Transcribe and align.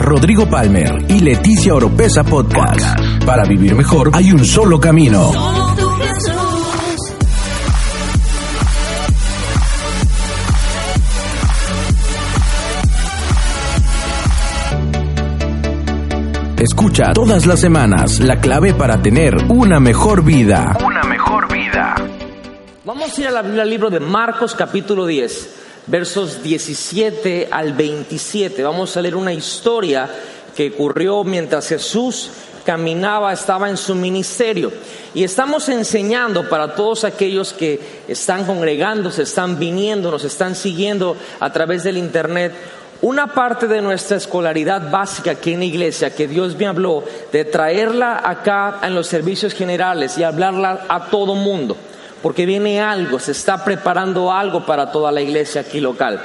Rodrigo 0.00 0.48
Palmer 0.48 1.04
y 1.08 1.20
Leticia 1.20 1.74
Oropesa 1.74 2.24
Podcast. 2.24 2.98
Para 3.26 3.44
vivir 3.44 3.74
mejor 3.74 4.10
hay 4.14 4.32
un 4.32 4.44
solo 4.46 4.80
camino. 4.80 5.30
Escucha 16.56 17.12
todas 17.12 17.46
las 17.46 17.60
semanas 17.60 18.20
la 18.20 18.40
clave 18.40 18.72
para 18.72 19.02
tener 19.02 19.36
una 19.48 19.80
mejor 19.80 20.24
vida. 20.24 20.78
Una 20.84 21.02
mejor 21.02 21.52
vida. 21.52 21.94
Vamos 22.86 23.16
a 23.16 23.20
ir 23.20 23.28
a 23.28 23.30
la 23.30 23.42
Biblia, 23.42 23.62
al 23.62 23.70
libro 23.70 23.90
de 23.90 24.00
Marcos 24.00 24.54
capítulo 24.54 25.06
10, 25.06 25.69
versos 25.86 26.42
17 26.42 27.48
al 27.50 27.72
27. 27.72 28.62
Vamos 28.62 28.96
a 28.96 29.02
leer 29.02 29.16
una 29.16 29.32
historia 29.32 30.08
que 30.54 30.70
ocurrió 30.70 31.24
mientras 31.24 31.68
Jesús 31.68 32.30
caminaba, 32.64 33.32
estaba 33.32 33.68
en 33.68 33.76
su 33.76 33.94
ministerio. 33.94 34.72
Y 35.14 35.24
estamos 35.24 35.68
enseñando 35.68 36.48
para 36.48 36.74
todos 36.74 37.04
aquellos 37.04 37.52
que 37.52 37.80
están 38.06 38.44
congregando, 38.44 39.10
se 39.10 39.22
están 39.22 39.58
viniendo, 39.58 40.10
nos 40.10 40.24
están 40.24 40.54
siguiendo 40.54 41.16
a 41.40 41.52
través 41.52 41.82
del 41.82 41.96
Internet, 41.96 42.52
una 43.02 43.28
parte 43.28 43.66
de 43.66 43.80
nuestra 43.80 44.18
escolaridad 44.18 44.90
básica 44.90 45.32
aquí 45.32 45.54
en 45.54 45.60
la 45.60 45.64
iglesia 45.64 46.14
que 46.14 46.28
Dios 46.28 46.56
me 46.56 46.66
habló 46.66 47.02
de 47.32 47.46
traerla 47.46 48.20
acá 48.22 48.80
en 48.82 48.94
los 48.94 49.06
servicios 49.06 49.54
generales 49.54 50.18
y 50.18 50.22
hablarla 50.22 50.84
a 50.88 51.06
todo 51.06 51.34
mundo, 51.34 51.76
porque 52.22 52.46
viene 52.46 52.80
algo, 52.80 53.18
se 53.18 53.32
está 53.32 53.64
preparando 53.64 54.32
algo 54.32 54.66
para 54.66 54.90
toda 54.90 55.12
la 55.12 55.20
iglesia 55.20 55.62
aquí 55.62 55.80
local. 55.80 56.20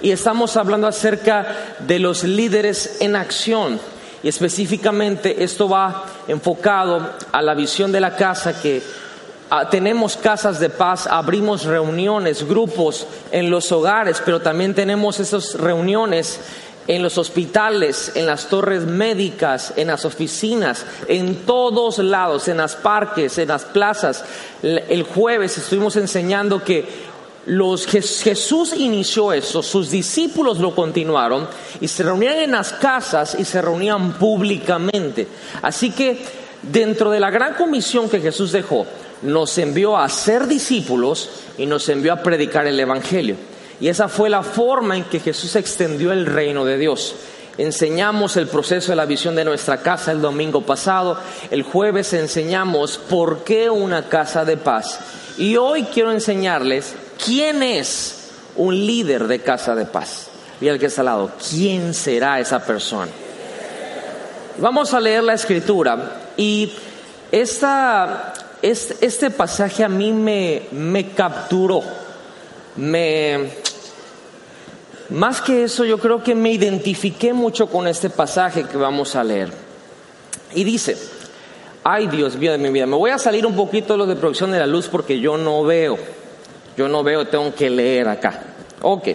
Y 0.00 0.10
estamos 0.10 0.56
hablando 0.56 0.86
acerca 0.86 1.46
de 1.80 1.98
los 1.98 2.24
líderes 2.24 2.98
en 3.00 3.16
acción. 3.16 3.80
Y 4.22 4.28
específicamente 4.28 5.44
esto 5.44 5.68
va 5.68 6.04
enfocado 6.26 7.10
a 7.32 7.42
la 7.42 7.54
visión 7.54 7.92
de 7.92 8.00
la 8.00 8.16
casa 8.16 8.60
que 8.60 8.82
Ah, 9.50 9.70
tenemos 9.70 10.18
casas 10.18 10.60
de 10.60 10.68
paz, 10.68 11.06
abrimos 11.06 11.64
reuniones, 11.64 12.46
grupos 12.46 13.06
en 13.30 13.48
los 13.48 13.72
hogares, 13.72 14.20
pero 14.22 14.40
también 14.40 14.74
tenemos 14.74 15.20
esas 15.20 15.54
reuniones 15.54 16.38
en 16.88 17.02
los 17.02 17.18
hospitales, 17.18 18.12
en 18.14 18.26
las 18.26 18.48
torres 18.48 18.84
médicas, 18.84 19.74
en 19.76 19.88
las 19.88 20.06
oficinas, 20.06 20.86
en 21.06 21.44
todos 21.44 21.98
lados, 21.98 22.48
en 22.48 22.56
las 22.56 22.74
parques, 22.74 23.36
en 23.36 23.48
las 23.48 23.64
plazas. 23.66 24.24
El 24.62 25.02
jueves 25.02 25.58
estuvimos 25.58 25.96
enseñando 25.96 26.64
que 26.64 27.08
los, 27.44 27.86
Jesús 27.86 28.72
inició 28.74 29.32
eso, 29.32 29.62
sus 29.62 29.90
discípulos 29.90 30.58
lo 30.58 30.74
continuaron 30.74 31.46
y 31.80 31.88
se 31.88 32.02
reunían 32.02 32.38
en 32.38 32.50
las 32.52 32.72
casas 32.72 33.36
y 33.38 33.44
se 33.44 33.60
reunían 33.60 34.14
públicamente. 34.14 35.28
Así 35.60 35.90
que 35.90 36.22
dentro 36.62 37.10
de 37.10 37.20
la 37.20 37.30
gran 37.30 37.54
comisión 37.54 38.08
que 38.08 38.20
Jesús 38.20 38.50
dejó, 38.52 38.86
nos 39.22 39.58
envió 39.58 39.96
a 39.96 40.08
ser 40.08 40.46
discípulos 40.46 41.28
y 41.58 41.66
nos 41.66 41.88
envió 41.88 42.14
a 42.14 42.22
predicar 42.22 42.66
el 42.66 42.80
Evangelio. 42.80 43.36
Y 43.80 43.88
esa 43.88 44.08
fue 44.08 44.28
la 44.28 44.42
forma 44.42 44.96
en 44.96 45.04
que 45.04 45.20
Jesús 45.20 45.54
extendió 45.56 46.12
el 46.12 46.26
reino 46.26 46.64
de 46.64 46.78
Dios. 46.78 47.14
Enseñamos 47.58 48.36
el 48.36 48.46
proceso 48.46 48.92
de 48.92 48.96
la 48.96 49.04
visión 49.04 49.34
de 49.34 49.44
nuestra 49.44 49.78
casa 49.78 50.12
el 50.12 50.20
domingo 50.20 50.62
pasado. 50.62 51.18
El 51.50 51.62
jueves 51.62 52.12
enseñamos 52.12 52.98
por 52.98 53.44
qué 53.44 53.68
una 53.68 54.08
casa 54.08 54.44
de 54.44 54.56
paz. 54.56 55.00
Y 55.38 55.56
hoy 55.56 55.84
quiero 55.84 56.12
enseñarles 56.12 56.94
quién 57.24 57.62
es 57.62 58.30
un 58.56 58.74
líder 58.74 59.26
de 59.26 59.40
casa 59.40 59.74
de 59.74 59.86
paz. 59.86 60.28
Y 60.60 60.68
al 60.68 60.78
que 60.78 60.86
está 60.86 61.02
al 61.02 61.06
lado, 61.06 61.32
¿quién 61.50 61.94
será 61.94 62.40
esa 62.40 62.64
persona? 62.64 63.10
Vamos 64.58 64.92
a 64.92 65.00
leer 65.00 65.22
la 65.22 65.34
escritura 65.34 66.20
y 66.36 66.72
esta 67.30 68.34
este, 68.62 69.30
pasaje 69.30 69.84
a 69.84 69.88
mí 69.88 70.12
me, 70.12 70.62
me 70.72 71.10
capturó. 71.10 71.82
Me, 72.76 73.50
más 75.10 75.40
que 75.40 75.64
eso, 75.64 75.84
yo 75.84 75.98
creo 75.98 76.22
que 76.22 76.34
me 76.34 76.52
identifiqué 76.52 77.32
mucho 77.32 77.68
con 77.68 77.86
este 77.86 78.10
pasaje 78.10 78.64
que 78.64 78.76
vamos 78.76 79.16
a 79.16 79.24
leer. 79.24 79.50
Y 80.54 80.64
dice, 80.64 80.96
ay 81.82 82.08
Dios 82.08 82.36
mío 82.36 82.52
de 82.52 82.58
mi 82.58 82.70
vida, 82.70 82.86
me 82.86 82.96
voy 82.96 83.10
a 83.10 83.18
salir 83.18 83.46
un 83.46 83.56
poquito 83.56 83.94
de 83.94 83.98
lo 83.98 84.06
de 84.06 84.16
producción 84.16 84.50
de 84.50 84.58
la 84.58 84.66
luz 84.66 84.88
porque 84.88 85.18
yo 85.18 85.36
no 85.36 85.64
veo, 85.64 85.98
yo 86.76 86.88
no 86.88 87.02
veo, 87.02 87.26
tengo 87.26 87.54
que 87.54 87.70
leer 87.70 88.08
acá. 88.08 88.42
Ok, 88.82 89.08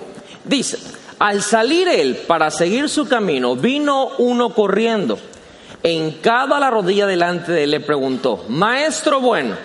dice, 0.43 0.77
al 1.19 1.41
salir 1.41 1.87
él 1.87 2.15
para 2.27 2.49
seguir 2.49 2.89
su 2.89 3.07
camino, 3.07 3.55
vino 3.55 4.09
uno 4.17 4.53
corriendo 4.53 5.19
en 5.83 6.11
cada 6.13 6.59
la 6.59 6.69
rodilla 6.69 7.05
delante 7.05 7.51
de 7.51 7.65
él 7.65 7.71
le 7.71 7.79
preguntó, 7.81 8.45
Maestro 8.47 9.19
bueno, 9.19 9.55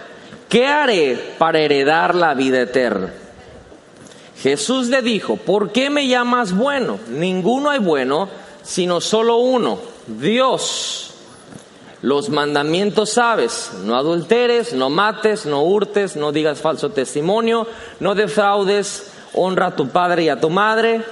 ¿qué 0.49 0.67
haré 0.67 1.35
para 1.39 1.61
heredar 1.61 2.15
la 2.15 2.35
vida 2.35 2.61
eterna? 2.61 3.13
Jesús 4.43 4.87
le 4.89 5.03
dijo, 5.03 5.37
¿por 5.37 5.73
qué 5.73 5.91
me 5.91 6.07
llamas 6.07 6.57
bueno? 6.57 6.99
Ninguno 7.09 7.71
hay 7.71 7.81
bueno, 7.81 8.29
sino 8.63 9.01
solo 9.01 9.39
uno, 9.39 9.81
Dios. 10.07 11.15
Los 12.03 12.29
mandamientos 12.29 13.11
sabes, 13.11 13.73
no 13.85 13.97
adulteres, 13.97 14.73
no 14.73 14.91
mates, 14.91 15.47
no 15.47 15.65
hurtes, 15.65 16.15
no 16.15 16.31
digas 16.31 16.61
falso 16.61 16.91
testimonio, 16.91 17.67
no 17.99 18.15
defraudes, 18.15 19.11
honra 19.35 19.67
a 19.67 19.77
tu 19.77 19.89
padre 19.89 20.25
y 20.25 20.29
a 20.29 20.41
tu 20.41 20.51
madre. 20.51 21.03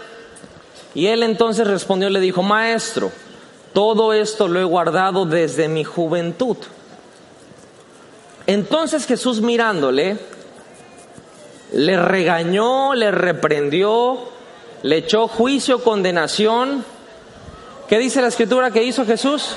Y 0.94 1.08
él 1.08 1.24
entonces 1.24 1.66
respondió 1.66 2.08
y 2.08 2.12
le 2.12 2.20
dijo, 2.20 2.44
Maestro, 2.44 3.10
todo 3.72 4.12
esto 4.12 4.46
lo 4.46 4.60
he 4.60 4.64
guardado 4.64 5.26
desde 5.26 5.66
mi 5.66 5.82
juventud. 5.82 6.56
Entonces 8.46 9.04
Jesús 9.06 9.40
mirándole, 9.40 10.16
le 11.72 11.96
regañó, 12.00 12.94
le 12.94 13.10
reprendió, 13.10 14.18
le 14.82 14.98
echó 14.98 15.28
juicio, 15.28 15.82
condenación. 15.82 16.84
¿Qué 17.88 17.98
dice 17.98 18.20
la 18.20 18.28
escritura 18.28 18.70
que 18.70 18.82
hizo 18.82 19.04
Jesús? 19.04 19.54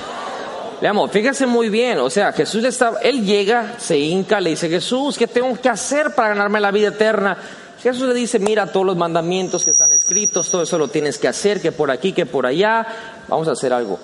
Le 0.82 0.88
amo, 0.88 1.08
fíjese 1.10 1.46
muy 1.46 1.68
bien, 1.70 2.00
o 2.00 2.10
sea, 2.10 2.32
Jesús 2.32 2.64
está, 2.64 2.94
él 3.04 3.26
llega, 3.26 3.76
se 3.78 3.98
hinca, 3.98 4.40
le 4.40 4.52
dice, 4.52 4.70
Jesús, 4.70 5.18
¿qué 5.18 5.28
tengo 5.28 5.60
que 5.60 5.68
hacer 5.68 6.16
para 6.16 6.30
ganarme 6.30 6.62
la 6.62 6.72
vida 6.72 6.88
eterna? 6.88 7.38
Jesús 7.84 8.08
le 8.08 8.14
dice, 8.14 8.40
mira 8.40 8.72
todos 8.72 8.86
los 8.86 8.96
mandamientos 8.96 9.66
que 9.66 9.72
están 9.72 9.92
escritos, 9.92 10.50
todo 10.50 10.64
eso 10.64 10.78
lo 10.78 10.88
tienes 10.88 11.18
que 11.18 11.28
hacer, 11.28 11.62
que 11.62 11.74
por 11.74 11.92
aquí, 11.92 12.14
que 12.14 12.26
por 12.26 12.46
allá, 12.46 12.88
vamos 13.28 13.50
a 13.50 13.52
hacer 13.52 13.74
algo. 13.74 14.00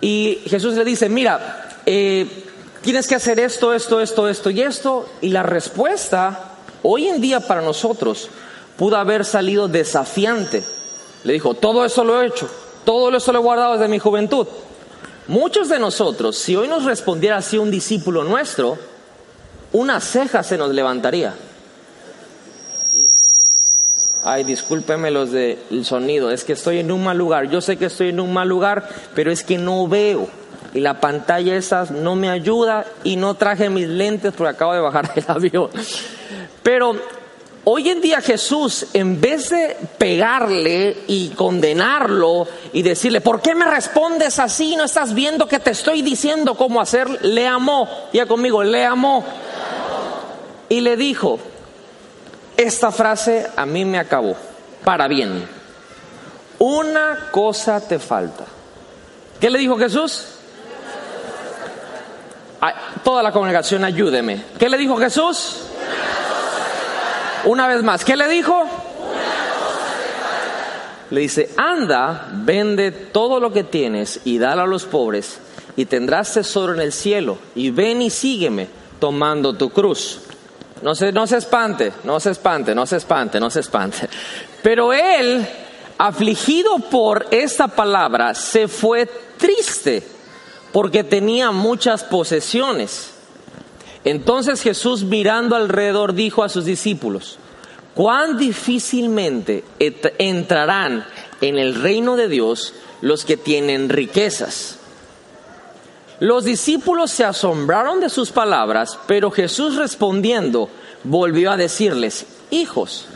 Y 0.00 0.40
Jesús 0.46 0.74
le 0.74 0.84
dice, 0.84 1.08
mira, 1.08 1.70
eh, 1.86 2.44
tienes 2.84 3.08
que 3.08 3.14
hacer 3.14 3.40
esto, 3.40 3.72
esto, 3.72 4.00
esto, 4.00 4.28
esto 4.28 4.50
y 4.50 4.60
esto. 4.60 5.08
Y 5.22 5.30
la 5.30 5.42
respuesta, 5.42 6.52
hoy 6.82 7.08
en 7.08 7.20
día 7.20 7.40
para 7.40 7.62
nosotros, 7.62 8.28
pudo 8.76 8.96
haber 8.96 9.24
salido 9.24 9.66
desafiante. 9.66 10.62
Le 11.24 11.32
dijo, 11.32 11.54
todo 11.54 11.84
eso 11.84 12.04
lo 12.04 12.20
he 12.20 12.26
hecho, 12.26 12.48
todo 12.84 13.16
eso 13.16 13.32
lo 13.32 13.38
he 13.38 13.42
guardado 13.42 13.72
desde 13.72 13.88
mi 13.88 13.98
juventud. 13.98 14.46
Muchos 15.26 15.70
de 15.70 15.78
nosotros, 15.78 16.36
si 16.36 16.54
hoy 16.54 16.68
nos 16.68 16.84
respondiera 16.84 17.38
así 17.38 17.56
un 17.56 17.70
discípulo 17.70 18.24
nuestro, 18.24 18.76
una 19.72 19.98
ceja 20.00 20.42
se 20.42 20.58
nos 20.58 20.70
levantaría. 20.70 21.34
Ay, 24.22 24.44
discúlpeme 24.44 25.10
los 25.10 25.32
del 25.32 25.84
sonido, 25.84 26.30
es 26.30 26.44
que 26.44 26.52
estoy 26.52 26.80
en 26.80 26.92
un 26.92 27.02
mal 27.02 27.16
lugar. 27.16 27.48
Yo 27.48 27.62
sé 27.62 27.78
que 27.78 27.86
estoy 27.86 28.10
en 28.10 28.20
un 28.20 28.32
mal 28.32 28.48
lugar, 28.48 28.88
pero 29.14 29.32
es 29.32 29.42
que 29.42 29.56
no 29.56 29.88
veo. 29.88 30.28
Y 30.74 30.80
la 30.80 31.00
pantalla 31.00 31.54
esa 31.54 31.84
no 31.84 32.16
me 32.16 32.28
ayuda 32.28 32.84
y 33.04 33.16
no 33.16 33.34
traje 33.34 33.70
mis 33.70 33.88
lentes 33.88 34.32
porque 34.36 34.50
acabo 34.50 34.74
de 34.74 34.80
bajar 34.80 35.14
del 35.14 35.24
avión. 35.28 35.70
Pero 36.64 36.96
hoy 37.62 37.88
en 37.88 38.00
día 38.00 38.20
Jesús, 38.20 38.86
en 38.92 39.20
vez 39.20 39.50
de 39.50 39.76
pegarle 39.96 40.96
y 41.06 41.28
condenarlo 41.30 42.48
y 42.72 42.82
decirle, 42.82 43.20
¿por 43.20 43.40
qué 43.40 43.54
me 43.54 43.66
respondes 43.66 44.40
así? 44.40 44.74
¿No 44.74 44.84
estás 44.84 45.14
viendo 45.14 45.46
que 45.46 45.60
te 45.60 45.70
estoy 45.70 46.02
diciendo 46.02 46.56
cómo 46.56 46.80
hacer? 46.80 47.24
Le 47.24 47.46
amó. 47.46 47.88
Ya 48.12 48.26
conmigo, 48.26 48.64
le 48.64 48.84
amó 48.84 49.24
y 50.68 50.80
le 50.80 50.96
dijo, 50.96 51.38
esta 52.56 52.90
frase 52.90 53.46
a 53.56 53.64
mí 53.64 53.84
me 53.84 53.98
acabó, 53.98 54.34
para 54.82 55.06
bien. 55.06 55.46
Una 56.58 57.28
cosa 57.30 57.80
te 57.80 57.98
falta. 57.98 58.44
¿Qué 59.40 59.50
le 59.50 59.58
dijo 59.58 59.76
Jesús? 59.76 60.26
Toda 63.02 63.22
la 63.22 63.32
congregación 63.32 63.84
ayúdeme. 63.84 64.42
¿Qué 64.58 64.68
le 64.68 64.78
dijo 64.78 64.96
Jesús? 64.96 65.62
Una 67.44 67.66
vez 67.66 67.82
más, 67.82 68.04
¿qué 68.04 68.16
le 68.16 68.28
dijo? 68.28 68.64
Le 71.10 71.20
dice, 71.20 71.50
anda, 71.56 72.28
vende 72.32 72.90
todo 72.90 73.38
lo 73.38 73.52
que 73.52 73.64
tienes 73.64 74.20
y 74.24 74.38
dale 74.38 74.62
a 74.62 74.66
los 74.66 74.84
pobres 74.84 75.38
y 75.76 75.84
tendrás 75.84 76.32
tesoro 76.32 76.74
en 76.74 76.80
el 76.80 76.92
cielo 76.92 77.38
y 77.54 77.70
ven 77.70 78.00
y 78.02 78.10
sígueme 78.10 78.68
tomando 78.98 79.54
tu 79.54 79.70
cruz. 79.70 80.20
No 80.82 80.94
se, 80.94 81.12
no 81.12 81.26
se 81.26 81.36
espante, 81.36 81.92
no 82.04 82.18
se 82.20 82.30
espante, 82.30 82.74
no 82.74 82.86
se 82.86 82.96
espante, 82.96 83.40
no 83.40 83.50
se 83.50 83.60
espante. 83.60 84.08
Pero 84.62 84.92
él, 84.92 85.46
afligido 85.98 86.78
por 86.78 87.26
esta 87.30 87.68
palabra, 87.68 88.34
se 88.34 88.68
fue 88.68 89.06
triste 89.36 90.13
porque 90.74 91.04
tenía 91.04 91.52
muchas 91.52 92.02
posesiones. 92.02 93.12
Entonces 94.02 94.60
Jesús 94.60 95.04
mirando 95.04 95.54
alrededor 95.54 96.14
dijo 96.14 96.42
a 96.42 96.48
sus 96.48 96.64
discípulos, 96.64 97.38
cuán 97.94 98.38
difícilmente 98.38 99.62
entrarán 99.78 101.06
en 101.40 101.58
el 101.58 101.80
reino 101.80 102.16
de 102.16 102.26
Dios 102.26 102.74
los 103.02 103.24
que 103.24 103.36
tienen 103.36 103.88
riquezas. 103.88 104.80
Los 106.18 106.42
discípulos 106.42 107.12
se 107.12 107.22
asombraron 107.24 108.00
de 108.00 108.10
sus 108.10 108.32
palabras, 108.32 108.98
pero 109.06 109.30
Jesús 109.30 109.76
respondiendo 109.76 110.68
volvió 111.04 111.52
a 111.52 111.56
decirles, 111.56 112.26
hijos, 112.50 113.06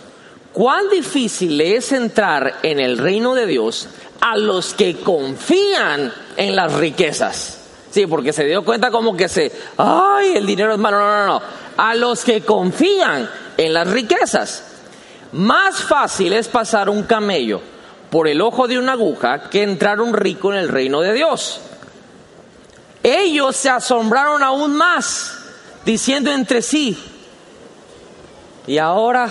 cuán 0.59 0.89
difícil 0.89 1.61
es 1.61 1.93
entrar 1.93 2.57
en 2.65 2.81
el 2.81 2.99
reino 2.99 3.33
de 3.33 3.47
Dios 3.47 3.87
a 4.21 4.37
los 4.37 4.75
que 4.75 4.97
confían 4.97 6.13
en 6.37 6.57
las 6.57 6.73
riquezas. 6.73 7.61
Sí, 7.93 8.09
porque 8.09 8.33
se 8.33 8.45
dio 8.45 8.65
cuenta 8.65 8.91
como 8.91 9.17
que 9.17 9.29
se, 9.29 9.53
ay, 9.77 10.33
el 10.35 10.45
dinero 10.45 10.73
es 10.73 10.79
malo. 10.81 10.99
No, 10.99 11.17
no, 11.17 11.27
no. 11.27 11.43
A 11.77 11.95
los 11.95 12.25
que 12.25 12.41
confían 12.41 13.31
en 13.57 13.73
las 13.73 13.87
riquezas. 13.89 14.65
Más 15.31 15.81
fácil 15.81 16.33
es 16.33 16.49
pasar 16.49 16.91
un 16.91 17.05
camello 17.05 17.61
por 18.11 18.27
el 18.27 18.41
ojo 18.41 18.67
de 18.67 18.81
una 18.81 18.95
aguja 18.95 19.49
que 19.51 19.63
entrar 19.63 20.01
un 20.01 20.13
rico 20.13 20.53
en 20.53 20.59
el 20.59 20.69
reino 20.69 21.01
de 21.03 21.13
Dios. 21.13 21.61
Ellos 23.05 23.55
se 23.55 23.71
asombraron 23.71 24.43
aún 24.43 24.75
más, 24.75 25.39
diciendo 25.85 26.33
entre 26.33 26.63
sí, 26.63 26.99
y 28.67 28.77
ahora, 28.77 29.31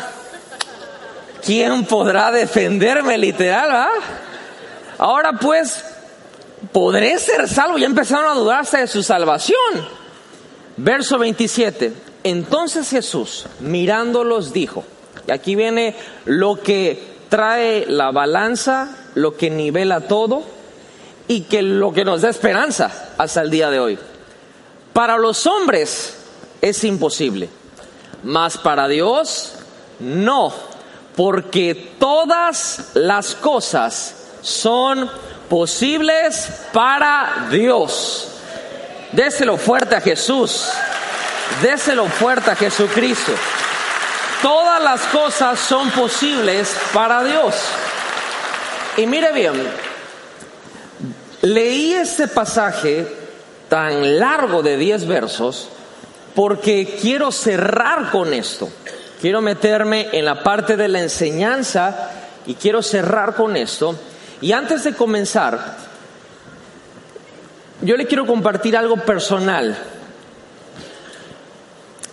¿quién 1.43 1.85
podrá 1.85 2.31
defenderme 2.31 3.17
literal? 3.17 3.69
¿ah? 3.71 3.89
Ahora 4.97 5.33
pues, 5.33 5.83
¿podré 6.71 7.17
ser 7.19 7.47
salvo? 7.47 7.77
Ya 7.77 7.85
empezaron 7.85 8.29
a 8.29 8.33
dudarse 8.33 8.79
de 8.79 8.87
su 8.87 9.03
salvación. 9.03 9.57
Verso 10.77 11.17
27. 11.17 11.93
Entonces 12.23 12.89
Jesús, 12.89 13.45
mirándolos, 13.59 14.53
dijo, 14.53 14.83
y 15.27 15.31
aquí 15.31 15.55
viene 15.55 15.95
lo 16.25 16.61
que 16.61 17.17
trae 17.29 17.85
la 17.87 18.11
balanza, 18.11 18.89
lo 19.15 19.35
que 19.35 19.49
nivela 19.49 20.01
todo 20.01 20.43
y 21.27 21.41
que 21.41 21.61
lo 21.61 21.93
que 21.93 22.05
nos 22.05 22.21
da 22.21 22.29
esperanza 22.29 23.11
hasta 23.17 23.41
el 23.41 23.49
día 23.49 23.69
de 23.69 23.79
hoy. 23.79 23.99
Para 24.93 25.17
los 25.17 25.45
hombres 25.45 26.17
es 26.61 26.83
imposible, 26.83 27.49
mas 28.23 28.57
para 28.57 28.87
Dios 28.87 29.53
no, 29.99 30.53
porque 31.17 31.95
todas 31.99 32.91
las 32.93 33.33
cosas 33.33 34.15
son 34.41 35.09
posibles 35.49 36.47
para 36.71 37.47
Dios. 37.49 38.29
Déselo 39.11 39.57
fuerte 39.57 39.95
a 39.95 40.01
Jesús. 40.01 40.69
Déselo 41.63 42.05
fuerte 42.05 42.51
a 42.51 42.55
Jesucristo. 42.55 43.31
Todas 44.43 44.79
las 44.83 45.01
cosas 45.07 45.59
son 45.59 45.89
posibles 45.89 46.77
para 46.93 47.23
Dios. 47.23 47.55
Y 48.97 49.07
mire 49.07 49.31
bien, 49.31 49.55
leí 51.41 51.93
este 51.93 52.27
pasaje 52.27 53.07
tan 53.69 54.19
largo 54.19 54.61
de 54.61 54.77
10 54.77 55.07
versos 55.07 55.69
porque 56.35 56.99
quiero 57.01 57.31
cerrar 57.31 58.11
con 58.11 58.35
esto. 58.35 58.69
Quiero 59.21 59.41
meterme 59.41 60.09
en 60.11 60.25
la 60.25 60.43
parte 60.43 60.77
de 60.77 60.87
la 60.87 60.99
enseñanza 60.99 62.11
y 62.45 62.53
quiero 62.53 62.83
cerrar 62.83 63.35
con 63.35 63.55
esto. 63.55 63.95
Y 64.41 64.51
antes 64.51 64.83
de 64.83 64.93
comenzar, 64.93 65.77
yo 67.81 67.97
le 67.97 68.05
quiero 68.05 68.25
compartir 68.27 68.77
algo 68.77 68.97
personal. 68.97 69.75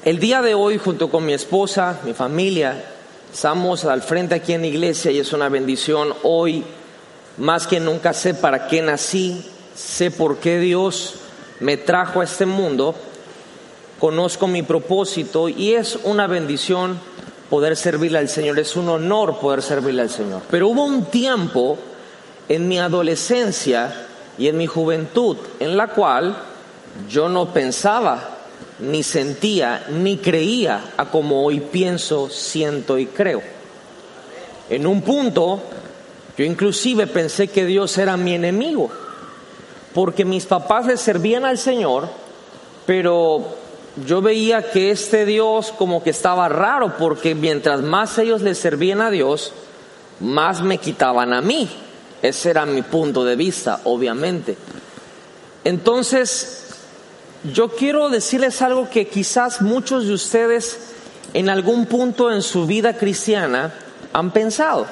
El 0.03 0.19
día 0.19 0.43
de 0.43 0.55
hoy, 0.55 0.79
junto 0.79 1.11
con 1.11 1.25
mi 1.25 1.35
esposa, 1.35 2.01
mi 2.05 2.15
familia, 2.15 2.85
estamos 3.33 3.85
al 3.85 4.03
frente 4.03 4.35
aquí 4.35 4.53
en 4.53 4.63
la 4.63 4.67
iglesia 4.67 5.11
y 5.11 5.19
es 5.19 5.33
una 5.33 5.49
bendición. 5.49 6.15
Hoy, 6.23 6.65
más 7.39 7.67
que 7.67 7.81
nunca, 7.81 8.13
sé 8.13 8.35
para 8.35 8.67
qué 8.67 8.81
nací, 8.81 9.45
sé 9.75 10.11
por 10.11 10.39
qué 10.39 10.59
Dios 10.59 11.15
me 11.61 11.77
trajo 11.77 12.21
a 12.21 12.25
este 12.25 12.47
mundo, 12.47 12.95
conozco 13.99 14.47
mi 14.47 14.63
propósito 14.63 15.49
y 15.49 15.75
es 15.75 15.99
una 16.05 16.27
bendición 16.27 16.99
poder 17.51 17.77
servirle 17.77 18.19
al 18.19 18.29
Señor, 18.29 18.59
es 18.59 18.77
un 18.77 18.89
honor 18.89 19.39
poder 19.39 19.63
servirle 19.63 20.03
al 20.03 20.11
Señor. 20.11 20.43
Pero 20.51 20.69
hubo 20.69 20.85
un 20.85 21.05
tiempo 21.07 21.79
en 22.49 22.69
mi 22.69 22.79
adolescencia 22.79 24.07
y 24.39 24.49
en 24.49 24.57
mi 24.57 24.67
juventud, 24.67 25.37
en 25.61 25.77
la 25.77 25.89
cual 25.89 26.37
yo 27.09 27.29
no 27.29 27.53
pensaba, 27.53 28.31
ni 28.81 29.03
sentía, 29.03 29.87
ni 29.91 30.17
creía 30.17 30.93
a 30.97 31.07
como 31.07 31.45
hoy 31.45 31.61
pienso, 31.61 32.29
siento 32.29 32.99
y 32.99 33.07
creo. 33.07 33.43
En 34.69 34.87
un 34.87 35.03
punto, 35.03 35.61
yo 36.37 36.45
inclusive 36.45 37.07
pensé 37.07 37.49
que 37.49 37.65
Dios 37.67 37.97
era 37.99 38.17
mi 38.17 38.35
enemigo, 38.35 38.91
porque 39.93 40.25
mis 40.25 40.47
papás 40.47 40.87
le 40.87 40.97
servían 40.97 41.45
al 41.45 41.59
Señor, 41.59 42.09
pero 42.87 43.64
yo 44.07 44.21
veía 44.21 44.71
que 44.71 44.91
este 44.91 45.25
Dios 45.25 45.73
como 45.77 46.03
que 46.03 46.11
estaba 46.11 46.49
raro, 46.49 46.97
porque 46.99 47.35
mientras 47.35 47.83
más 47.83 48.19
ellos 48.19 48.43
le 48.43 48.55
servían 48.55 49.01
a 49.01 49.11
Dios, 49.11 49.53
más 50.21 50.63
me 50.63 50.79
quitaban 50.79 51.33
a 51.33 51.41
mí. 51.41 51.69
Ese 52.23 52.51
era 52.51 52.67
mi 52.67 52.83
punto 52.83 53.25
de 53.25 53.37
vista, 53.37 53.81
obviamente. 53.85 54.57
Entonces, 55.63 56.65
yo 57.53 57.69
quiero 57.69 58.09
decirles 58.09 58.63
algo 58.63 58.89
que 58.91 59.07
quizás 59.07 59.61
muchos 59.61 60.07
de 60.07 60.15
ustedes 60.15 60.79
en 61.33 61.49
algún 61.49 61.87
punto 61.87 62.33
en 62.33 62.43
su 62.43 62.67
vida 62.67 62.97
cristiana 62.97 63.75
han 64.13 64.33
pensado. 64.33 64.87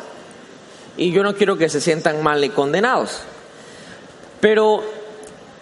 Y 0.97 1.13
yo 1.13 1.23
no 1.23 1.35
quiero 1.35 1.57
que 1.57 1.69
se 1.69 1.81
sientan 1.81 2.23
mal 2.23 2.45
y 2.45 2.51
condenados. 2.51 3.21
Pero 4.41 4.83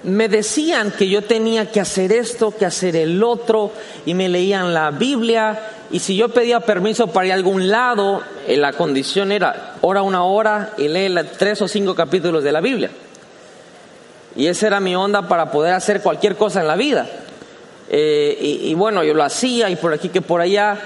me 0.02 0.29
decían 0.29 0.91
que 0.91 1.08
yo 1.08 1.23
tenía 1.23 1.70
que 1.70 1.81
hacer 1.81 2.12
esto, 2.12 2.56
que 2.56 2.67
hacer 2.67 2.97
el 2.97 3.23
otro, 3.23 3.73
y 4.06 4.14
me 4.14 4.29
leían 4.29 4.73
la 4.73 4.91
Biblia, 4.91 5.61
y 5.91 5.99
si 5.99 6.17
yo 6.17 6.29
pedía 6.29 6.61
permiso 6.61 7.08
para 7.08 7.26
ir 7.26 7.32
a 7.32 7.35
algún 7.35 7.69
lado, 7.69 8.23
eh, 8.47 8.56
la 8.56 8.73
condición 8.73 9.32
era 9.32 9.75
ora 9.81 10.02
una 10.02 10.25
hora 10.25 10.70
y 10.79 10.88
lee 10.88 11.12
tres 11.37 11.61
o 11.62 11.69
cinco 11.69 11.94
capítulos 11.94 12.44
de 12.44 12.53
la 12.53 12.60
Biblia. 12.60 12.91
Y 14.36 14.46
esa 14.46 14.69
era 14.69 14.79
mi 14.79 14.94
onda 14.94 15.27
para 15.27 15.51
poder 15.51 15.75
hacer 15.75 16.01
cualquier 16.01 16.36
cosa 16.36 16.60
en 16.60 16.69
la 16.69 16.77
vida. 16.77 17.08
Eh, 17.89 18.39
y, 18.41 18.72
bueno, 18.75 19.03
yo 19.03 19.15
lo 19.15 19.25
hacía 19.25 19.69
y 19.69 19.75
por 19.75 19.93
aquí 19.93 20.08
que 20.08 20.22
por 20.22 20.41
allá. 20.41 20.79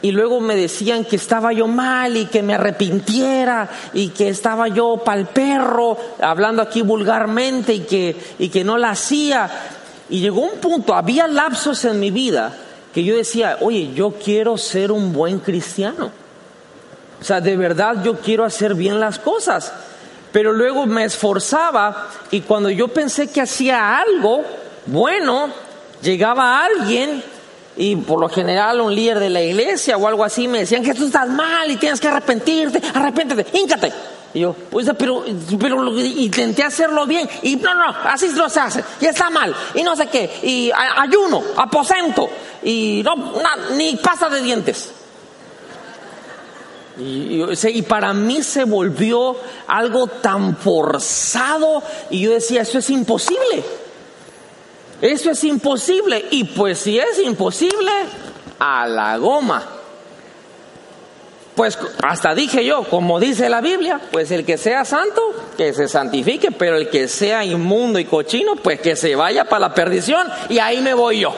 Y 0.00 0.12
luego 0.12 0.40
me 0.40 0.54
decían 0.54 1.04
que 1.04 1.16
estaba 1.16 1.52
yo 1.52 1.66
mal 1.66 2.16
y 2.16 2.26
que 2.26 2.42
me 2.42 2.54
arrepintiera 2.54 3.68
y 3.92 4.10
que 4.10 4.28
estaba 4.28 4.68
yo 4.68 5.02
pa'l 5.04 5.26
perro, 5.26 5.96
hablando 6.20 6.62
aquí 6.62 6.82
vulgarmente 6.82 7.74
y 7.74 7.80
que, 7.80 8.16
y 8.38 8.48
que 8.48 8.62
no 8.62 8.78
la 8.78 8.90
hacía. 8.90 9.50
Y 10.08 10.20
llegó 10.20 10.42
un 10.42 10.58
punto, 10.60 10.94
había 10.94 11.26
lapsos 11.26 11.84
en 11.84 11.98
mi 11.98 12.10
vida 12.10 12.54
que 12.94 13.02
yo 13.02 13.16
decía, 13.16 13.58
oye, 13.60 13.92
yo 13.92 14.12
quiero 14.12 14.56
ser 14.56 14.92
un 14.92 15.12
buen 15.12 15.40
cristiano. 15.40 16.10
O 17.20 17.24
sea, 17.24 17.40
de 17.40 17.56
verdad 17.56 18.02
yo 18.04 18.18
quiero 18.20 18.44
hacer 18.44 18.74
bien 18.74 19.00
las 19.00 19.18
cosas. 19.18 19.72
Pero 20.30 20.52
luego 20.52 20.86
me 20.86 21.04
esforzaba 21.04 22.08
y 22.30 22.42
cuando 22.42 22.70
yo 22.70 22.88
pensé 22.88 23.30
que 23.30 23.40
hacía 23.40 23.98
algo 23.98 24.44
bueno, 24.86 25.50
llegaba 26.02 26.64
alguien 26.64 27.22
y 27.80 27.94
por 27.94 28.18
lo 28.18 28.28
general 28.28 28.80
un 28.80 28.92
líder 28.92 29.20
de 29.20 29.30
la 29.30 29.40
iglesia 29.40 29.96
o 29.96 30.08
algo 30.08 30.24
así 30.24 30.48
me 30.48 30.58
decían 30.58 30.82
que 30.82 30.94
tú 30.94 31.06
estás 31.06 31.28
mal 31.28 31.70
y 31.70 31.76
tienes 31.76 32.00
que 32.00 32.08
arrepentirte, 32.08 32.82
arrepéntete, 32.92 33.56
híncate. 33.56 33.92
Y 34.34 34.40
yo, 34.40 34.52
pues, 34.52 34.90
pero, 34.98 35.24
pero 35.58 35.96
intenté 36.00 36.64
hacerlo 36.64 37.06
bien. 37.06 37.28
Y 37.42 37.54
no, 37.56 37.74
no, 37.74 37.84
así 38.04 38.28
no 38.34 38.50
se 38.50 38.60
hace. 38.60 38.84
Y 39.00 39.06
está 39.06 39.30
mal. 39.30 39.54
Y 39.74 39.82
no 39.82 39.96
sé 39.96 40.08
qué. 40.08 40.28
Y 40.42 40.70
ayuno, 40.74 41.42
aposento. 41.56 42.28
Y 42.64 43.00
no, 43.04 43.14
ni 43.76 43.96
pasta 43.96 44.28
de 44.28 44.42
dientes. 44.42 44.92
Y, 46.98 47.44
y, 47.68 47.82
para 47.82 48.12
mí 48.12 48.42
se 48.42 48.64
volvió 48.64 49.36
algo 49.68 50.08
tan 50.08 50.56
forzado. 50.56 51.82
Y 52.10 52.20
yo 52.20 52.32
decía, 52.32 52.62
eso 52.62 52.78
es 52.78 52.90
imposible. 52.90 53.64
Eso 55.00 55.30
es 55.30 55.44
imposible. 55.44 56.26
Y 56.30 56.44
pues 56.44 56.78
si 56.78 56.98
es 56.98 57.18
imposible, 57.18 57.92
a 58.58 58.86
la 58.86 59.16
goma 59.18 59.78
pues 61.58 61.76
hasta 62.06 62.36
dije 62.36 62.64
yo, 62.64 62.84
como 62.84 63.18
dice 63.18 63.48
la 63.48 63.60
Biblia, 63.60 64.00
pues 64.12 64.30
el 64.30 64.44
que 64.44 64.56
sea 64.56 64.84
santo, 64.84 65.20
que 65.56 65.74
se 65.74 65.88
santifique, 65.88 66.52
pero 66.52 66.76
el 66.76 66.88
que 66.88 67.08
sea 67.08 67.44
inmundo 67.44 67.98
y 67.98 68.04
cochino, 68.04 68.54
pues 68.54 68.80
que 68.80 68.94
se 68.94 69.16
vaya 69.16 69.46
para 69.46 69.66
la 69.66 69.74
perdición 69.74 70.28
y 70.48 70.60
ahí 70.60 70.80
me 70.80 70.94
voy 70.94 71.18
yo. 71.18 71.34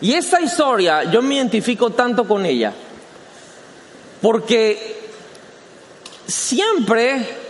Y 0.00 0.14
esta 0.14 0.40
historia 0.40 1.04
yo 1.04 1.20
me 1.20 1.34
identifico 1.34 1.90
tanto 1.90 2.26
con 2.26 2.46
ella, 2.46 2.72
porque 4.22 5.10
siempre... 6.26 7.41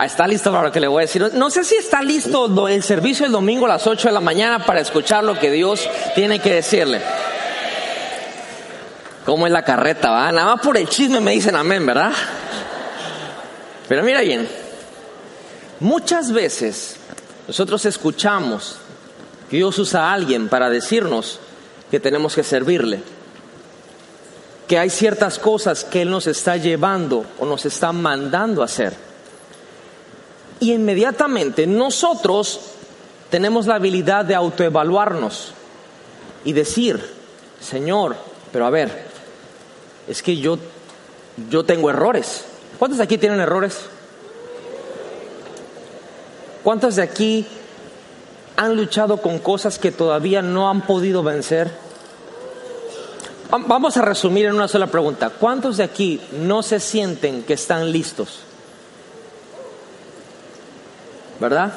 Ah, 0.00 0.06
está 0.06 0.28
listo 0.28 0.52
para 0.52 0.62
lo 0.62 0.70
que 0.70 0.78
le 0.78 0.86
voy 0.86 1.00
a 1.00 1.06
decir. 1.06 1.28
No 1.34 1.50
sé 1.50 1.64
si 1.64 1.74
está 1.74 2.00
listo 2.02 2.68
el 2.68 2.84
servicio 2.84 3.26
el 3.26 3.32
domingo 3.32 3.66
a 3.66 3.70
las 3.70 3.84
8 3.84 4.06
de 4.06 4.14
la 4.14 4.20
mañana 4.20 4.64
para 4.64 4.78
escuchar 4.78 5.24
lo 5.24 5.36
que 5.36 5.50
Dios 5.50 5.90
tiene 6.14 6.38
que 6.38 6.54
decirle. 6.54 7.02
¿Cómo 9.24 9.44
es 9.48 9.52
la 9.52 9.64
carreta? 9.64 10.10
Va? 10.10 10.30
Nada 10.30 10.54
más 10.54 10.64
por 10.64 10.76
el 10.76 10.88
chisme 10.88 11.18
me 11.18 11.32
dicen 11.32 11.56
amén, 11.56 11.84
¿verdad? 11.84 12.12
Pero 13.88 14.04
mira 14.04 14.20
bien, 14.20 14.48
muchas 15.80 16.30
veces 16.30 16.94
nosotros 17.48 17.84
escuchamos 17.84 18.76
que 19.50 19.56
Dios 19.56 19.76
usa 19.80 20.04
a 20.04 20.12
alguien 20.12 20.48
para 20.48 20.70
decirnos 20.70 21.40
que 21.90 21.98
tenemos 21.98 22.36
que 22.36 22.44
servirle, 22.44 23.00
que 24.68 24.78
hay 24.78 24.90
ciertas 24.90 25.40
cosas 25.40 25.82
que 25.82 26.02
Él 26.02 26.10
nos 26.10 26.28
está 26.28 26.56
llevando 26.56 27.26
o 27.40 27.46
nos 27.46 27.66
está 27.66 27.90
mandando 27.90 28.62
a 28.62 28.66
hacer. 28.66 29.07
Y 30.60 30.72
inmediatamente 30.72 31.66
nosotros 31.66 32.60
tenemos 33.30 33.66
la 33.66 33.76
habilidad 33.76 34.24
de 34.24 34.34
autoevaluarnos 34.34 35.52
y 36.44 36.52
decir, 36.52 37.00
Señor, 37.60 38.16
pero 38.52 38.66
a 38.66 38.70
ver, 38.70 39.06
es 40.08 40.22
que 40.22 40.36
yo, 40.36 40.58
yo 41.50 41.64
tengo 41.64 41.90
errores. 41.90 42.44
¿Cuántos 42.78 42.98
de 42.98 43.04
aquí 43.04 43.18
tienen 43.18 43.40
errores? 43.40 43.78
¿Cuántos 46.64 46.96
de 46.96 47.02
aquí 47.02 47.46
han 48.56 48.76
luchado 48.76 49.18
con 49.18 49.38
cosas 49.38 49.78
que 49.78 49.92
todavía 49.92 50.42
no 50.42 50.68
han 50.68 50.82
podido 50.82 51.22
vencer? 51.22 51.70
Vamos 53.50 53.96
a 53.96 54.02
resumir 54.02 54.46
en 54.46 54.54
una 54.54 54.68
sola 54.68 54.88
pregunta. 54.88 55.30
¿Cuántos 55.30 55.78
de 55.78 55.84
aquí 55.84 56.20
no 56.32 56.62
se 56.62 56.80
sienten 56.80 57.44
que 57.44 57.54
están 57.54 57.92
listos? 57.92 58.40
¿Verdad? 61.40 61.72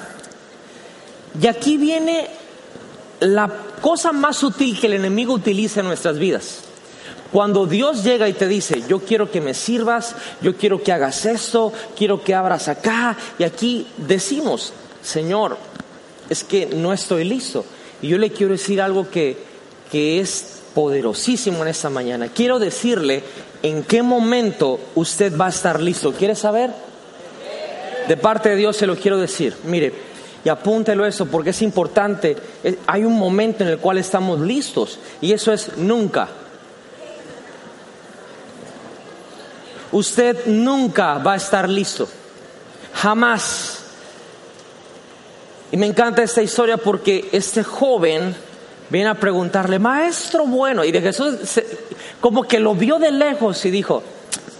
Y 1.39 1.47
aquí 1.47 1.77
viene 1.77 2.27
la 3.19 3.49
cosa 3.81 4.11
más 4.11 4.37
sutil 4.37 4.79
que 4.79 4.87
el 4.87 4.93
enemigo 4.93 5.33
utiliza 5.33 5.79
en 5.79 5.87
nuestras 5.87 6.17
vidas. 6.17 6.59
Cuando 7.31 7.65
Dios 7.65 8.03
llega 8.03 8.27
y 8.27 8.33
te 8.33 8.47
dice, 8.47 8.83
yo 8.89 8.99
quiero 8.99 9.31
que 9.31 9.39
me 9.39 9.53
sirvas, 9.53 10.15
yo 10.41 10.57
quiero 10.57 10.83
que 10.83 10.91
hagas 10.91 11.25
esto, 11.25 11.71
quiero 11.95 12.21
que 12.23 12.35
abras 12.35 12.67
acá, 12.67 13.15
y 13.39 13.43
aquí 13.43 13.87
decimos, 13.95 14.73
Señor, 15.01 15.57
es 16.29 16.43
que 16.43 16.65
no 16.65 16.91
estoy 16.91 17.23
listo. 17.23 17.63
Y 18.01 18.09
yo 18.09 18.17
le 18.17 18.31
quiero 18.31 18.51
decir 18.51 18.81
algo 18.81 19.09
que, 19.09 19.37
que 19.89 20.19
es 20.19 20.61
poderosísimo 20.73 21.61
en 21.61 21.69
esta 21.69 21.89
mañana. 21.89 22.27
Quiero 22.27 22.59
decirle 22.59 23.23
en 23.63 23.83
qué 23.83 24.03
momento 24.03 24.79
usted 24.95 25.37
va 25.37 25.45
a 25.47 25.49
estar 25.49 25.81
listo. 25.81 26.11
¿Quiere 26.11 26.35
saber? 26.35 26.71
De 28.07 28.17
parte 28.17 28.49
de 28.49 28.55
Dios 28.55 28.77
se 28.77 28.87
lo 28.87 28.95
quiero 28.95 29.17
decir. 29.17 29.55
Mire, 29.63 29.93
y 30.43 30.49
apúntelo 30.49 31.05
eso 31.05 31.25
porque 31.25 31.51
es 31.51 31.61
importante. 31.61 32.35
Hay 32.87 33.05
un 33.05 33.17
momento 33.17 33.63
en 33.63 33.69
el 33.69 33.77
cual 33.77 33.97
estamos 33.97 34.39
listos 34.39 34.99
y 35.21 35.33
eso 35.33 35.53
es 35.53 35.77
nunca. 35.77 36.27
Usted 39.91 40.45
nunca 40.45 41.17
va 41.17 41.33
a 41.33 41.37
estar 41.37 41.67
listo. 41.67 42.07
Jamás. 42.93 43.79
Y 45.71 45.77
me 45.77 45.85
encanta 45.85 46.23
esta 46.23 46.41
historia 46.41 46.77
porque 46.77 47.29
este 47.31 47.63
joven 47.63 48.35
viene 48.89 49.09
a 49.09 49.15
preguntarle, 49.15 49.79
maestro 49.79 50.45
bueno, 50.45 50.83
y 50.83 50.91
de 50.91 51.01
Jesús 51.01 51.35
como 52.19 52.43
que 52.43 52.59
lo 52.59 52.75
vio 52.75 52.99
de 52.99 53.11
lejos 53.11 53.65
y 53.65 53.71
dijo, 53.71 54.03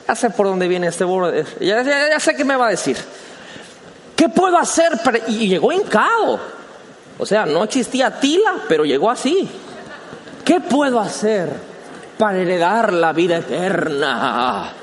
ya 0.08 0.16
sé 0.16 0.30
por 0.30 0.48
dónde 0.48 0.68
viene 0.70 0.88
este 0.88 1.04
borde, 1.04 1.46
ya, 1.60 1.84
ya, 1.84 2.20
sé 2.20 2.36
qué 2.36 2.46
me 2.46 2.56
va 2.56 2.68
a 2.68 2.72
decir. 2.72 2.98
¿Qué 4.22 4.30
puedo 4.30 4.56
hacer? 4.56 5.02
Y 5.30 5.48
llegó 5.48 5.72
hincado. 5.72 6.40
O 7.18 7.26
sea, 7.26 7.44
no 7.48 7.64
existía 7.64 8.20
tila, 8.20 8.54
pero 8.70 8.86
llegó 8.86 9.10
así. 9.10 9.50
¿Qué 10.46 10.60
puedo 10.60 11.00
hacer 11.00 11.50
para 12.20 12.38
heredar 12.38 12.94
la 12.94 13.14
vida 13.14 13.38
eterna? 13.38 14.74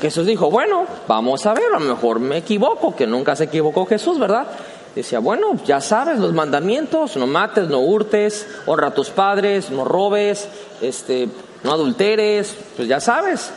Jesús 0.00 0.26
dijo, 0.26 0.50
bueno, 0.50 0.84
vamos 1.06 1.46
a 1.46 1.54
ver, 1.54 1.66
a 1.72 1.78
lo 1.78 1.94
mejor 1.94 2.18
me 2.18 2.38
equivoco, 2.38 2.96
que 2.96 3.06
nunca 3.06 3.36
se 3.36 3.44
equivocó 3.44 3.86
Jesús, 3.86 4.18
¿verdad? 4.18 4.48
Decía, 4.96 5.20
bueno, 5.20 5.54
ya 5.64 5.80
sabes 5.80 6.18
los 6.18 6.32
mandamientos, 6.32 7.16
no 7.16 7.28
mates, 7.28 7.68
no 7.68 7.78
hurtes, 7.78 8.48
honra 8.66 8.88
a 8.88 8.94
tus 8.94 9.10
padres, 9.10 9.70
no 9.70 9.84
robes, 9.84 10.48
este, 10.80 11.28
no 11.62 11.72
adulteres, 11.72 12.56
pues 12.74 12.88
ya 12.88 12.98
sabes. 12.98 13.48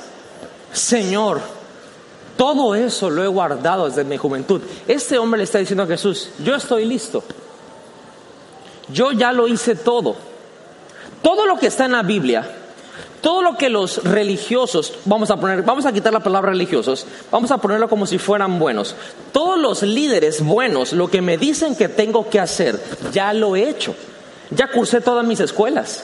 Señor, 0.72 1.42
todo 2.38 2.76
eso 2.76 3.10
lo 3.10 3.24
he 3.24 3.28
guardado 3.28 3.88
desde 3.88 4.04
mi 4.04 4.18
juventud. 4.18 4.62
Este 4.88 5.18
hombre 5.18 5.40
le 5.40 5.44
está 5.44 5.60
diciendo 5.60 5.84
a 5.84 5.88
Jesús, 5.88 6.30
yo 6.44 6.56
estoy 6.56 6.86
listo. 6.86 7.24
Yo 8.92 9.12
ya 9.12 9.32
lo 9.32 9.48
hice 9.48 9.76
todo. 9.76 10.16
Todo 11.22 11.46
lo 11.46 11.58
que 11.58 11.68
está 11.68 11.86
en 11.86 11.92
la 11.94 12.04
Biblia, 12.04 12.50
todo 13.22 13.44
lo 13.44 13.56
que 13.56 13.70
los 13.70 14.04
religiosos, 14.04 14.94
vamos 15.06 15.30
a 15.30 15.38
poner, 15.38 15.62
vamos 15.62 15.86
a 15.86 15.94
quitar 15.94 16.12
la 16.12 16.20
palabra 16.20 16.52
religiosos, 16.52 17.06
vamos 17.30 17.52
a 17.52 17.60
ponerlo 17.60 17.88
como 17.88 18.08
si 18.08 18.18
fueran 18.18 18.58
buenos. 18.58 18.96
Todos 19.32 19.60
los 19.60 19.84
líderes 19.84 20.44
buenos, 20.44 20.94
lo 20.94 21.10
que 21.10 21.22
me 21.22 21.38
dicen 21.38 21.76
que 21.76 21.88
tengo 21.88 22.30
que 22.30 22.40
hacer, 22.40 22.82
ya 23.12 23.34
lo 23.34 23.56
he 23.56 23.70
hecho. 23.70 23.96
Ya 24.50 24.70
cursé 24.70 25.00
todas 25.00 25.26
mis 25.26 25.40
escuelas. 25.40 26.04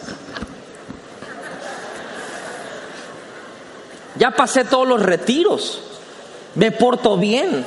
Ya 4.17 4.31
pasé 4.31 4.63
todos 4.63 4.87
los 4.87 5.01
retiros. 5.01 5.81
Me 6.55 6.71
porto 6.71 7.17
bien. 7.17 7.65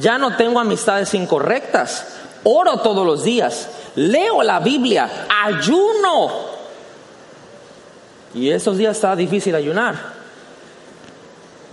Ya 0.00 0.18
no 0.18 0.36
tengo 0.36 0.60
amistades 0.60 1.14
incorrectas. 1.14 2.06
Oro 2.44 2.78
todos 2.78 3.06
los 3.06 3.24
días. 3.24 3.68
Leo 3.94 4.42
la 4.42 4.60
Biblia. 4.60 5.26
Ayuno 5.44 6.56
y 8.36 8.50
esos 8.50 8.76
días 8.76 8.96
está 8.96 9.16
difícil 9.16 9.54
ayunar. 9.54 10.14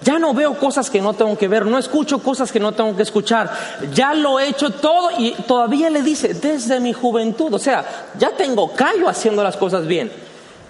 Ya 0.01 0.17
no 0.17 0.33
veo 0.33 0.57
cosas 0.57 0.89
que 0.89 1.01
no 1.01 1.13
tengo 1.13 1.37
que 1.37 1.47
ver, 1.47 1.65
no 1.65 1.77
escucho 1.77 2.19
cosas 2.19 2.51
que 2.51 2.59
no 2.59 2.71
tengo 2.71 2.95
que 2.95 3.03
escuchar. 3.03 3.51
Ya 3.93 4.13
lo 4.13 4.39
he 4.39 4.47
hecho 4.47 4.69
todo 4.71 5.11
y 5.17 5.31
todavía 5.47 5.89
le 5.89 6.01
dice, 6.01 6.33
desde 6.33 6.79
mi 6.79 6.93
juventud, 6.93 7.53
o 7.53 7.59
sea, 7.59 7.85
ya 8.17 8.31
tengo 8.31 8.71
callo 8.73 9.09
haciendo 9.09 9.43
las 9.43 9.57
cosas 9.57 9.85
bien. 9.85 10.11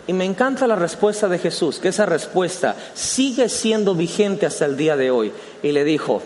Y 0.05 0.13
me 0.13 0.25
encanta 0.25 0.67
la 0.67 0.75
respuesta 0.75 1.29
de 1.29 1.39
Jesús, 1.39 1.79
que 1.79 1.89
esa 1.89 2.05
respuesta 2.05 2.75
sigue 2.93 3.47
siendo 3.47 3.95
vigente 3.95 4.45
hasta 4.45 4.65
el 4.65 4.75
día 4.75 4.97
de 4.97 5.11
hoy. 5.11 5.31
Y 5.61 5.71
le 5.71 5.83
dijo, 5.85 6.21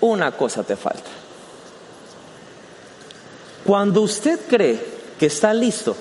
una 0.00 0.32
cosa 0.32 0.62
te 0.62 0.76
falta. 0.76 1.10
Cuando 3.64 4.02
usted 4.02 4.40
cree 4.48 4.80
que 5.18 5.26
está 5.26 5.52
listo, 5.52 5.96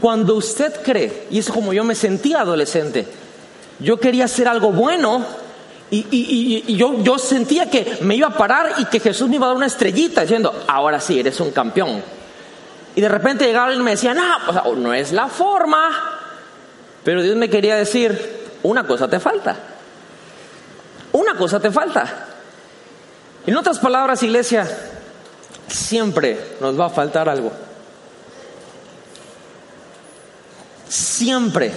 cuando 0.00 0.34
usted 0.34 0.82
cree, 0.82 1.26
y 1.30 1.38
es 1.38 1.50
como 1.50 1.72
yo 1.72 1.84
me 1.84 1.94
sentía 1.94 2.40
adolescente, 2.40 3.06
yo 3.78 4.00
quería 4.00 4.24
hacer 4.24 4.48
algo 4.48 4.72
bueno 4.72 5.24
y, 5.90 6.74
yo, 6.74 7.02
yo, 7.02 7.18
sentía 7.18 7.68
que 7.68 7.98
me 8.00 8.16
iba 8.16 8.28
a 8.28 8.36
parar 8.36 8.76
y 8.78 8.86
que 8.86 8.98
Jesús 8.98 9.28
me 9.28 9.36
iba 9.36 9.44
a 9.44 9.48
dar 9.48 9.56
una 9.58 9.66
estrellita 9.66 10.22
diciendo, 10.22 10.64
ahora 10.66 10.98
sí, 10.98 11.20
eres 11.20 11.38
un 11.38 11.50
campeón. 11.50 12.02
Y 12.94 13.00
de 13.00 13.08
repente 13.08 13.46
llegaba 13.46 13.72
y 13.72 13.78
me 13.78 13.92
decía, 13.92 14.14
no, 14.14 14.74
no 14.74 14.92
es 14.92 15.12
la 15.12 15.28
forma. 15.28 15.90
Pero 17.04 17.22
Dios 17.22 17.36
me 17.36 17.48
quería 17.48 17.76
decir, 17.76 18.50
una 18.62 18.86
cosa 18.86 19.08
te 19.08 19.18
falta. 19.18 19.56
Una 21.12 21.36
cosa 21.36 21.58
te 21.58 21.70
falta. 21.70 22.26
En 23.46 23.56
otras 23.56 23.78
palabras, 23.78 24.22
iglesia, 24.22 24.68
siempre 25.68 26.56
nos 26.60 26.78
va 26.78 26.86
a 26.86 26.90
faltar 26.90 27.28
algo. 27.28 27.50
Siempre. 30.88 31.72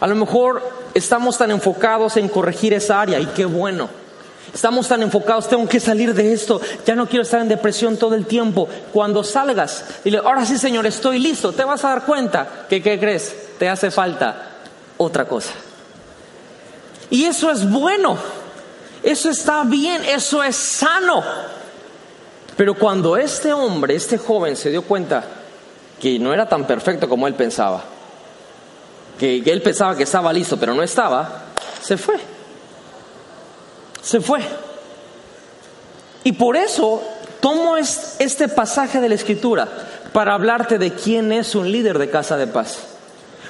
A 0.00 0.06
lo 0.06 0.14
mejor 0.14 0.62
estamos 0.94 1.38
tan 1.38 1.50
enfocados 1.50 2.16
en 2.16 2.28
corregir 2.28 2.74
esa 2.74 3.00
área 3.00 3.18
y 3.18 3.26
qué 3.26 3.46
bueno. 3.46 4.01
Estamos 4.52 4.86
tan 4.88 5.02
enfocados, 5.02 5.48
tengo 5.48 5.66
que 5.68 5.80
salir 5.80 6.14
de 6.14 6.32
esto, 6.32 6.60
ya 6.84 6.94
no 6.94 7.08
quiero 7.08 7.22
estar 7.22 7.40
en 7.40 7.48
depresión 7.48 7.96
todo 7.96 8.14
el 8.14 8.26
tiempo. 8.26 8.68
Cuando 8.92 9.24
salgas, 9.24 9.84
dile, 10.04 10.18
ahora 10.18 10.44
sí 10.44 10.58
Señor, 10.58 10.86
estoy 10.86 11.18
listo, 11.18 11.52
te 11.52 11.64
vas 11.64 11.84
a 11.84 11.88
dar 11.88 12.04
cuenta 12.04 12.66
que, 12.68 12.82
¿qué 12.82 12.98
crees? 12.98 13.34
Te 13.58 13.68
hace 13.68 13.90
falta 13.90 14.50
otra 14.98 15.24
cosa. 15.26 15.52
Y 17.10 17.24
eso 17.24 17.50
es 17.50 17.68
bueno, 17.68 18.16
eso 19.02 19.30
está 19.30 19.64
bien, 19.64 20.04
eso 20.04 20.42
es 20.42 20.56
sano. 20.56 21.22
Pero 22.56 22.74
cuando 22.74 23.16
este 23.16 23.52
hombre, 23.52 23.94
este 23.94 24.18
joven 24.18 24.56
se 24.56 24.70
dio 24.70 24.82
cuenta, 24.82 25.24
que 26.00 26.18
no 26.18 26.32
era 26.32 26.48
tan 26.48 26.66
perfecto 26.66 27.08
como 27.08 27.26
él 27.26 27.34
pensaba, 27.34 27.82
que, 29.18 29.42
él 29.44 29.62
pensaba 29.62 29.96
que 29.96 30.02
estaba 30.02 30.32
listo, 30.32 30.56
pero 30.58 30.74
no 30.74 30.82
estaba, 30.82 31.44
se 31.82 31.96
fue. 31.96 32.16
Se 34.02 34.20
fue. 34.20 34.40
Y 36.24 36.32
por 36.32 36.56
eso 36.56 37.02
tomo 37.40 37.76
este 37.76 38.48
pasaje 38.48 39.00
de 39.00 39.08
la 39.08 39.14
Escritura 39.14 39.68
para 40.12 40.34
hablarte 40.34 40.78
de 40.78 40.92
quién 40.92 41.32
es 41.32 41.54
un 41.54 41.70
líder 41.70 41.98
de 41.98 42.10
casa 42.10 42.36
de 42.36 42.46
paz. 42.46 42.78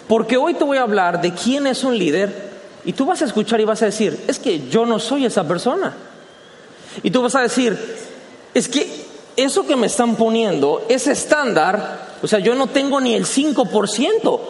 Porque 0.08 0.36
hoy 0.36 0.54
te 0.54 0.64
voy 0.64 0.78
a 0.78 0.82
hablar 0.82 1.20
de 1.20 1.32
quién 1.32 1.66
es 1.66 1.84
un 1.84 1.98
líder 1.98 2.50
y 2.84 2.92
tú 2.92 3.06
vas 3.06 3.22
a 3.22 3.26
escuchar 3.26 3.60
y 3.60 3.64
vas 3.64 3.82
a 3.82 3.86
decir, 3.86 4.24
es 4.26 4.38
que 4.38 4.68
yo 4.68 4.86
no 4.86 4.98
soy 4.98 5.26
esa 5.26 5.46
persona. 5.46 5.94
Y 7.02 7.10
tú 7.10 7.22
vas 7.22 7.34
a 7.34 7.42
decir, 7.42 7.78
es 8.54 8.68
que 8.68 9.06
eso 9.36 9.66
que 9.66 9.76
me 9.76 9.86
están 9.86 10.16
poniendo, 10.16 10.84
ese 10.88 11.12
estándar, 11.12 12.16
o 12.22 12.26
sea, 12.26 12.38
yo 12.38 12.54
no 12.54 12.66
tengo 12.66 13.00
ni 13.00 13.14
el 13.14 13.24
5%. 13.24 14.40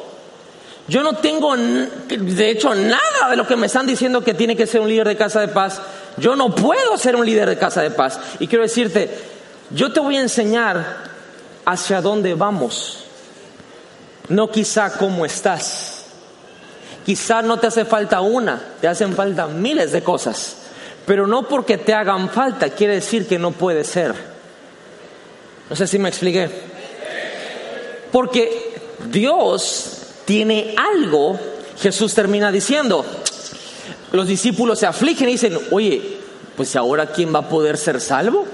Yo 0.93 1.03
no 1.03 1.15
tengo, 1.15 1.57
de 1.57 2.51
hecho, 2.51 2.75
nada 2.75 3.31
de 3.31 3.37
lo 3.37 3.47
que 3.47 3.57
me 3.57 3.65
están 3.65 3.87
diciendo 3.87 4.23
que 4.23 4.35
tiene 4.35 4.55
que 4.55 4.67
ser 4.67 4.83
un 4.83 4.91
líder 4.91 5.09
de 5.09 5.17
casa 5.17 5.41
de 5.41 5.49
paz. 5.49 5.81
Yo 6.19 6.37
no 6.37 6.55
puedo 6.55 6.99
ser 6.99 7.17
un 7.17 7.25
líder 7.25 7.49
de 7.49 7.57
casa 7.57 7.81
de 7.81 7.91
paz. 7.91 8.21
Y 8.41 8.47
quiero 8.47 8.63
decirte, 8.63 9.09
yo 9.71 9.91
te 9.91 10.01
voy 10.01 10.19
a 10.19 10.21
enseñar 10.21 10.85
hacia 11.65 12.03
dónde 12.03 12.35
vamos, 12.35 13.05
no 14.29 14.51
quizá 14.51 14.99
cómo 14.99 15.25
estás. 15.25 16.05
Quizá 17.07 17.41
no 17.41 17.59
te 17.59 17.69
hace 17.69 17.87
falta 17.87 18.21
una, 18.21 18.63
te 18.83 18.87
hacen 18.87 19.15
falta 19.15 19.47
miles 19.47 19.93
de 19.93 20.03
cosas. 20.03 20.57
Pero 21.07 21.27
no 21.27 21.49
porque 21.49 21.79
te 21.79 21.95
hagan 21.95 22.29
falta 22.29 22.69
quiere 22.69 22.97
decir 22.97 23.27
que 23.27 23.39
no 23.39 23.53
puede 23.53 23.85
ser. 23.85 24.15
No 25.71 25.75
sé 25.75 25.87
si 25.87 25.99
me 25.99 26.11
expliqué. 26.11 26.51
Porque 28.13 28.75
Dios 29.11 30.02
tiene 30.25 30.75
algo, 30.77 31.39
Jesús 31.81 32.15
termina 32.15 32.53
diciendo, 32.53 33.05
los 34.13 34.27
discípulos 34.27 34.79
se 34.79 34.87
afligen 34.87 35.29
y 35.29 35.33
dicen, 35.33 35.59
oye, 35.71 36.19
pues 36.57 36.77
ahora 36.77 37.07
quién 37.07 37.35
va 37.35 37.41
a 37.41 37.49
poder 37.49 37.77
ser 37.77 38.01
salvo? 38.01 38.47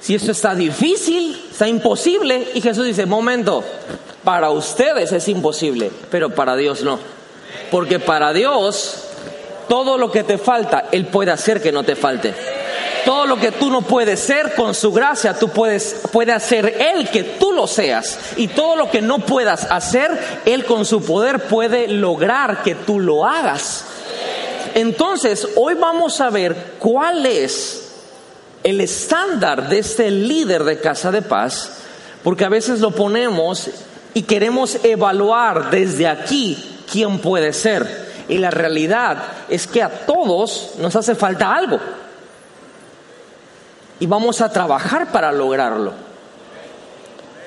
Si 0.00 0.14
esto 0.14 0.32
está 0.32 0.54
difícil, 0.54 1.42
está 1.50 1.66
imposible, 1.66 2.48
y 2.54 2.60
Jesús 2.60 2.84
dice, 2.84 3.06
momento, 3.06 3.64
para 4.22 4.50
ustedes 4.50 5.12
es 5.12 5.28
imposible, 5.28 5.90
pero 6.10 6.30
para 6.30 6.56
Dios 6.56 6.82
no. 6.82 6.98
Porque 7.70 7.98
para 7.98 8.32
Dios, 8.32 8.96
todo 9.68 9.96
lo 9.96 10.10
que 10.10 10.22
te 10.22 10.36
falta, 10.36 10.88
Él 10.92 11.06
puede 11.06 11.30
hacer 11.30 11.62
que 11.62 11.72
no 11.72 11.84
te 11.84 11.96
falte. 11.96 12.34
Todo 13.04 13.26
lo 13.26 13.36
que 13.36 13.52
tú 13.52 13.70
no 13.70 13.82
puedes 13.82 14.20
ser 14.20 14.54
con 14.54 14.74
su 14.74 14.92
gracia, 14.92 15.34
tú 15.34 15.48
puedes 15.48 15.96
puede 16.10 16.32
hacer 16.32 16.80
él 16.80 17.10
que 17.10 17.22
tú 17.22 17.52
lo 17.52 17.66
seas 17.66 18.18
y 18.36 18.48
todo 18.48 18.76
lo 18.76 18.90
que 18.90 19.02
no 19.02 19.18
puedas 19.18 19.64
hacer, 19.70 20.40
él 20.46 20.64
con 20.64 20.86
su 20.86 21.02
poder 21.02 21.48
puede 21.48 21.88
lograr 21.88 22.62
que 22.62 22.74
tú 22.74 23.00
lo 23.00 23.26
hagas. 23.26 23.84
Entonces, 24.74 25.48
hoy 25.56 25.74
vamos 25.74 26.20
a 26.20 26.30
ver 26.30 26.74
cuál 26.78 27.26
es 27.26 27.92
el 28.62 28.80
estándar 28.80 29.68
de 29.68 29.78
este 29.78 30.10
líder 30.10 30.64
de 30.64 30.80
casa 30.80 31.12
de 31.12 31.22
paz, 31.22 31.72
porque 32.22 32.44
a 32.44 32.48
veces 32.48 32.80
lo 32.80 32.90
ponemos 32.90 33.68
y 34.14 34.22
queremos 34.22 34.78
evaluar 34.82 35.70
desde 35.70 36.08
aquí 36.08 36.80
quién 36.90 37.18
puede 37.18 37.52
ser. 37.52 38.04
Y 38.28 38.38
la 38.38 38.50
realidad 38.50 39.18
es 39.50 39.66
que 39.66 39.82
a 39.82 39.90
todos 40.06 40.70
nos 40.78 40.96
hace 40.96 41.14
falta 41.14 41.54
algo 41.54 41.78
y 44.00 44.06
vamos 44.06 44.40
a 44.40 44.50
trabajar 44.50 45.10
para 45.12 45.30
lograrlo. 45.32 45.92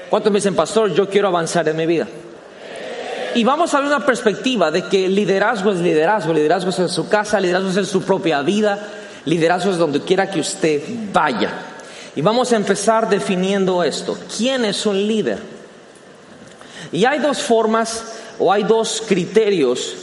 ¿Cuántos 0.09 0.31
me 0.31 0.37
dicen, 0.37 0.55
pastor, 0.55 0.93
yo 0.93 1.09
quiero 1.09 1.27
avanzar 1.27 1.67
en 1.67 1.75
mi 1.75 1.85
vida? 1.85 2.07
Y 3.35 3.43
vamos 3.43 3.73
a 3.73 3.79
ver 3.79 3.87
una 3.87 4.05
perspectiva 4.05 4.71
de 4.71 4.85
que 4.85 5.07
liderazgo 5.07 5.71
es 5.71 5.79
liderazgo, 5.79 6.33
liderazgo 6.33 6.69
es 6.69 6.79
en 6.79 6.89
su 6.89 7.07
casa, 7.09 7.39
liderazgo 7.39 7.69
es 7.69 7.77
en 7.77 7.85
su 7.85 8.01
propia 8.01 8.41
vida, 8.41 8.79
liderazgo 9.25 9.71
es 9.71 9.77
donde 9.77 10.01
quiera 10.01 10.29
que 10.29 10.39
usted 10.39 10.81
vaya. 11.13 11.51
Y 12.15 12.21
vamos 12.21 12.51
a 12.51 12.55
empezar 12.55 13.09
definiendo 13.09 13.83
esto. 13.83 14.17
¿Quién 14.35 14.65
es 14.65 14.85
un 14.85 15.05
líder? 15.05 15.39
Y 16.91 17.05
hay 17.05 17.19
dos 17.19 17.41
formas 17.41 18.15
o 18.39 18.51
hay 18.51 18.63
dos 18.63 19.03
criterios 19.07 19.95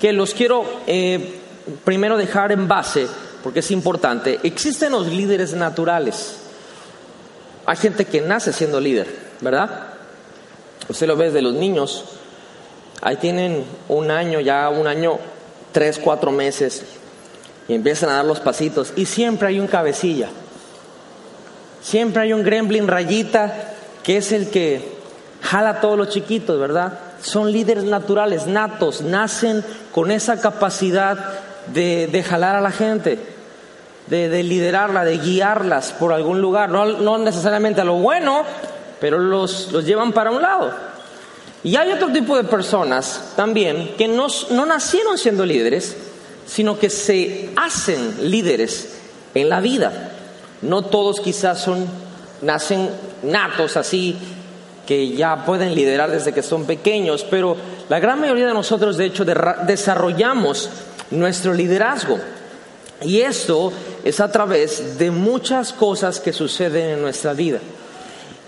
que 0.00 0.12
los 0.12 0.34
quiero 0.34 0.64
eh, 0.86 1.38
primero 1.84 2.16
dejar 2.16 2.50
en 2.52 2.66
base 2.66 3.06
porque 3.42 3.60
es 3.60 3.70
importante, 3.70 4.40
existen 4.42 4.92
los 4.92 5.06
líderes 5.06 5.54
naturales. 5.54 6.36
Hay 7.66 7.76
gente 7.76 8.04
que 8.04 8.20
nace 8.20 8.52
siendo 8.52 8.80
líder, 8.80 9.06
¿verdad? 9.40 9.70
Usted 10.88 11.06
lo 11.06 11.16
ve 11.16 11.30
de 11.30 11.42
los 11.42 11.54
niños, 11.54 12.04
ahí 13.00 13.16
tienen 13.16 13.64
un 13.88 14.10
año, 14.10 14.40
ya 14.40 14.68
un 14.68 14.86
año, 14.86 15.18
tres, 15.72 15.98
cuatro 15.98 16.32
meses, 16.32 16.82
y 17.68 17.74
empiezan 17.74 18.10
a 18.10 18.14
dar 18.14 18.24
los 18.24 18.40
pasitos, 18.40 18.92
y 18.96 19.06
siempre 19.06 19.48
hay 19.48 19.60
un 19.60 19.68
cabecilla, 19.68 20.28
siempre 21.82 22.22
hay 22.22 22.32
un 22.32 22.42
gremlin 22.42 22.88
rayita, 22.88 23.74
que 24.02 24.16
es 24.16 24.32
el 24.32 24.50
que 24.50 24.98
jala 25.42 25.70
a 25.70 25.80
todos 25.80 25.96
los 25.96 26.08
chiquitos, 26.08 26.58
¿verdad? 26.58 26.98
Son 27.22 27.52
líderes 27.52 27.84
naturales, 27.84 28.46
natos, 28.46 29.02
nacen 29.02 29.64
con 29.92 30.10
esa 30.10 30.40
capacidad 30.40 31.40
de, 31.72 32.24
jalar 32.26 32.56
a 32.56 32.60
la 32.60 32.70
gente, 32.70 33.18
de, 34.06 34.42
liderarla, 34.42 35.04
de 35.04 35.18
guiarlas 35.18 35.92
por 35.92 36.12
algún 36.12 36.40
lugar, 36.40 36.70
no, 36.70 37.18
necesariamente 37.18 37.80
a 37.80 37.84
lo 37.84 37.94
bueno, 37.94 38.42
pero 39.00 39.18
los, 39.18 39.72
los, 39.72 39.84
llevan 39.84 40.12
para 40.12 40.30
un 40.30 40.42
lado. 40.42 40.72
Y 41.62 41.76
hay 41.76 41.92
otro 41.92 42.10
tipo 42.10 42.36
de 42.36 42.44
personas 42.44 43.32
también 43.36 43.94
que 43.98 44.08
no, 44.08 44.28
no 44.50 44.66
nacieron 44.66 45.18
siendo 45.18 45.44
líderes, 45.44 45.96
sino 46.46 46.78
que 46.78 46.90
se 46.90 47.50
hacen 47.56 48.30
líderes 48.30 48.96
en 49.34 49.48
la 49.48 49.60
vida. 49.60 50.12
No 50.62 50.82
todos 50.82 51.20
quizás 51.20 51.60
son, 51.60 51.86
nacen 52.42 52.90
natos 53.22 53.76
así, 53.76 54.16
que 54.90 55.12
ya 55.12 55.44
pueden 55.46 55.72
liderar 55.76 56.10
desde 56.10 56.32
que 56.32 56.42
son 56.42 56.64
pequeños, 56.64 57.24
pero 57.30 57.56
la 57.88 58.00
gran 58.00 58.20
mayoría 58.20 58.48
de 58.48 58.54
nosotros 58.54 58.96
de 58.96 59.04
hecho 59.04 59.24
desarrollamos 59.24 60.68
nuestro 61.12 61.54
liderazgo. 61.54 62.18
Y 63.00 63.20
esto 63.20 63.72
es 64.02 64.18
a 64.18 64.32
través 64.32 64.98
de 64.98 65.12
muchas 65.12 65.72
cosas 65.72 66.18
que 66.18 66.32
suceden 66.32 66.90
en 66.90 67.02
nuestra 67.02 67.34
vida. 67.34 67.60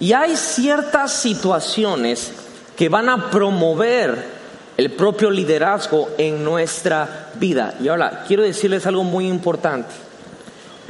Y 0.00 0.14
hay 0.14 0.34
ciertas 0.34 1.12
situaciones 1.12 2.32
que 2.76 2.88
van 2.88 3.08
a 3.08 3.30
promover 3.30 4.24
el 4.76 4.90
propio 4.90 5.30
liderazgo 5.30 6.08
en 6.18 6.42
nuestra 6.42 7.30
vida. 7.38 7.74
Y 7.80 7.86
ahora, 7.86 8.24
quiero 8.26 8.42
decirles 8.42 8.84
algo 8.84 9.04
muy 9.04 9.28
importante. 9.28 9.94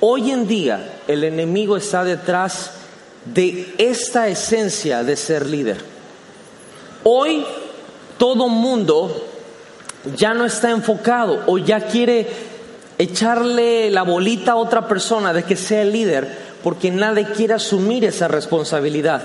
Hoy 0.00 0.30
en 0.30 0.48
día 0.48 1.00
el 1.06 1.24
enemigo 1.24 1.76
está 1.76 2.04
detrás 2.04 2.70
de 3.24 3.74
esta 3.78 4.28
esencia 4.28 5.02
de 5.04 5.16
ser 5.16 5.46
líder. 5.46 5.78
Hoy 7.04 7.44
todo 8.18 8.48
mundo 8.48 9.26
ya 10.16 10.34
no 10.34 10.44
está 10.44 10.70
enfocado 10.70 11.42
o 11.46 11.58
ya 11.58 11.86
quiere 11.86 12.28
echarle 12.98 13.90
la 13.90 14.02
bolita 14.02 14.52
a 14.52 14.56
otra 14.56 14.86
persona 14.86 15.32
de 15.32 15.44
que 15.44 15.56
sea 15.56 15.82
el 15.82 15.92
líder 15.92 16.52
porque 16.62 16.90
nadie 16.90 17.26
quiere 17.26 17.54
asumir 17.54 18.04
esa 18.04 18.28
responsabilidad. 18.28 19.22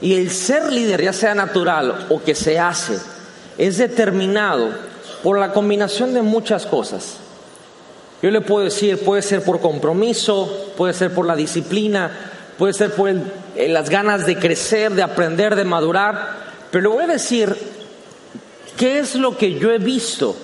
Y 0.00 0.14
el 0.14 0.30
ser 0.30 0.70
líder, 0.70 1.02
ya 1.02 1.12
sea 1.12 1.34
natural 1.34 2.06
o 2.10 2.22
que 2.22 2.34
se 2.34 2.58
hace, 2.58 2.98
es 3.56 3.78
determinado 3.78 4.68
por 5.22 5.38
la 5.38 5.52
combinación 5.52 6.12
de 6.12 6.20
muchas 6.20 6.66
cosas. 6.66 7.16
Yo 8.20 8.30
le 8.30 8.40
puedo 8.40 8.64
decir, 8.64 8.98
puede 8.98 9.22
ser 9.22 9.42
por 9.42 9.60
compromiso, 9.60 10.72
puede 10.76 10.92
ser 10.92 11.14
por 11.14 11.26
la 11.26 11.36
disciplina, 11.36 12.10
puede 12.58 12.72
ser 12.72 12.92
por 12.92 13.10
las 13.56 13.90
ganas 13.90 14.26
de 14.26 14.38
crecer, 14.38 14.92
de 14.92 15.02
aprender, 15.02 15.56
de 15.56 15.64
madurar, 15.64 16.44
pero 16.70 16.92
voy 16.92 17.04
a 17.04 17.08
decir 17.08 17.56
¿Qué 18.76 18.98
es 18.98 19.14
lo 19.14 19.36
que 19.36 19.54
yo 19.58 19.70
he 19.70 19.78
visto 19.78 20.34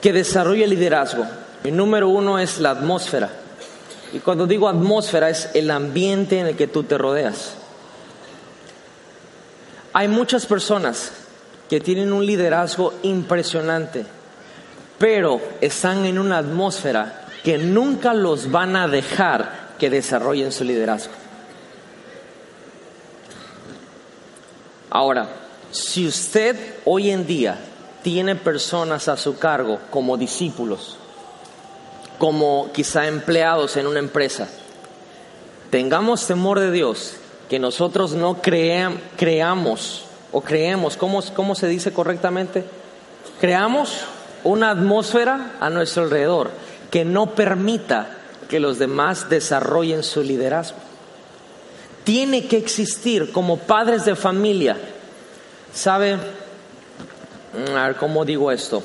que 0.00 0.12
desarrolla 0.12 0.64
el 0.64 0.70
liderazgo? 0.70 1.26
El 1.64 1.76
número 1.76 2.08
uno 2.08 2.38
es 2.38 2.60
la 2.60 2.70
atmósfera. 2.70 3.30
Y 4.12 4.20
cuando 4.20 4.46
digo 4.46 4.68
atmósfera 4.68 5.30
es 5.30 5.50
el 5.54 5.70
ambiente 5.70 6.38
en 6.38 6.46
el 6.46 6.56
que 6.56 6.68
tú 6.68 6.84
te 6.84 6.96
rodeas. 6.96 7.54
Hay 9.92 10.06
muchas 10.06 10.46
personas 10.46 11.12
que 11.68 11.80
tienen 11.80 12.12
un 12.12 12.24
liderazgo 12.24 12.94
impresionante, 13.02 14.06
pero 14.98 15.40
están 15.60 16.04
en 16.04 16.20
una 16.20 16.38
atmósfera 16.38 17.26
que 17.42 17.58
nunca 17.58 18.14
los 18.14 18.50
van 18.50 18.76
a 18.76 18.86
dejar 18.86 19.63
que 19.78 19.90
desarrollen 19.90 20.52
su 20.52 20.64
liderazgo. 20.64 21.12
Ahora, 24.90 25.28
si 25.70 26.06
usted 26.06 26.56
hoy 26.84 27.10
en 27.10 27.26
día 27.26 27.58
tiene 28.02 28.36
personas 28.36 29.08
a 29.08 29.16
su 29.16 29.38
cargo 29.38 29.80
como 29.90 30.16
discípulos, 30.16 30.98
como 32.18 32.70
quizá 32.72 33.08
empleados 33.08 33.76
en 33.76 33.88
una 33.88 33.98
empresa, 33.98 34.48
tengamos 35.70 36.26
temor 36.26 36.60
de 36.60 36.70
Dios, 36.70 37.14
que 37.48 37.58
nosotros 37.58 38.12
no 38.12 38.40
creamos 38.40 40.04
o 40.30 40.40
creemos, 40.40 40.96
¿cómo, 40.96 41.22
¿cómo 41.34 41.54
se 41.54 41.66
dice 41.66 41.92
correctamente? 41.92 42.64
Creamos 43.40 44.04
una 44.44 44.70
atmósfera 44.70 45.56
a 45.60 45.70
nuestro 45.70 46.04
alrededor 46.04 46.50
que 46.90 47.04
no 47.04 47.34
permita 47.34 48.18
que 48.48 48.60
los 48.60 48.78
demás 48.78 49.28
desarrollen 49.28 50.02
su 50.02 50.22
liderazgo. 50.22 50.78
Tiene 52.04 52.46
que 52.46 52.58
existir 52.58 53.32
como 53.32 53.58
padres 53.58 54.04
de 54.04 54.14
familia. 54.14 54.76
¿Sabe? 55.72 56.16
Mm, 56.16 57.76
a 57.76 57.86
ver, 57.88 57.96
¿cómo 57.96 58.24
digo 58.24 58.52
esto? 58.52 58.82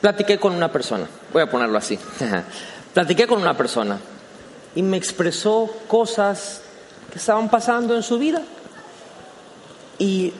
Platiqué 0.00 0.38
con 0.38 0.54
una 0.54 0.70
persona, 0.70 1.06
voy 1.32 1.42
a 1.42 1.50
ponerlo 1.50 1.78
así. 1.78 1.98
Platiqué 2.94 3.26
con 3.26 3.40
una 3.40 3.56
persona 3.56 3.98
y 4.74 4.82
me 4.82 4.96
expresó 4.96 5.70
cosas 5.88 6.60
que 7.10 7.18
estaban 7.18 7.48
pasando 7.48 7.96
en 7.96 8.02
su 8.02 8.18
vida. 8.18 8.42
Y 9.98 10.32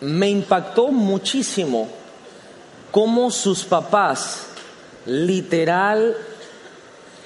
me 0.00 0.28
impactó 0.28 0.88
muchísimo 0.88 1.88
cómo 2.90 3.30
sus 3.30 3.64
papás 3.64 4.46
literal 5.06 6.16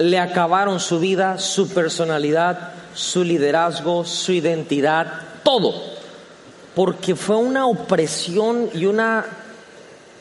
le 0.03 0.19
acabaron 0.19 0.81
su 0.81 0.99
vida, 0.99 1.39
su 1.39 1.69
personalidad, 1.69 2.73
su 2.95 3.25
liderazgo, 3.25 4.05
su 4.05 4.33
identidad, 4.33 5.07
todo. 5.43 5.75
Porque 6.75 7.15
fue 7.15 7.37
una 7.37 7.67
opresión 7.67 8.71
y 8.75 8.87
una, 8.87 9.25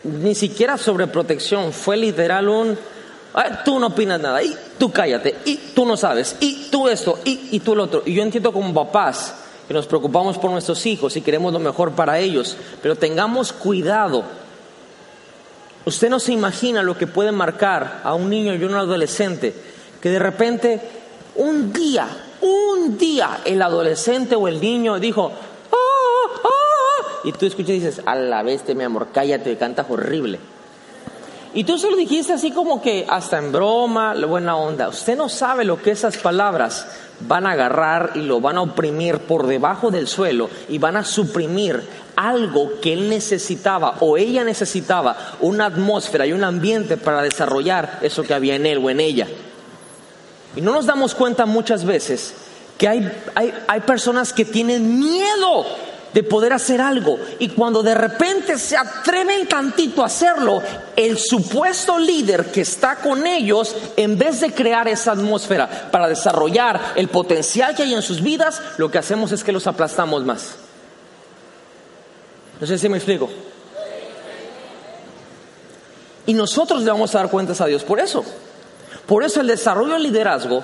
ni 0.04 0.36
siquiera 0.36 0.78
sobreprotección, 0.78 1.74
fue 1.74 1.98
literal 1.98 2.50
un, 2.50 2.78
tú 3.66 3.80
no 3.80 3.88
opinas 3.88 4.20
nada, 4.20 4.44
y 4.44 4.56
tú 4.78 4.92
cállate, 4.92 5.36
y 5.46 5.56
tú 5.74 5.86
no 5.86 5.98
sabes, 5.98 6.36
y 6.40 6.68
tú 6.70 6.88
esto, 6.88 7.20
y, 7.24 7.50
y 7.52 7.60
tú 7.62 7.76
lo 7.76 7.84
otro. 7.84 8.04
Y 8.06 8.14
yo 8.14 8.24
entiendo 8.24 8.52
como 8.52 8.74
papás 8.74 9.36
que 9.68 9.74
nos 9.74 9.88
preocupamos 9.88 10.38
por 10.38 10.52
nuestros 10.52 10.86
hijos 10.86 11.16
y 11.16 11.22
queremos 11.22 11.54
lo 11.54 11.60
mejor 11.60 11.94
para 11.94 12.20
ellos, 12.20 12.58
pero 12.82 12.96
tengamos 12.96 13.54
cuidado. 13.54 14.24
Usted 15.86 16.10
no 16.10 16.20
se 16.20 16.34
imagina 16.34 16.84
lo 16.84 16.96
que 16.96 17.08
puede 17.08 17.32
marcar 17.32 18.02
a 18.04 18.14
un 18.14 18.30
niño 18.30 18.54
y 18.54 18.62
a 18.62 18.68
un 18.68 18.76
adolescente 18.76 19.71
que 20.02 20.10
de 20.10 20.20
repente 20.20 20.82
un 21.36 21.72
día, 21.72 22.08
un 22.42 22.98
día 22.98 23.40
el 23.46 23.62
adolescente 23.62 24.36
o 24.36 24.48
el 24.48 24.60
niño 24.60 25.00
dijo, 25.00 25.32
ah, 25.72 26.42
ah", 26.44 27.08
y 27.24 27.32
tú 27.32 27.46
escuchas 27.46 27.70
y 27.70 27.80
dices, 27.80 28.02
a 28.06 28.16
la 28.16 28.44
bestia, 28.44 28.76
mi 28.76 28.84
amor, 28.84 29.08
cállate, 29.14 29.56
cantas 29.58 29.86
horrible. 29.90 30.40
Y 31.54 31.66
tú 31.66 31.78
se 31.78 31.92
lo 31.92 31.98
dijiste 31.98 32.32
así 32.32 32.52
como 32.52 32.82
que 32.82 33.06
hasta 33.10 33.38
en 33.38 33.52
broma, 33.52 34.16
buena 34.26 34.56
onda. 34.56 34.88
Usted 34.88 35.18
no 35.18 35.28
sabe 35.28 35.66
lo 35.66 35.82
que 35.82 35.92
esas 35.92 36.16
palabras 36.16 36.88
van 37.28 37.46
a 37.46 37.52
agarrar 37.52 38.12
y 38.16 38.20
lo 38.20 38.40
van 38.40 38.58
a 38.58 38.62
oprimir 38.62 39.20
por 39.20 39.46
debajo 39.48 39.92
del 39.92 40.08
suelo 40.08 40.50
y 40.70 40.78
van 40.78 40.96
a 40.96 41.04
suprimir 41.04 41.84
algo 42.16 42.80
que 42.82 42.94
él 42.94 43.10
necesitaba 43.10 43.96
o 44.00 44.18
ella 44.18 44.46
necesitaba, 44.46 45.36
una 45.42 45.66
atmósfera 45.66 46.26
y 46.26 46.32
un 46.32 46.46
ambiente 46.46 46.96
para 46.96 47.22
desarrollar 47.22 48.00
eso 48.02 48.24
que 48.24 48.34
había 48.34 48.56
en 48.56 48.66
él 48.66 48.80
o 48.84 48.90
en 48.90 49.02
ella. 49.02 49.28
Y 50.56 50.62
no 50.62 50.74
nos 50.74 50.86
damos 50.86 51.16
cuenta 51.16 51.46
muchas 51.46 51.86
veces 51.86 52.34
que 52.78 52.88
hay, 52.88 53.12
hay, 53.36 53.54
hay 53.68 53.80
personas 53.82 54.34
que 54.34 54.46
tienen 54.46 55.00
miedo 55.00 55.66
de 56.14 56.24
poder 56.24 56.54
hacer 56.54 56.82
algo 56.82 57.18
y 57.40 57.50
cuando 57.50 57.84
de 57.84 57.94
repente 57.94 58.58
se 58.58 58.76
atreven 58.76 59.48
tantito 59.48 60.04
a 60.04 60.08
hacerlo, 60.08 60.62
el 60.96 61.18
supuesto 61.18 61.98
líder 61.98 62.52
que 62.52 62.62
está 62.62 62.98
con 62.98 63.26
ellos, 63.26 63.76
en 63.96 64.18
vez 64.18 64.42
de 64.42 64.54
crear 64.54 64.88
esa 64.88 65.14
atmósfera 65.14 65.90
para 65.92 66.08
desarrollar 66.08 66.94
el 66.96 67.08
potencial 67.08 67.76
que 67.76 67.84
hay 67.84 67.94
en 67.94 68.02
sus 68.02 68.22
vidas, 68.22 68.62
lo 68.78 68.92
que 68.92 68.98
hacemos 68.98 69.32
es 69.32 69.44
que 69.44 69.52
los 69.52 69.68
aplastamos 69.68 70.26
más. 70.26 70.56
No 72.60 72.68
sé 72.68 72.78
si 72.78 72.90
me 72.90 72.98
explico. 72.98 73.30
Y 76.28 76.34
nosotros 76.34 76.84
le 76.84 76.92
vamos 76.92 77.16
a 77.16 77.20
dar 77.20 77.30
cuentas 77.30 77.60
a 77.62 77.66
Dios 77.66 77.84
por 77.84 78.00
eso. 78.00 78.24
Por 79.06 79.24
eso 79.24 79.42
el 79.42 79.48
desarrollo 79.48 79.94
del 79.94 80.04
liderazgo 80.04 80.64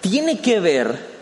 tiene 0.00 0.40
que 0.40 0.60
ver 0.60 1.12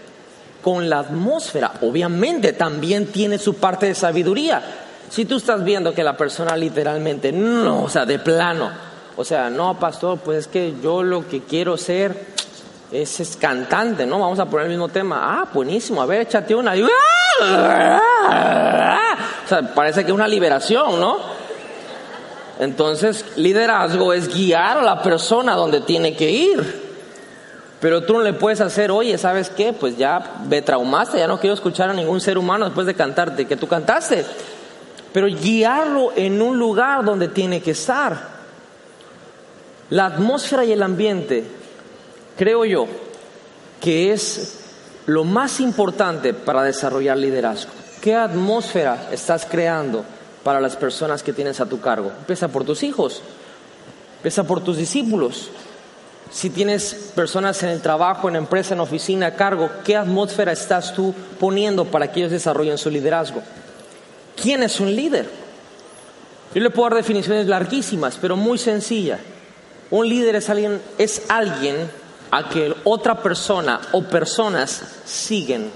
con 0.63 0.89
la 0.89 1.01
atmósfera. 1.01 1.73
Obviamente 1.83 2.53
también 2.53 3.07
tiene 3.07 3.39
su 3.39 3.55
parte 3.55 3.87
de 3.87 3.95
sabiduría. 3.95 4.63
Si 5.09 5.25
tú 5.25 5.39
estás 5.39 5.65
viendo 5.65 5.93
que 5.93 6.05
la 6.05 6.17
persona 6.17 6.57
literalmente, 6.57 7.33
no, 7.33 7.83
o 7.83 7.89
sea, 7.89 8.07
de 8.07 8.19
plano, 8.19 8.71
o 9.17 9.25
sea, 9.25 9.51
no, 9.51 9.79
pastor, 9.79 10.19
pues 10.19 10.39
es 10.39 10.47
que 10.47 10.75
yo 10.83 11.03
lo 11.03 11.29
que 11.29 11.43
quiero 11.43 11.77
ser 11.77 12.27
es, 12.93 13.37
cantante, 13.41 14.07
¿no? 14.07 14.19
Vamos 14.21 14.39
a 14.39 14.47
poner 14.47 14.67
el 14.67 14.71
mismo 14.71 14.89
tema. 14.89 15.41
Ah, 15.41 15.49
buenísimo, 15.53 16.01
a 16.01 16.07
ver, 16.07 16.23
échate 16.23 16.55
una. 16.55 16.75
O 16.75 16.89
sea, 19.49 19.75
parece 19.75 20.05
que 20.05 20.11
es 20.11 20.15
una 20.15 20.29
liberación, 20.29 21.01
¿no? 21.01 21.19
Entonces, 22.61 23.25
liderazgo 23.37 24.13
es 24.13 24.33
guiar 24.33 24.77
a 24.77 24.83
la 24.83 25.03
persona 25.03 25.55
donde 25.55 25.81
tiene 25.81 26.15
que 26.15 26.31
ir. 26.31 26.91
Pero 27.81 28.03
tú 28.03 28.13
no 28.13 28.21
le 28.21 28.35
puedes 28.35 28.61
hacer, 28.61 28.91
oye, 28.91 29.17
¿sabes 29.17 29.49
qué? 29.49 29.73
Pues 29.73 29.97
ya 29.97 30.43
me 30.47 30.61
traumaste, 30.61 31.17
ya 31.17 31.27
no 31.27 31.41
quiero 31.41 31.55
escuchar 31.55 31.89
a 31.89 31.95
ningún 31.95 32.21
ser 32.21 32.37
humano 32.37 32.67
después 32.67 32.87
de 32.87 32.93
cantarte, 32.93 33.47
que 33.47 33.57
tú 33.57 33.67
cantaste. 33.67 34.27
Pero 35.11 35.27
guiarlo 35.29 36.13
en 36.15 36.43
un 36.43 36.59
lugar 36.59 37.03
donde 37.03 37.29
tiene 37.29 37.63
que 37.63 37.71
estar. 37.71 38.29
La 39.89 40.05
atmósfera 40.05 40.63
y 40.63 40.73
el 40.73 40.83
ambiente, 40.83 41.45
creo 42.37 42.67
yo, 42.67 42.87
que 43.81 44.13
es 44.13 44.59
lo 45.07 45.25
más 45.25 45.61
importante 45.61 46.35
para 46.35 46.63
desarrollar 46.63 47.17
liderazgo. 47.17 47.73
¿Qué 48.03 48.15
atmósfera 48.15 49.09
estás 49.11 49.47
creando 49.47 50.05
para 50.43 50.61
las 50.61 50.77
personas 50.77 51.23
que 51.23 51.33
tienes 51.33 51.61
a 51.61 51.67
tu 51.67 51.81
cargo? 51.81 52.11
Empieza 52.19 52.49
por 52.49 52.65
tus 52.65 52.83
hijos, 52.83 53.23
empieza 54.19 54.45
por 54.45 54.63
tus 54.63 54.77
discípulos, 54.77 55.51
si 56.31 56.49
tienes 56.49 56.95
personas 57.15 57.61
en 57.65 57.71
el 57.71 57.81
trabajo, 57.81 58.29
en 58.29 58.37
empresa, 58.37 58.75
en 58.75 58.81
oficina, 58.81 59.27
a 59.27 59.35
cargo, 59.35 59.69
¿qué 59.85 59.97
atmósfera 59.97 60.53
estás 60.53 60.95
tú 60.95 61.13
poniendo 61.41 61.85
para 61.85 62.11
que 62.11 62.21
ellos 62.21 62.31
desarrollen 62.31 62.79
su 62.79 62.89
liderazgo? 62.89 63.43
¿Quién 64.41 64.63
es 64.63 64.79
un 64.79 64.95
líder? 64.95 65.29
Yo 66.55 66.63
le 66.63 66.71
puedo 66.71 66.89
dar 66.89 66.99
definiciones 66.99 67.47
larguísimas, 67.47 68.17
pero 68.21 68.37
muy 68.37 68.59
sencilla. 68.59 69.19
Un 69.91 70.09
líder 70.09 70.37
es 70.37 70.49
alguien, 70.49 70.81
es 70.99 71.23
alguien 71.29 71.91
a 72.31 72.49
que 72.49 72.75
otra 72.85 73.21
persona 73.23 73.81
o 73.91 74.05
personas 74.05 74.83
siguen. 75.05 75.71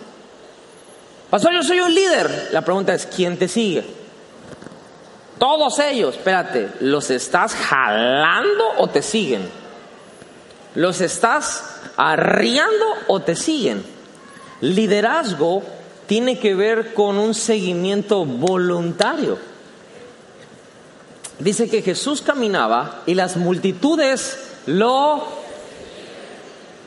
Pastor, 1.30 1.52
yo 1.52 1.64
soy 1.64 1.80
un 1.80 1.92
líder. 1.92 2.50
La 2.52 2.62
pregunta 2.62 2.94
es, 2.94 3.06
¿quién 3.06 3.36
te 3.36 3.48
sigue? 3.48 3.84
Todos 5.44 5.78
ellos, 5.78 6.14
espérate, 6.16 6.70
¿los 6.80 7.10
estás 7.10 7.54
jalando 7.54 8.64
o 8.78 8.88
te 8.88 9.02
siguen? 9.02 9.46
¿Los 10.74 11.02
estás 11.02 11.80
arriando 11.98 12.86
o 13.08 13.20
te 13.20 13.36
siguen? 13.36 13.84
Liderazgo 14.62 15.62
tiene 16.06 16.38
que 16.38 16.54
ver 16.54 16.94
con 16.94 17.18
un 17.18 17.34
seguimiento 17.34 18.24
voluntario. 18.24 19.36
Dice 21.38 21.68
que 21.68 21.82
Jesús 21.82 22.22
caminaba 22.22 23.02
y 23.04 23.12
las 23.12 23.36
multitudes 23.36 24.62
lo... 24.64 25.28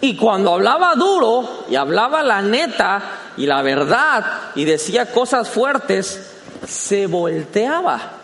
Y 0.01 0.17
cuando 0.17 0.55
hablaba 0.55 0.95
duro 0.95 1.65
y 1.69 1.75
hablaba 1.75 2.23
la 2.23 2.41
neta 2.41 3.03
y 3.37 3.45
la 3.45 3.61
verdad 3.61 4.25
y 4.55 4.65
decía 4.65 5.11
cosas 5.11 5.47
fuertes, 5.47 6.31
se 6.65 7.05
volteaba 7.05 8.16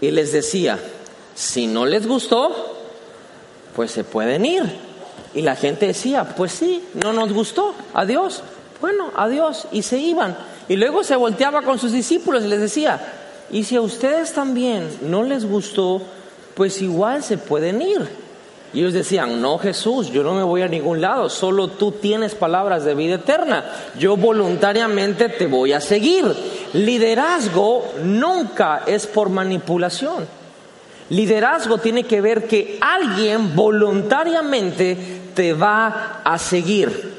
y 0.00 0.10
les 0.10 0.32
decía, 0.32 0.78
si 1.34 1.66
no 1.66 1.86
les 1.86 2.06
gustó, 2.06 2.76
pues 3.74 3.90
se 3.90 4.04
pueden 4.04 4.44
ir. 4.44 4.62
Y 5.34 5.42
la 5.42 5.56
gente 5.56 5.86
decía, 5.86 6.34
pues 6.36 6.52
sí, 6.52 6.82
no 6.94 7.12
nos 7.12 7.32
gustó, 7.32 7.74
adiós. 7.94 8.42
Bueno, 8.80 9.10
adiós. 9.14 9.68
Y 9.72 9.82
se 9.82 9.98
iban. 9.98 10.36
Y 10.68 10.76
luego 10.76 11.04
se 11.04 11.16
volteaba 11.16 11.62
con 11.62 11.78
sus 11.78 11.92
discípulos 11.92 12.44
y 12.44 12.48
les 12.48 12.60
decía, 12.60 13.00
y 13.50 13.64
si 13.64 13.76
a 13.76 13.80
ustedes 13.80 14.32
también 14.32 14.88
no 15.02 15.22
les 15.22 15.44
gustó, 15.44 16.02
pues 16.54 16.80
igual 16.82 17.22
se 17.22 17.38
pueden 17.38 17.82
ir. 17.82 18.08
Y 18.72 18.80
ellos 18.80 18.92
decían, 18.92 19.42
no 19.42 19.58
Jesús, 19.58 20.10
yo 20.12 20.22
no 20.22 20.34
me 20.34 20.44
voy 20.44 20.62
a 20.62 20.68
ningún 20.68 21.00
lado, 21.00 21.28
solo 21.28 21.68
tú 21.68 21.92
tienes 21.92 22.36
palabras 22.36 22.84
de 22.84 22.94
vida 22.94 23.16
eterna, 23.16 23.64
yo 23.98 24.16
voluntariamente 24.16 25.28
te 25.28 25.48
voy 25.48 25.72
a 25.72 25.80
seguir. 25.80 26.24
Liderazgo 26.72 27.84
nunca 28.04 28.82
es 28.86 29.08
por 29.08 29.28
manipulación. 29.28 30.26
Liderazgo 31.08 31.78
tiene 31.78 32.04
que 32.04 32.20
ver 32.20 32.46
que 32.46 32.78
alguien 32.80 33.56
voluntariamente 33.56 34.96
te 35.34 35.52
va 35.52 36.20
a 36.22 36.38
seguir. 36.38 37.18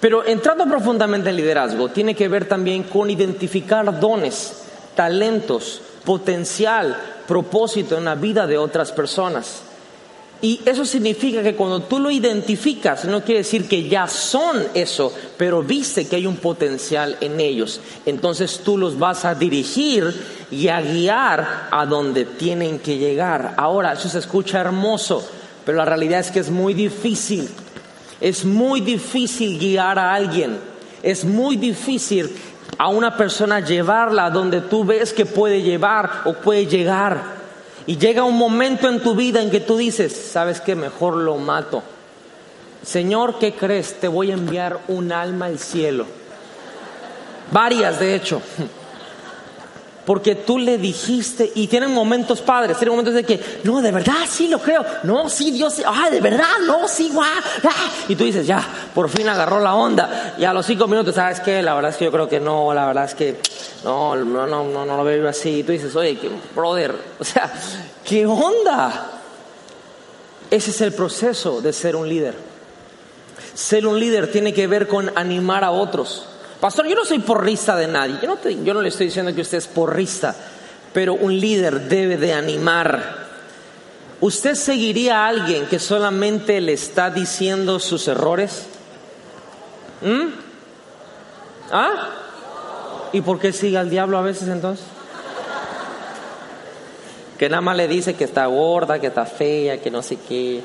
Pero 0.00 0.26
entrando 0.26 0.64
profundamente 0.66 1.28
en 1.28 1.36
liderazgo, 1.36 1.90
tiene 1.90 2.14
que 2.14 2.28
ver 2.28 2.48
también 2.48 2.84
con 2.84 3.10
identificar 3.10 4.00
dones, 4.00 4.64
talentos, 4.94 5.82
potencial, 6.04 6.96
propósito 7.26 7.98
en 7.98 8.06
la 8.06 8.14
vida 8.14 8.46
de 8.46 8.56
otras 8.56 8.92
personas. 8.92 9.65
Y 10.42 10.60
eso 10.66 10.84
significa 10.84 11.42
que 11.42 11.54
cuando 11.54 11.82
tú 11.82 11.98
lo 11.98 12.10
identificas, 12.10 13.06
no 13.06 13.22
quiere 13.22 13.38
decir 13.38 13.66
que 13.66 13.88
ya 13.88 14.06
son 14.06 14.62
eso, 14.74 15.12
pero 15.38 15.62
viste 15.62 16.06
que 16.06 16.16
hay 16.16 16.26
un 16.26 16.36
potencial 16.36 17.16
en 17.22 17.40
ellos. 17.40 17.80
Entonces 18.04 18.60
tú 18.62 18.76
los 18.76 18.98
vas 18.98 19.24
a 19.24 19.34
dirigir 19.34 20.14
y 20.50 20.68
a 20.68 20.82
guiar 20.82 21.68
a 21.70 21.86
donde 21.86 22.26
tienen 22.26 22.80
que 22.80 22.98
llegar. 22.98 23.54
Ahora, 23.56 23.94
eso 23.94 24.08
se 24.08 24.18
escucha 24.18 24.60
hermoso, 24.60 25.26
Pero 25.64 25.78
la 25.78 25.84
realidad 25.84 26.20
es 26.20 26.30
que 26.30 26.38
es 26.38 26.50
muy 26.50 26.74
difícil. 26.74 27.48
Es 28.20 28.44
muy 28.44 28.80
difícil 28.80 29.58
guiar 29.58 29.98
a 29.98 30.14
alguien. 30.14 30.58
Es 31.02 31.24
muy 31.24 31.56
difícil 31.56 32.30
a 32.78 32.88
una 32.88 33.16
persona 33.16 33.60
llevarla 33.60 34.30
donde 34.30 34.60
tú 34.60 34.84
ves 34.84 35.12
que 35.12 35.26
puede 35.26 35.62
llevar 35.62 36.22
o 36.24 36.34
puede 36.34 36.66
llegar. 36.66 37.35
Y 37.86 37.98
llega 37.98 38.24
un 38.24 38.36
momento 38.36 38.88
en 38.88 39.00
tu 39.00 39.14
vida 39.14 39.40
en 39.40 39.50
que 39.50 39.60
tú 39.60 39.76
dices, 39.76 40.12
¿sabes 40.32 40.60
qué? 40.60 40.74
Mejor 40.74 41.16
lo 41.16 41.36
mato. 41.36 41.82
Señor, 42.82 43.38
¿qué 43.38 43.54
crees? 43.54 44.00
Te 44.00 44.08
voy 44.08 44.30
a 44.30 44.34
enviar 44.34 44.80
un 44.88 45.12
alma 45.12 45.46
al 45.46 45.58
cielo. 45.58 46.06
Varias, 47.52 48.00
de 48.00 48.14
hecho 48.14 48.42
porque 50.06 50.36
tú 50.36 50.58
le 50.58 50.78
dijiste, 50.78 51.50
y 51.56 51.66
tienen 51.66 51.92
momentos 51.92 52.40
padres, 52.40 52.78
tienen 52.78 52.92
momentos 52.92 53.12
de 53.12 53.24
que, 53.24 53.40
no, 53.64 53.82
de 53.82 53.90
verdad, 53.90 54.14
sí 54.28 54.46
lo 54.46 54.60
creo, 54.60 54.86
no, 55.02 55.28
sí, 55.28 55.50
Dios, 55.50 55.82
ah, 55.84 56.08
de 56.08 56.20
verdad, 56.20 56.60
no, 56.64 56.86
sí, 56.86 57.10
guau, 57.12 57.26
ah". 57.28 57.90
y 58.06 58.14
tú 58.14 58.22
dices, 58.22 58.46
ya, 58.46 58.64
por 58.94 59.08
fin 59.08 59.28
agarró 59.28 59.58
la 59.58 59.74
onda, 59.74 60.36
y 60.38 60.44
a 60.44 60.52
los 60.52 60.64
cinco 60.64 60.86
minutos, 60.86 61.16
¿sabes 61.16 61.40
qué? 61.40 61.60
La 61.60 61.74
verdad 61.74 61.90
es 61.90 61.96
que 61.96 62.04
yo 62.04 62.12
creo 62.12 62.28
que 62.28 62.38
no, 62.38 62.72
la 62.72 62.86
verdad 62.86 63.04
es 63.04 63.14
que 63.14 63.40
no, 63.84 64.16
no, 64.16 64.46
no, 64.46 64.64
no, 64.64 64.86
no 64.86 64.96
lo 64.96 65.04
veo 65.04 65.28
así, 65.28 65.60
y 65.60 65.62
tú 65.62 65.72
dices, 65.72 65.94
oye, 65.96 66.18
brother, 66.54 66.94
o 67.18 67.24
sea, 67.24 67.52
¿qué 68.04 68.26
onda? 68.26 69.22
Ese 70.50 70.70
es 70.70 70.80
el 70.80 70.92
proceso 70.92 71.60
de 71.60 71.72
ser 71.72 71.96
un 71.96 72.08
líder. 72.08 72.34
Ser 73.54 73.86
un 73.86 73.98
líder 73.98 74.30
tiene 74.30 74.52
que 74.52 74.66
ver 74.66 74.86
con 74.86 75.10
animar 75.16 75.64
a 75.64 75.70
otros. 75.70 76.26
Pastor, 76.60 76.86
yo 76.86 76.94
no 76.94 77.04
soy 77.04 77.18
porrista 77.18 77.76
de 77.76 77.86
nadie. 77.86 78.18
Yo 78.22 78.28
no, 78.28 78.48
yo 78.48 78.74
no 78.74 78.82
le 78.82 78.88
estoy 78.88 79.06
diciendo 79.06 79.34
que 79.34 79.42
usted 79.42 79.58
es 79.58 79.66
porrista, 79.66 80.34
pero 80.92 81.14
un 81.14 81.38
líder 81.38 81.88
debe 81.88 82.16
de 82.16 82.32
animar. 82.32 83.26
¿Usted 84.20 84.54
seguiría 84.54 85.24
a 85.24 85.28
alguien 85.28 85.66
que 85.66 85.78
solamente 85.78 86.60
le 86.60 86.72
está 86.72 87.10
diciendo 87.10 87.78
sus 87.78 88.08
errores? 88.08 88.66
¿Mm? 90.00 90.28
¿Ah? 91.70 92.25
¿Y 93.16 93.22
por 93.22 93.38
qué 93.38 93.50
sigue 93.50 93.78
al 93.78 93.88
diablo 93.88 94.18
a 94.18 94.20
veces 94.20 94.46
entonces? 94.46 94.84
Que 97.38 97.48
nada 97.48 97.62
más 97.62 97.74
le 97.74 97.88
dice 97.88 98.12
que 98.12 98.24
está 98.24 98.44
gorda, 98.44 98.98
que 98.98 99.06
está 99.06 99.24
fea, 99.24 99.80
que 99.80 99.90
no 99.90 100.02
sé 100.02 100.18
qué. 100.28 100.62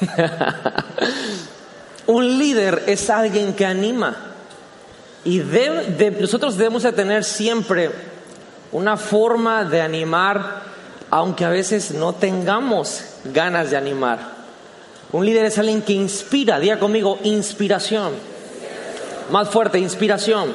Un 2.08 2.40
líder 2.40 2.82
es 2.88 3.08
alguien 3.08 3.52
que 3.52 3.66
anima. 3.66 4.16
Y 5.24 5.40
nosotros 6.18 6.56
debemos 6.56 6.82
de 6.82 6.90
tener 6.90 7.22
siempre 7.22 7.92
una 8.72 8.96
forma 8.96 9.62
de 9.62 9.80
animar, 9.80 10.62
aunque 11.08 11.44
a 11.44 11.50
veces 11.50 11.92
no 11.92 12.14
tengamos 12.14 13.04
ganas 13.26 13.70
de 13.70 13.76
animar. 13.76 14.18
Un 15.12 15.24
líder 15.24 15.44
es 15.44 15.56
alguien 15.56 15.82
que 15.82 15.92
inspira, 15.92 16.58
diga 16.58 16.80
conmigo, 16.80 17.20
inspiración. 17.22 18.14
Más 19.30 19.48
fuerte, 19.50 19.78
inspiración. 19.78 20.54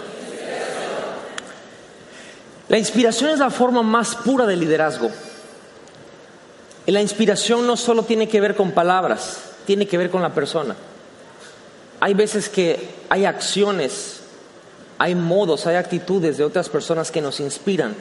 La 2.70 2.78
inspiración 2.78 3.30
es 3.30 3.40
la 3.40 3.50
forma 3.50 3.84
más 3.84 4.16
pura 4.16 4.46
de 4.46 4.56
liderazgo. 4.56 5.12
Y 6.86 6.92
la 6.92 7.02
inspiración 7.02 7.66
no 7.68 7.78
solo 7.78 8.04
tiene 8.04 8.28
que 8.28 8.42
ver 8.42 8.56
con 8.56 8.72
palabras, 8.72 9.38
tiene 9.66 9.88
que 9.88 9.98
ver 9.98 10.10
con 10.10 10.22
la 10.22 10.34
persona. 10.34 10.76
Hay 12.00 12.14
veces 12.14 12.50
que 12.50 12.90
hay 13.10 13.26
acciones, 13.26 14.22
hay 14.98 15.16
modos, 15.16 15.68
hay 15.68 15.76
actitudes 15.76 16.38
de 16.38 16.44
otras 16.44 16.68
personas 16.68 17.12
que 17.12 17.22
nos 17.22 17.40
inspiran. 17.40 17.96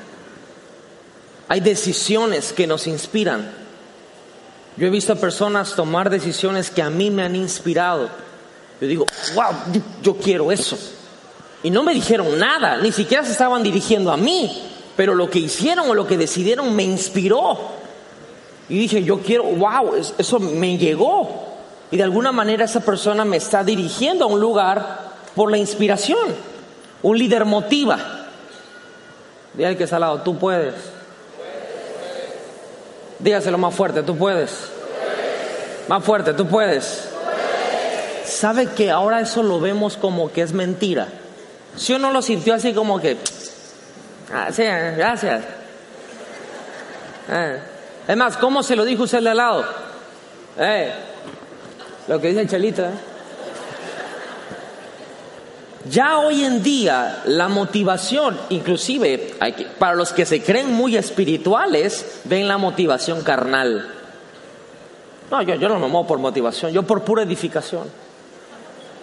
Hay 1.49 1.61
decisiones 1.61 2.53
que 2.53 2.67
nos 2.67 2.87
inspiran. 2.87 3.53
Yo 4.77 4.87
he 4.87 4.91
visto 4.91 5.15
personas 5.17 5.77
tomar 5.77 6.09
decisiones 6.09 6.71
que 6.71 6.83
a 6.83 6.91
mí 6.91 7.11
me 7.11 7.23
han 7.23 7.37
inspirado. 7.37 8.09
Yo 8.83 8.88
digo, 8.88 9.07
wow, 9.37 9.55
yo 10.03 10.16
quiero 10.16 10.51
eso. 10.51 10.77
Y 11.62 11.71
no 11.71 11.85
me 11.85 11.95
dijeron 11.95 12.37
nada, 12.37 12.79
ni 12.79 12.90
siquiera 12.90 13.25
se 13.25 13.31
estaban 13.31 13.62
dirigiendo 13.62 14.11
a 14.11 14.16
mí, 14.16 14.61
pero 14.97 15.14
lo 15.14 15.31
que 15.31 15.38
hicieron 15.38 15.88
o 15.88 15.95
lo 15.95 16.05
que 16.05 16.18
decidieron 16.18 16.75
me 16.75 16.83
inspiró. 16.83 17.57
Y 18.68 18.77
dije, 18.77 19.05
yo 19.05 19.21
quiero, 19.21 19.45
wow, 19.45 19.95
eso 20.18 20.40
me 20.40 20.77
llegó. 20.79 21.45
Y 21.92 21.97
de 21.97 22.03
alguna 22.03 22.33
manera 22.33 22.64
esa 22.64 22.81
persona 22.81 23.25
me 23.25 23.37
está 23.37 23.62
dirigiendo 23.62 24.25
a 24.25 24.27
un 24.27 24.40
lugar 24.40 25.12
por 25.37 25.49
la 25.49 25.59
inspiración. 25.59 26.35
Un 27.03 27.16
líder 27.16 27.45
motiva. 27.45 28.27
Dígale 29.55 29.77
que 29.77 29.85
está 29.85 29.95
al 29.95 30.01
lado, 30.01 30.23
tú 30.23 30.37
puedes. 30.37 30.75
Dígaselo 33.21 33.59
más 33.59 33.77
fuerte, 33.77 34.03
tú 34.03 34.16
puedes. 34.16 34.51
Más 35.87 36.03
fuerte, 36.03 36.35
tú 36.35 36.49
puedes. 36.49 37.12
¿Sabe 38.42 38.66
que 38.66 38.90
ahora 38.90 39.20
eso 39.20 39.40
lo 39.44 39.61
vemos 39.61 39.96
como 39.96 40.33
que 40.33 40.42
es 40.42 40.52
mentira? 40.52 41.07
Si 41.76 41.92
uno 41.92 42.11
lo 42.11 42.20
sintió 42.20 42.55
así 42.55 42.72
como 42.72 42.98
que, 42.98 43.16
ah, 44.35 44.48
sí, 44.50 44.64
gracias. 44.64 45.44
Eh. 47.31 47.59
Es 48.09 48.16
más, 48.16 48.37
¿cómo 48.37 48.64
se 48.64 48.74
lo 48.74 48.85
dijo 48.85 49.05
usted 49.05 49.22
de 49.22 49.31
al 49.31 49.37
lado? 49.37 49.64
Eh, 50.59 50.92
lo 52.09 52.20
que 52.20 52.31
dice 52.31 52.48
Chelita. 52.48 52.90
Ya 55.88 56.18
hoy 56.18 56.42
en 56.42 56.64
día 56.64 57.22
la 57.26 57.46
motivación, 57.46 58.37
inclusive 58.48 59.37
para 59.78 59.94
los 59.94 60.12
que 60.12 60.26
se 60.26 60.42
creen 60.42 60.72
muy 60.72 60.96
espirituales, 60.96 62.22
ven 62.24 62.48
la 62.48 62.59
motivación 62.59 63.22
carnal. 63.22 63.88
No, 65.31 65.42
yo, 65.42 65.55
yo 65.55 65.68
no 65.68 65.78
me 65.78 65.87
muevo 65.87 66.09
por 66.09 66.18
motivación, 66.18 66.72
yo 66.72 66.83
por 66.83 67.05
pura 67.05 67.22
edificación. 67.22 68.02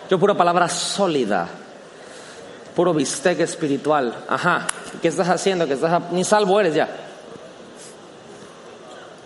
Yo 0.09 0.17
pura 0.17 0.33
palabra 0.33 0.67
sólida, 0.67 1.47
puro 2.75 2.93
bistec 2.95 3.41
espiritual. 3.41 4.25
Ajá, 4.27 4.65
¿qué 5.01 5.07
estás 5.07 5.29
haciendo? 5.29 5.67
¿Qué 5.67 5.73
estás 5.73 6.11
Ni 6.11 6.23
salvo 6.23 6.59
eres 6.59 6.73
ya. 6.73 6.89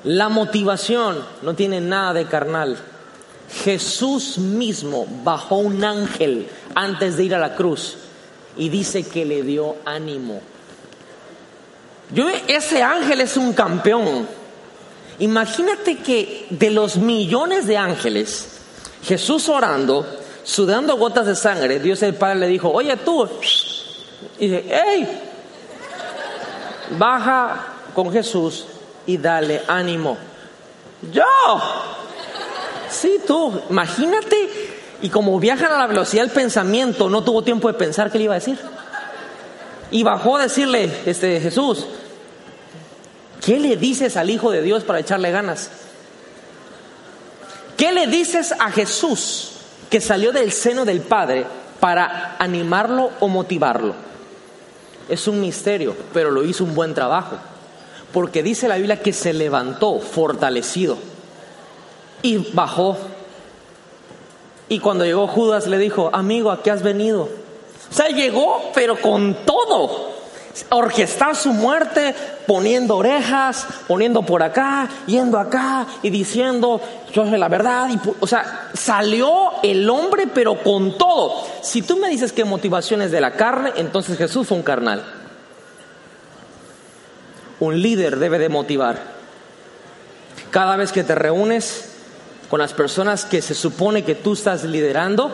La 0.03 0.27
motivación 0.27 1.23
no 1.41 1.53
tiene 1.53 1.79
nada 1.79 2.13
de 2.13 2.25
carnal. 2.25 2.77
Jesús 3.63 4.37
mismo 4.37 5.07
bajó 5.23 5.57
un 5.57 5.83
ángel 5.85 6.49
antes 6.75 7.15
de 7.15 7.23
ir 7.23 7.35
a 7.35 7.39
la 7.39 7.55
cruz 7.55 7.95
y 8.57 8.67
dice 8.67 9.03
que 9.03 9.23
le 9.23 9.43
dio 9.43 9.77
ánimo. 9.85 10.41
Yo, 12.11 12.27
ese 12.47 12.83
ángel 12.83 13.21
es 13.21 13.37
un 13.37 13.53
campeón. 13.53 14.27
Imagínate 15.19 15.99
que 15.99 16.47
de 16.49 16.71
los 16.71 16.97
millones 16.97 17.67
de 17.67 17.77
ángeles, 17.77 18.59
Jesús 19.03 19.47
orando, 19.47 20.22
sudando 20.43 20.97
gotas 20.97 21.25
de 21.25 21.35
sangre, 21.35 21.79
Dios 21.79 22.01
el 22.03 22.15
Padre 22.15 22.39
le 22.39 22.47
dijo, 22.47 22.69
oye 22.69 22.95
tú, 22.97 23.27
y 24.39 24.47
dice, 24.47 24.65
hey, 24.69 25.21
baja 26.97 27.67
con 27.93 28.11
Jesús 28.11 28.65
y 29.05 29.17
dale 29.17 29.61
ánimo. 29.67 30.17
Yo, 31.11 31.23
Sí, 32.93 33.19
tú, 33.25 33.61
imagínate. 33.69 34.49
Y 35.01 35.09
como 35.09 35.39
viajan 35.39 35.71
a 35.71 35.77
la 35.77 35.87
velocidad 35.87 36.23
del 36.23 36.31
pensamiento, 36.31 37.09
no 37.09 37.23
tuvo 37.23 37.43
tiempo 37.43 37.67
de 37.67 37.73
pensar 37.73 38.11
qué 38.11 38.17
le 38.17 38.25
iba 38.25 38.33
a 38.33 38.39
decir. 38.39 38.57
Y 39.91 40.03
bajó 40.03 40.37
a 40.37 40.43
decirle, 40.43 40.89
este, 41.05 41.41
Jesús, 41.41 41.85
¿qué 43.43 43.59
le 43.59 43.75
dices 43.75 44.15
al 44.15 44.29
Hijo 44.29 44.51
de 44.51 44.61
Dios 44.61 44.83
para 44.83 44.99
echarle 44.99 45.31
ganas? 45.31 45.69
¿Qué 47.75 47.91
le 47.91 48.07
dices 48.07 48.53
a 48.57 48.71
Jesús 48.71 49.52
que 49.89 50.01
salió 50.01 50.31
del 50.31 50.51
seno 50.51 50.85
del 50.85 51.01
Padre 51.01 51.45
para 51.79 52.35
animarlo 52.39 53.11
o 53.19 53.27
motivarlo? 53.27 53.93
Es 55.09 55.27
un 55.27 55.41
misterio, 55.41 55.95
pero 56.13 56.31
lo 56.31 56.43
hizo 56.43 56.63
un 56.63 56.75
buen 56.75 56.93
trabajo. 56.93 57.37
Porque 58.11 58.43
dice 58.43 58.67
la 58.67 58.77
Biblia 58.77 59.01
que 59.01 59.11
se 59.11 59.33
levantó 59.33 59.99
fortalecido 59.99 60.97
y 62.21 62.37
bajó. 62.53 62.97
Y 64.69 64.79
cuando 64.79 65.03
llegó 65.03 65.27
Judas 65.27 65.67
le 65.67 65.77
dijo, 65.77 66.09
amigo, 66.13 66.51
¿a 66.51 66.63
qué 66.63 66.71
has 66.71 66.83
venido? 66.83 67.23
O 67.23 67.93
sea, 67.93 68.07
llegó, 68.07 68.71
pero 68.73 68.99
con 68.99 69.35
todo. 69.45 70.12
Orquestar 70.69 71.35
su 71.35 71.51
muerte, 71.51 72.13
poniendo 72.45 72.97
orejas, 72.97 73.65
poniendo 73.87 74.21
por 74.21 74.43
acá, 74.43 74.87
yendo 75.07 75.39
acá 75.39 75.87
y 76.03 76.09
diciendo, 76.09 76.79
yo 77.11 77.27
soy 77.27 77.39
la 77.39 77.47
verdad. 77.49 77.89
Y, 77.89 77.99
o 78.19 78.27
sea, 78.27 78.69
salió 78.73 79.51
el 79.63 79.89
hombre, 79.89 80.27
pero 80.27 80.61
con 80.61 80.97
todo. 80.97 81.43
Si 81.61 81.81
tú 81.81 81.97
me 81.97 82.09
dices 82.09 82.31
que 82.31 82.45
motivación 82.45 83.01
es 83.01 83.11
de 83.11 83.21
la 83.21 83.31
carne, 83.31 83.71
entonces 83.77 84.17
Jesús 84.17 84.47
fue 84.47 84.57
un 84.57 84.63
carnal. 84.63 85.03
Un 87.59 87.81
líder 87.81 88.17
debe 88.19 88.39
de 88.39 88.49
motivar. 88.49 88.99
Cada 90.51 90.75
vez 90.75 90.91
que 90.91 91.03
te 91.03 91.15
reúnes, 91.15 91.89
con 92.49 92.59
las 92.59 92.73
personas 92.73 93.25
que 93.25 93.41
se 93.41 93.55
supone 93.55 94.03
que 94.03 94.13
tú 94.13 94.33
estás 94.33 94.63
liderando, 94.63 95.31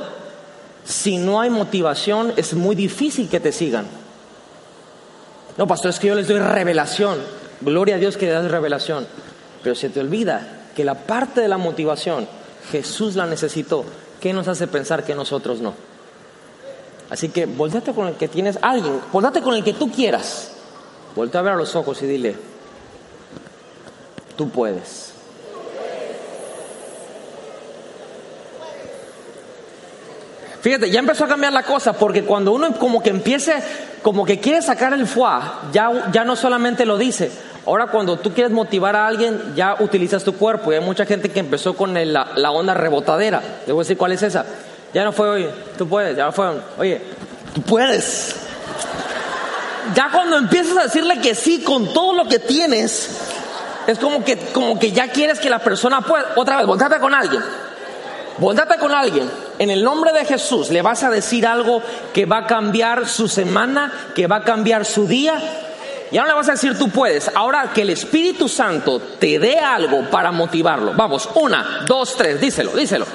si 0.85 1.17
no 1.17 1.41
hay 1.41 1.49
motivación 1.49 2.31
es 2.37 2.53
muy 2.53 2.75
difícil 2.75 3.27
que 3.27 3.41
te 3.41 3.51
sigan. 3.51 3.98
No, 5.59 5.67
pastor, 5.67 5.89
es 5.89 5.99
que 5.99 6.07
yo 6.07 6.15
les 6.15 6.29
doy 6.29 6.39
revelación. 6.39 7.17
Gloria 7.59 7.95
a 7.95 7.99
Dios 7.99 8.15
que 8.15 8.27
le 8.27 8.31
das 8.31 8.49
revelación. 8.49 9.05
Pero 9.61 9.75
se 9.75 9.89
te 9.89 9.99
olvida 9.99 10.69
que 10.73 10.85
la 10.85 10.93
parte 10.95 11.41
de 11.41 11.49
la 11.49 11.57
motivación 11.57 12.29
Jesús 12.71 13.17
la 13.17 13.25
necesitó, 13.25 13.83
¿qué 14.21 14.31
nos 14.31 14.47
hace 14.47 14.67
pensar 14.67 15.03
que 15.03 15.15
nosotros 15.15 15.59
no? 15.59 15.73
Así 17.09 17.27
que 17.27 17.45
volteate 17.45 17.91
con 17.91 18.07
el 18.07 18.13
que 18.13 18.29
tienes 18.29 18.57
alguien, 18.61 19.01
volteate 19.11 19.41
con 19.41 19.53
el 19.53 19.65
que 19.65 19.73
tú 19.73 19.91
quieras. 19.91 20.53
Voltea 21.13 21.41
a 21.41 21.43
ver 21.43 21.53
a 21.53 21.57
los 21.57 21.75
ojos 21.75 22.01
y 22.03 22.05
dile, 22.05 22.37
tú 24.37 24.49
puedes. 24.49 25.11
Fíjate, 30.61 30.89
ya 30.89 30.99
empezó 30.99 31.25
a 31.25 31.27
cambiar 31.27 31.51
la 31.51 31.63
cosa 31.63 31.91
porque 31.91 32.23
cuando 32.23 32.53
uno 32.53 32.77
como 32.77 33.03
que 33.03 33.09
empiece, 33.09 33.61
como 34.01 34.25
que 34.25 34.39
quiere 34.39 34.61
sacar 34.61 34.93
el 34.93 35.07
foie, 35.07 35.41
ya, 35.71 36.09
ya 36.11 36.23
no 36.23 36.35
solamente 36.35 36.85
lo 36.85 36.97
dice. 36.97 37.31
Ahora 37.65 37.87
cuando 37.87 38.17
tú 38.17 38.33
quieres 38.33 38.51
motivar 38.51 38.95
a 38.95 39.07
alguien, 39.07 39.53
ya 39.55 39.75
utilizas 39.79 40.23
tu 40.23 40.33
cuerpo. 40.35 40.71
Y 40.71 40.75
hay 40.75 40.81
mucha 40.81 41.05
gente 41.05 41.29
que 41.29 41.39
empezó 41.39 41.75
con 41.75 41.93
la, 41.93 42.31
la, 42.35 42.51
onda 42.51 42.73
rebotadera. 42.73 43.41
Debo 43.65 43.79
decir 43.79 43.97
cuál 43.97 44.13
es 44.13 44.23
esa. 44.23 44.45
Ya 44.93 45.03
no 45.03 45.11
fue, 45.11 45.29
oye, 45.29 45.49
tú 45.77 45.87
puedes, 45.87 46.17
ya 46.17 46.25
no 46.25 46.31
fue, 46.31 46.47
oye, 46.77 47.01
tú 47.53 47.61
puedes. 47.61 48.35
Ya 49.93 50.09
cuando 50.11 50.37
empiezas 50.37 50.77
a 50.77 50.83
decirle 50.83 51.19
que 51.19 51.35
sí 51.35 51.61
con 51.61 51.93
todo 51.93 52.13
lo 52.13 52.27
que 52.27 52.39
tienes, 52.39 53.09
es 53.87 53.99
como 53.99 54.23
que, 54.23 54.37
como 54.37 54.79
que 54.79 54.91
ya 54.91 55.09
quieres 55.09 55.39
que 55.39 55.49
la 55.49 55.59
persona 55.59 56.01
pueda. 56.01 56.33
Otra 56.37 56.57
vez, 56.57 56.65
volteate 56.65 56.99
con 56.99 57.13
alguien. 57.13 57.41
Voltate 58.39 58.77
con 58.77 58.93
alguien. 58.93 59.29
En 59.57 59.69
el 59.69 59.83
nombre 59.83 60.13
de 60.13 60.23
Jesús 60.23 60.69
le 60.69 60.81
vas 60.81 61.03
a 61.03 61.09
decir 61.09 61.45
algo 61.45 61.81
que 62.13 62.25
va 62.25 62.39
a 62.39 62.47
cambiar 62.47 63.07
su 63.07 63.27
semana, 63.27 63.91
que 64.15 64.27
va 64.27 64.37
a 64.37 64.43
cambiar 64.43 64.85
su 64.85 65.05
día. 65.05 65.39
Ya 66.11 66.21
no 66.21 66.27
le 66.27 66.33
vas 66.33 66.47
a 66.47 66.53
decir 66.53 66.77
tú 66.77 66.89
puedes. 66.89 67.29
Ahora 67.35 67.71
que 67.73 67.81
el 67.81 67.89
Espíritu 67.89 68.47
Santo 68.47 68.99
te 68.99 69.39
dé 69.39 69.59
algo 69.59 70.09
para 70.09 70.31
motivarlo. 70.31 70.93
Vamos, 70.95 71.29
una, 71.35 71.83
dos, 71.85 72.15
tres, 72.15 72.39
díselo, 72.39 72.71
díselo. 72.71 73.05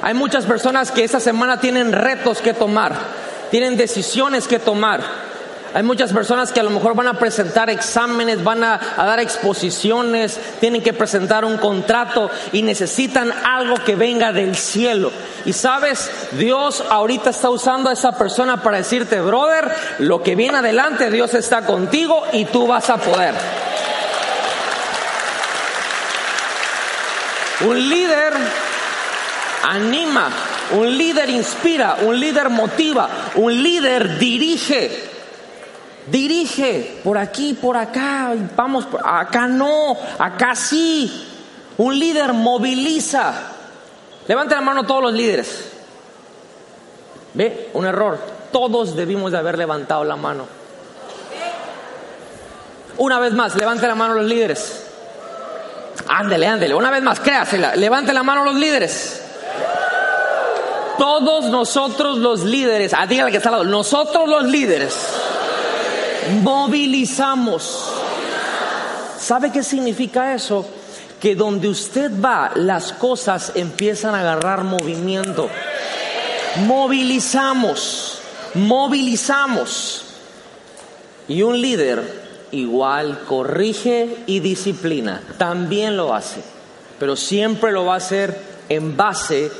Hay 0.00 0.14
muchas 0.14 0.46
personas 0.46 0.90
que 0.90 1.04
esta 1.04 1.20
semana 1.20 1.60
tienen 1.60 1.92
retos 1.92 2.38
que 2.40 2.54
tomar, 2.54 2.94
tienen 3.50 3.76
decisiones 3.76 4.48
que 4.48 4.58
tomar. 4.58 5.27
Hay 5.74 5.82
muchas 5.82 6.12
personas 6.12 6.50
que 6.50 6.60
a 6.60 6.62
lo 6.62 6.70
mejor 6.70 6.94
van 6.94 7.08
a 7.08 7.18
presentar 7.18 7.68
exámenes, 7.68 8.42
van 8.42 8.64
a, 8.64 8.80
dar 8.96 9.20
exposiciones, 9.20 10.38
tienen 10.60 10.82
que 10.82 10.94
presentar 10.94 11.44
un 11.44 11.58
contrato 11.58 12.30
y 12.52 12.62
necesitan 12.62 13.32
algo 13.44 13.76
que 13.84 13.94
venga 13.94 14.32
del 14.32 14.56
cielo. 14.56 15.12
Y 15.44 15.52
sabes, 15.52 16.10
Dios 16.32 16.82
ahorita 16.88 17.30
está 17.30 17.50
usando 17.50 17.90
a 17.90 17.92
esa 17.92 18.12
persona 18.12 18.62
para 18.62 18.78
decirte, 18.78 19.20
brother, 19.20 19.70
lo 19.98 20.22
que 20.22 20.34
viene 20.34 20.58
adelante, 20.58 21.10
Dios 21.10 21.34
está 21.34 21.66
contigo 21.66 22.24
y 22.32 22.46
tú 22.46 22.66
vas 22.66 22.88
a 22.88 22.96
poder. 22.96 23.34
Un 27.66 27.88
líder 27.88 28.32
anima, 29.64 30.30
un 30.72 30.96
líder 30.96 31.28
inspira, 31.28 31.96
un 32.02 32.18
líder 32.18 32.48
motiva, 32.48 33.08
un 33.34 33.62
líder 33.62 34.18
dirige. 34.18 35.07
Dirige 36.10 37.00
por 37.04 37.18
aquí, 37.18 37.54
por 37.54 37.76
acá, 37.76 38.32
vamos, 38.56 38.86
acá 39.04 39.46
no, 39.46 39.96
acá 40.18 40.54
sí. 40.54 41.26
Un 41.76 41.98
líder 41.98 42.32
moviliza. 42.32 43.34
Levante 44.26 44.54
la 44.54 44.60
mano 44.60 44.84
todos 44.84 45.02
los 45.02 45.12
líderes. 45.12 45.70
Ve, 47.34 47.70
un 47.74 47.84
error. 47.84 48.18
Todos 48.50 48.96
debimos 48.96 49.32
de 49.32 49.38
haber 49.38 49.58
levantado 49.58 50.04
la 50.04 50.16
mano. 50.16 50.46
Una 52.96 53.20
vez 53.20 53.32
más, 53.32 53.54
levante 53.54 53.86
la 53.86 53.94
mano 53.94 54.14
los 54.14 54.24
líderes. 54.24 54.86
Ándele, 56.08 56.46
ándele. 56.46 56.74
Una 56.74 56.90
vez 56.90 57.02
más, 57.02 57.20
créasela. 57.20 57.76
Levante 57.76 58.12
la 58.12 58.22
mano 58.22 58.44
los 58.44 58.54
líderes. 58.54 59.22
Todos 60.98 61.44
nosotros 61.44 62.18
los 62.18 62.42
líderes, 62.42 62.92
ah, 62.92 63.06
dígale 63.06 63.30
que 63.30 63.36
está 63.36 63.50
al 63.50 63.56
lado, 63.56 63.64
nosotros 63.64 64.28
los 64.28 64.44
líderes 64.44 64.96
movilizamos. 66.42 67.92
¿Sabe 69.18 69.50
qué 69.52 69.62
significa 69.62 70.34
eso? 70.34 70.66
Que 71.20 71.34
donde 71.34 71.68
usted 71.68 72.10
va, 72.20 72.52
las 72.54 72.92
cosas 72.92 73.52
empiezan 73.54 74.14
a 74.14 74.20
agarrar 74.20 74.64
movimiento. 74.64 75.48
Movilizamos, 76.66 78.20
movilizamos. 78.54 80.04
Y 81.26 81.42
un 81.42 81.60
líder 81.60 82.28
igual 82.52 83.20
corrige 83.26 84.18
y 84.26 84.40
disciplina, 84.40 85.22
también 85.36 85.96
lo 85.96 86.14
hace, 86.14 86.40
pero 86.98 87.16
siempre 87.16 87.72
lo 87.72 87.84
va 87.84 87.94
a 87.94 87.98
hacer 87.98 88.40
en 88.68 88.96
base 88.96 89.50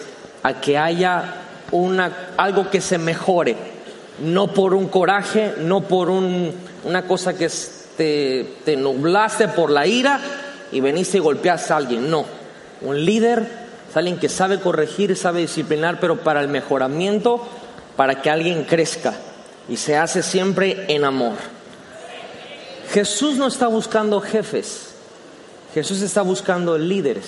a 0.42 0.54
que 0.54 0.78
haya 0.78 1.34
una, 1.70 2.30
algo 2.36 2.70
que 2.70 2.80
se 2.80 2.96
mejore, 2.96 3.56
no 4.20 4.48
por 4.48 4.74
un 4.74 4.88
coraje, 4.88 5.54
no 5.58 5.82
por 5.82 6.10
una 6.10 7.06
cosa 7.06 7.36
que 7.36 7.50
te, 7.96 8.54
te 8.64 8.76
nublaste 8.76 9.48
por 9.48 9.70
la 9.70 9.86
ira 9.86 10.20
y 10.72 10.80
veniste 10.80 11.18
y 11.18 11.20
golpeaste 11.20 11.72
a 11.72 11.76
alguien. 11.76 12.10
No, 12.10 12.26
un 12.80 13.04
líder 13.04 13.46
es 13.88 13.96
alguien 13.96 14.18
que 14.18 14.28
sabe 14.28 14.60
corregir, 14.60 15.16
sabe 15.16 15.40
disciplinar, 15.40 15.98
pero 16.00 16.20
para 16.20 16.40
el 16.40 16.48
mejoramiento, 16.48 17.46
para 17.96 18.20
que 18.20 18.30
alguien 18.30 18.64
crezca 18.64 19.14
y 19.68 19.76
se 19.76 19.96
hace 19.96 20.22
siempre 20.22 20.84
en 20.88 21.04
amor. 21.04 21.34
Jesús 22.90 23.36
no 23.36 23.46
está 23.46 23.66
buscando 23.68 24.20
jefes, 24.20 24.94
Jesús 25.74 26.00
está 26.00 26.22
buscando 26.22 26.78
líderes. 26.78 27.26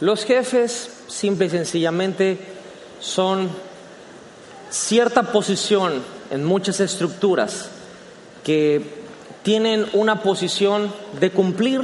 Los 0.00 0.24
jefes, 0.24 0.90
simple 1.08 1.46
y 1.46 1.50
sencillamente, 1.50 2.38
son 3.00 3.48
cierta 4.72 5.24
posición 5.24 6.02
en 6.30 6.44
muchas 6.44 6.80
estructuras 6.80 7.68
que 8.42 9.02
tienen 9.42 9.86
una 9.92 10.22
posición 10.22 10.92
de 11.20 11.30
cumplir. 11.30 11.82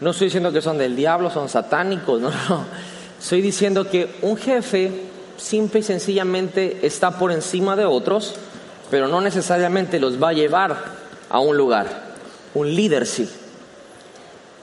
No 0.00 0.10
estoy 0.10 0.26
diciendo 0.26 0.52
que 0.52 0.60
son 0.60 0.78
del 0.78 0.96
diablo, 0.96 1.30
son 1.30 1.48
satánicos, 1.48 2.20
no, 2.20 2.30
no. 2.30 2.64
Estoy 3.20 3.40
diciendo 3.40 3.88
que 3.88 4.16
un 4.22 4.36
jefe 4.36 4.90
simple 5.36 5.80
y 5.80 5.82
sencillamente 5.82 6.80
está 6.82 7.18
por 7.18 7.30
encima 7.30 7.76
de 7.76 7.84
otros, 7.84 8.34
pero 8.90 9.06
no 9.08 9.20
necesariamente 9.20 10.00
los 10.00 10.22
va 10.22 10.30
a 10.30 10.34
llevar 10.34 10.76
a 11.30 11.38
un 11.38 11.56
lugar. 11.56 12.14
Un 12.54 12.74
líder 12.74 13.06
sí. 13.06 13.28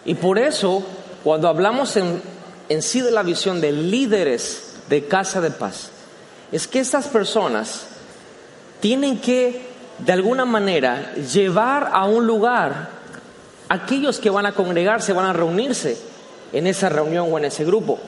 Y 0.06 0.16
por 0.16 0.38
eso, 0.38 0.84
cuando 1.24 1.48
hablamos 1.48 1.96
en, 1.96 2.22
en 2.70 2.82
sí 2.82 3.02
de 3.02 3.12
la 3.12 3.24
visión 3.24 3.62
de 3.62 3.72
líderes 3.72 4.76
de 4.90 5.06
casa 5.06 5.42
de 5.42 5.52
paz, 5.52 5.92
es 6.52 6.68
que 6.68 6.80
estas 6.80 7.08
personas 7.08 7.88
tienen 8.80 9.20
que, 9.20 9.68
de 10.00 10.12
alguna 10.12 10.46
manera, 10.46 11.14
llevar 11.16 11.90
a 11.94 12.06
un 12.06 12.28
lugar 12.28 12.90
aquellos 13.70 14.20
que 14.20 14.30
van 14.30 14.46
a 14.46 14.52
congregarse, 14.52 15.14
van 15.14 15.28
a 15.28 15.34
reunirse 15.34 15.98
en 16.52 16.68
esa 16.68 16.90
reunión 16.90 17.28
o 17.32 17.38
en 17.38 17.46
ese 17.46 17.64
grupo. 17.64 18.00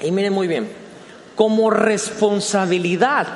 Y 0.00 0.10
miren 0.10 0.32
muy 0.32 0.46
bien, 0.46 0.72
como 1.34 1.70
responsabilidad, 1.70 3.26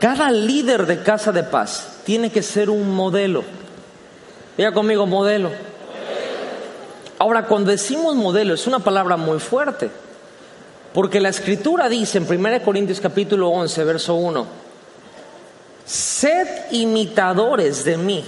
cada 0.00 0.30
líder 0.30 0.86
de 0.86 1.02
casa 1.02 1.32
de 1.32 1.42
paz 1.42 1.98
tiene 2.04 2.30
que 2.30 2.42
ser 2.42 2.70
un 2.70 2.94
modelo. 2.94 3.44
Vea 4.56 4.72
conmigo, 4.72 5.06
modelo. 5.06 5.50
Ahora, 7.18 7.46
cuando 7.46 7.70
decimos 7.70 8.16
modelo, 8.16 8.54
es 8.54 8.66
una 8.66 8.80
palabra 8.80 9.16
muy 9.16 9.38
fuerte. 9.38 9.90
Porque 10.92 11.20
la 11.20 11.30
escritura 11.30 11.88
dice 11.88 12.18
en 12.18 12.26
1 12.28 12.62
Corintios 12.62 13.00
capítulo 13.00 13.48
11, 13.48 13.84
verso 13.84 14.14
1, 14.14 14.46
sed 15.86 16.46
imitadores 16.70 17.84
de 17.84 17.96
mí, 17.96 18.24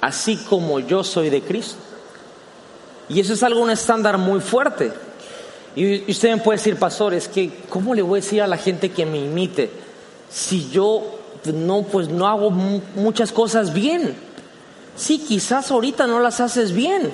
así 0.00 0.36
como 0.36 0.80
yo 0.80 1.04
soy 1.04 1.30
de 1.30 1.42
Cristo. 1.42 1.76
Y 3.08 3.20
eso 3.20 3.32
es 3.34 3.42
algo, 3.42 3.60
un 3.60 3.70
estándar 3.70 4.18
muy 4.18 4.40
fuerte. 4.40 4.92
Y 5.76 6.10
usted 6.10 6.30
me 6.34 6.42
puede 6.42 6.58
decir, 6.58 6.76
pastor, 6.76 7.14
es 7.14 7.28
que, 7.28 7.50
¿cómo 7.68 7.94
le 7.94 8.02
voy 8.02 8.18
a 8.18 8.22
decir 8.22 8.42
a 8.42 8.46
la 8.46 8.56
gente 8.56 8.90
que 8.90 9.06
me 9.06 9.18
imite 9.18 9.70
si 10.28 10.68
yo 10.70 11.18
no, 11.54 11.82
pues 11.82 12.08
no 12.08 12.26
hago 12.26 12.50
muchas 12.50 13.30
cosas 13.30 13.72
bien? 13.72 14.14
Sí, 14.96 15.18
quizás 15.20 15.70
ahorita 15.70 16.08
no 16.08 16.18
las 16.18 16.40
haces 16.40 16.72
bien, 16.72 17.12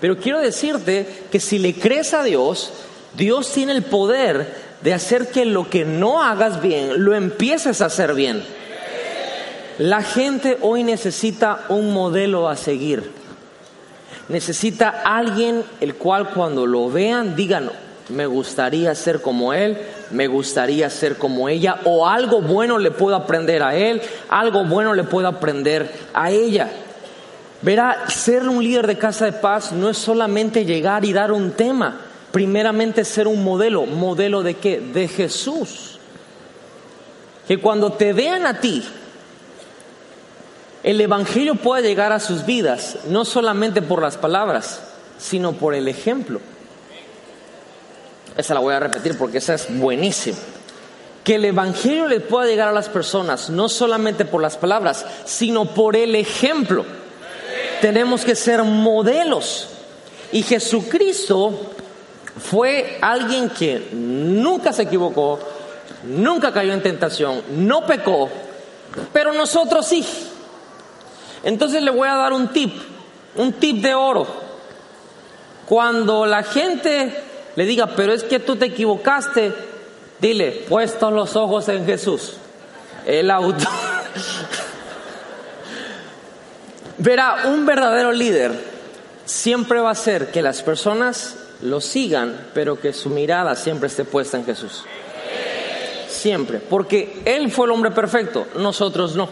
pero 0.00 0.18
quiero 0.18 0.40
decirte 0.40 1.26
que 1.30 1.38
si 1.38 1.58
le 1.58 1.74
crees 1.74 2.12
a 2.12 2.24
Dios, 2.24 2.72
Dios 3.16 3.50
tiene 3.52 3.72
el 3.72 3.82
poder 3.82 4.66
de 4.82 4.92
hacer 4.92 5.28
que 5.28 5.44
lo 5.44 5.70
que 5.70 5.84
no 5.84 6.22
hagas 6.22 6.60
bien, 6.60 7.04
lo 7.04 7.14
empieces 7.14 7.80
a 7.80 7.86
hacer 7.86 8.14
bien. 8.14 8.42
La 9.78 10.02
gente 10.02 10.58
hoy 10.60 10.84
necesita 10.84 11.64
un 11.68 11.92
modelo 11.92 12.48
a 12.48 12.56
seguir. 12.56 13.10
Necesita 14.28 15.02
alguien 15.04 15.64
el 15.80 15.94
cual 15.94 16.30
cuando 16.30 16.66
lo 16.66 16.90
vean 16.90 17.36
digan, 17.36 17.70
me 18.08 18.26
gustaría 18.26 18.94
ser 18.94 19.20
como 19.20 19.52
él, 19.52 19.78
me 20.10 20.26
gustaría 20.26 20.88
ser 20.90 21.16
como 21.16 21.48
ella, 21.48 21.80
o 21.84 22.06
algo 22.06 22.40
bueno 22.40 22.78
le 22.78 22.90
puedo 22.90 23.16
aprender 23.16 23.62
a 23.62 23.74
él, 23.74 24.00
algo 24.28 24.64
bueno 24.64 24.94
le 24.94 25.04
puedo 25.04 25.26
aprender 25.28 25.90
a 26.14 26.30
ella. 26.30 26.70
Verá, 27.62 28.08
ser 28.08 28.48
un 28.48 28.62
líder 28.62 28.86
de 28.86 28.98
casa 28.98 29.24
de 29.24 29.32
paz 29.32 29.72
no 29.72 29.88
es 29.88 29.96
solamente 29.96 30.64
llegar 30.64 31.04
y 31.04 31.12
dar 31.12 31.32
un 31.32 31.52
tema, 31.52 32.05
primeramente 32.36 33.06
ser 33.06 33.28
un 33.28 33.42
modelo, 33.42 33.86
modelo 33.86 34.42
de 34.42 34.56
qué? 34.58 34.78
De 34.78 35.08
Jesús. 35.08 35.98
Que 37.48 37.56
cuando 37.56 37.94
te 37.94 38.12
vean 38.12 38.44
a 38.44 38.60
ti, 38.60 38.84
el 40.82 41.00
Evangelio 41.00 41.54
pueda 41.54 41.80
llegar 41.80 42.12
a 42.12 42.20
sus 42.20 42.44
vidas, 42.44 42.98
no 43.08 43.24
solamente 43.24 43.80
por 43.80 44.02
las 44.02 44.18
palabras, 44.18 44.82
sino 45.16 45.54
por 45.54 45.74
el 45.74 45.88
ejemplo. 45.88 46.42
Esa 48.36 48.52
la 48.52 48.60
voy 48.60 48.74
a 48.74 48.80
repetir 48.80 49.16
porque 49.16 49.38
esa 49.38 49.54
es 49.54 49.68
buenísima. 49.70 50.36
Que 51.24 51.36
el 51.36 51.46
Evangelio 51.46 52.06
le 52.06 52.20
pueda 52.20 52.46
llegar 52.46 52.68
a 52.68 52.72
las 52.72 52.90
personas, 52.90 53.48
no 53.48 53.70
solamente 53.70 54.26
por 54.26 54.42
las 54.42 54.58
palabras, 54.58 55.06
sino 55.24 55.64
por 55.64 55.96
el 55.96 56.14
ejemplo. 56.14 56.84
Tenemos 57.80 58.26
que 58.26 58.34
ser 58.34 58.62
modelos. 58.62 59.68
Y 60.32 60.42
Jesucristo 60.42 61.72
fue 62.38 62.98
alguien 63.00 63.50
que 63.50 63.88
nunca 63.92 64.72
se 64.72 64.82
equivocó, 64.82 65.38
nunca 66.04 66.52
cayó 66.52 66.72
en 66.72 66.82
tentación, 66.82 67.42
no 67.50 67.86
pecó, 67.86 68.28
pero 69.12 69.32
nosotros 69.32 69.86
sí. 69.86 70.06
Entonces 71.42 71.82
le 71.82 71.90
voy 71.90 72.08
a 72.08 72.14
dar 72.14 72.32
un 72.32 72.48
tip, 72.48 72.74
un 73.36 73.52
tip 73.54 73.82
de 73.82 73.94
oro. 73.94 74.26
Cuando 75.66 76.26
la 76.26 76.42
gente 76.42 77.22
le 77.56 77.64
diga, 77.64 77.88
pero 77.88 78.12
es 78.12 78.22
que 78.24 78.38
tú 78.38 78.56
te 78.56 78.66
equivocaste, 78.66 79.52
dile, 80.20 80.64
puestos 80.68 81.12
los 81.12 81.36
ojos 81.36 81.68
en 81.68 81.86
Jesús, 81.86 82.34
el 83.06 83.30
auto. 83.30 83.64
Verá, 86.98 87.44
un 87.46 87.66
verdadero 87.66 88.12
líder 88.12 88.52
siempre 89.24 89.80
va 89.80 89.90
a 89.90 89.94
ser 89.94 90.30
que 90.30 90.40
las 90.42 90.62
personas 90.62 91.36
lo 91.62 91.80
sigan, 91.80 92.48
pero 92.54 92.78
que 92.78 92.92
su 92.92 93.10
mirada 93.10 93.54
siempre 93.54 93.88
esté 93.88 94.04
puesta 94.04 94.36
en 94.36 94.44
Jesús. 94.44 94.84
Siempre, 96.08 96.58
porque 96.58 97.20
Él 97.24 97.50
fue 97.50 97.66
el 97.66 97.72
hombre 97.72 97.90
perfecto, 97.90 98.46
nosotros 98.56 99.16
no. 99.16 99.28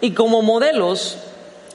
Y 0.00 0.12
como 0.12 0.42
modelos, 0.42 1.18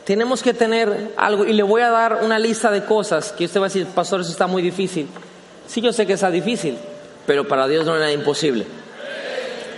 tenemos 0.03 0.41
que 0.41 0.53
tener 0.53 1.11
algo, 1.17 1.45
y 1.45 1.53
le 1.53 1.63
voy 1.63 1.81
a 1.81 1.89
dar 1.89 2.19
una 2.23 2.39
lista 2.39 2.71
de 2.71 2.83
cosas 2.85 3.31
que 3.31 3.45
usted 3.45 3.59
va 3.59 3.65
a 3.65 3.69
decir, 3.69 3.85
pastor, 3.87 4.21
eso 4.21 4.31
está 4.31 4.47
muy 4.47 4.61
difícil. 4.61 5.07
Sí, 5.67 5.81
yo 5.81 5.93
sé 5.93 6.05
que 6.05 6.13
está 6.13 6.29
difícil, 6.29 6.77
pero 7.25 7.47
para 7.47 7.67
Dios 7.67 7.85
no 7.85 7.93
hay 7.93 7.99
nada 7.99 8.11
imposible. 8.11 8.65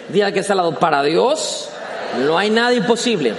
Diga 0.10 0.32
que 0.32 0.40
está 0.40 0.54
al 0.54 0.58
lado, 0.58 0.80
para 0.80 1.04
Dios 1.04 1.70
no 2.26 2.38
hay 2.38 2.50
nada 2.50 2.74
imposible. 2.74 3.34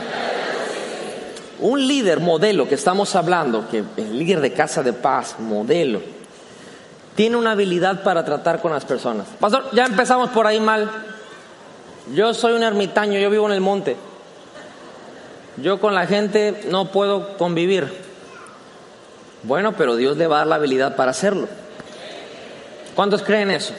Un 1.61 1.87
líder 1.87 2.21
modelo 2.21 2.69
que 2.69 2.75
estamos 2.75 3.15
hablando, 3.15 3.69
que 3.69 3.83
el 3.97 4.19
líder 4.19 4.41
de 4.41 4.53
casa 4.53 4.83
de 4.83 4.93
paz, 4.93 5.37
modelo, 5.39 6.01
tiene 7.15 7.37
una 7.37 7.53
habilidad 7.53 8.03
para 8.03 8.25
tratar 8.25 8.61
con 8.61 8.73
las 8.73 8.85
personas. 8.85 9.27
Pastor, 9.41 9.71
ya 9.73 9.87
empezamos 9.87 10.31
por 10.31 10.47
ahí 10.47 10.61
mal. 10.61 10.91
Yo 12.15 12.35
soy 12.35 12.53
un 12.53 12.63
ermitaño, 12.63 13.19
yo 13.19 13.31
vivo 13.31 13.47
en 13.47 13.53
el 13.53 13.61
monte. 13.61 13.97
Yo 15.57 15.81
con 15.81 15.95
la 15.95 16.07
gente 16.07 16.65
no 16.71 16.93
puedo 16.93 17.39
convivir. 17.39 17.91
Bueno, 19.43 19.73
pero 19.73 19.97
Dios 19.97 20.17
le 20.19 20.27
va 20.27 20.37
a 20.37 20.39
dar 20.41 20.47
la 20.49 20.55
habilidad 20.57 20.95
para 20.97 21.13
hacerlo. 21.13 21.49
¿Cuántos 22.95 23.23
creen 23.23 23.51
eso? 23.51 23.73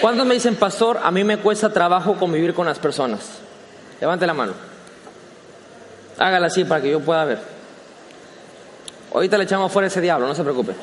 ¿Cuántos 0.00 0.26
me 0.26 0.34
dicen, 0.34 0.56
pastor, 0.56 0.98
a 1.02 1.10
mí 1.10 1.22
me 1.22 1.36
cuesta 1.38 1.72
trabajo 1.72 2.14
convivir 2.14 2.54
con 2.54 2.66
las 2.66 2.78
personas? 2.78 3.20
Levante 4.00 4.26
la 4.26 4.34
mano. 4.34 4.52
Hágala 6.20 6.46
así 6.46 6.64
para 6.64 6.80
que 6.80 6.92
yo 6.92 7.00
pueda 7.00 7.24
ver. 7.24 7.38
Ahorita 9.12 9.36
le 9.36 9.44
echamos 9.44 9.72
fuera 9.72 9.88
ese 9.88 10.00
diablo, 10.00 10.28
no 10.28 10.36
se 10.36 10.44
preocupe. 10.44 10.74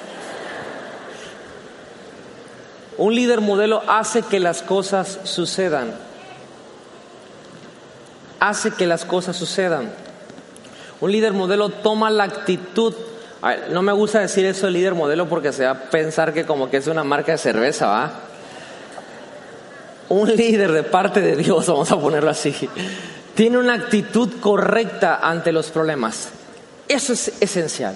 Un 2.98 3.16
líder 3.16 3.40
modelo 3.40 3.82
hace 3.88 4.24
que 4.24 4.42
las 4.42 4.62
cosas 4.62 5.20
sucedan 5.24 6.08
hace 8.40 8.72
que 8.72 8.86
las 8.86 9.06
cosas 9.06 9.36
sucedan. 9.36 9.90
Un 11.00 11.12
líder 11.12 11.34
modelo 11.34 11.70
toma 11.70 12.10
la 12.10 12.24
actitud. 12.24 12.94
no 13.72 13.82
me 13.82 13.92
gusta 13.92 14.20
decir 14.20 14.46
eso 14.46 14.66
de 14.66 14.72
líder 14.72 14.96
modelo 14.96 15.28
porque 15.28 15.52
se 15.52 15.66
va 15.66 15.72
a 15.72 15.80
pensar 15.90 16.34
que 16.34 16.46
como 16.46 16.70
que 16.70 16.78
es 16.78 16.88
una 16.88 17.04
marca 17.04 17.34
de 17.34 17.38
cerveza, 17.38 17.88
¿va? 17.88 18.12
Un 20.10 20.36
líder 20.36 20.72
de 20.72 20.84
parte 20.84 21.22
de 21.22 21.36
Dios, 21.36 21.68
vamos 21.68 21.92
a 21.92 22.00
ponerlo 22.00 22.30
así, 22.30 22.56
tiene 23.38 23.60
una 23.60 23.76
actitud 23.76 24.40
correcta 24.42 25.20
ante 25.22 25.52
los 25.52 25.70
problemas. 25.70 26.30
Eso 26.88 27.14
es 27.14 27.40
esencial. 27.40 27.96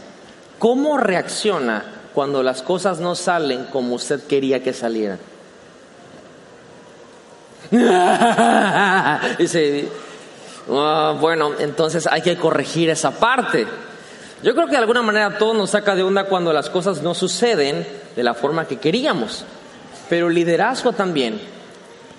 ¿Cómo 0.60 1.00
reacciona 1.00 1.84
cuando 2.14 2.44
las 2.44 2.62
cosas 2.62 3.00
no 3.00 3.16
salen 3.16 3.66
como 3.66 3.96
usted 3.96 4.22
quería 4.28 4.62
que 4.64 4.72
salieran? 4.72 5.18
Ah, 10.70 11.18
bueno, 11.20 11.54
entonces 11.58 12.06
hay 12.06 12.22
que 12.22 12.38
corregir 12.38 12.92
esa 12.92 13.10
parte. 13.10 13.66
Yo 14.44 14.54
creo 14.54 14.68
que 14.68 14.74
de 14.74 14.78
alguna 14.78 15.02
manera 15.02 15.40
todo 15.40 15.56
nos 15.56 15.72
saca 15.72 15.96
de 15.96 16.04
onda 16.04 16.26
cuando 16.26 16.54
las 16.54 16.70
cosas 16.70 17.02
no 17.02 17.16
suceden 17.16 17.86
de 18.16 18.24
la 18.24 18.36
forma 18.36 18.68
que 18.68 18.78
queríamos. 18.78 19.44
Pero 20.08 20.30
liderazgo 20.30 20.94
también 20.94 21.42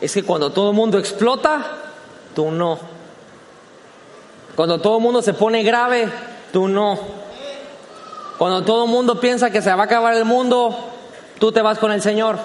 es 0.00 0.12
que 0.12 0.24
cuando 0.24 0.50
todo 0.50 0.70
el 0.70 0.76
mundo 0.76 0.98
explota, 0.98 1.64
tú 2.34 2.50
no. 2.50 2.91
Cuando 4.56 4.80
todo 4.80 4.98
el 4.98 5.02
mundo 5.02 5.22
se 5.22 5.34
pone 5.34 5.62
grave, 5.62 6.08
tú 6.52 6.68
no. 6.68 6.98
Cuando 8.38 8.62
todo 8.62 8.84
el 8.84 8.90
mundo 8.90 9.20
piensa 9.20 9.50
que 9.50 9.62
se 9.62 9.72
va 9.72 9.82
a 9.82 9.86
acabar 9.86 10.14
el 10.14 10.24
mundo, 10.24 10.76
tú 11.38 11.52
te 11.52 11.62
vas 11.62 11.78
con 11.78 11.92
el 11.92 12.02
Señor. 12.02 12.38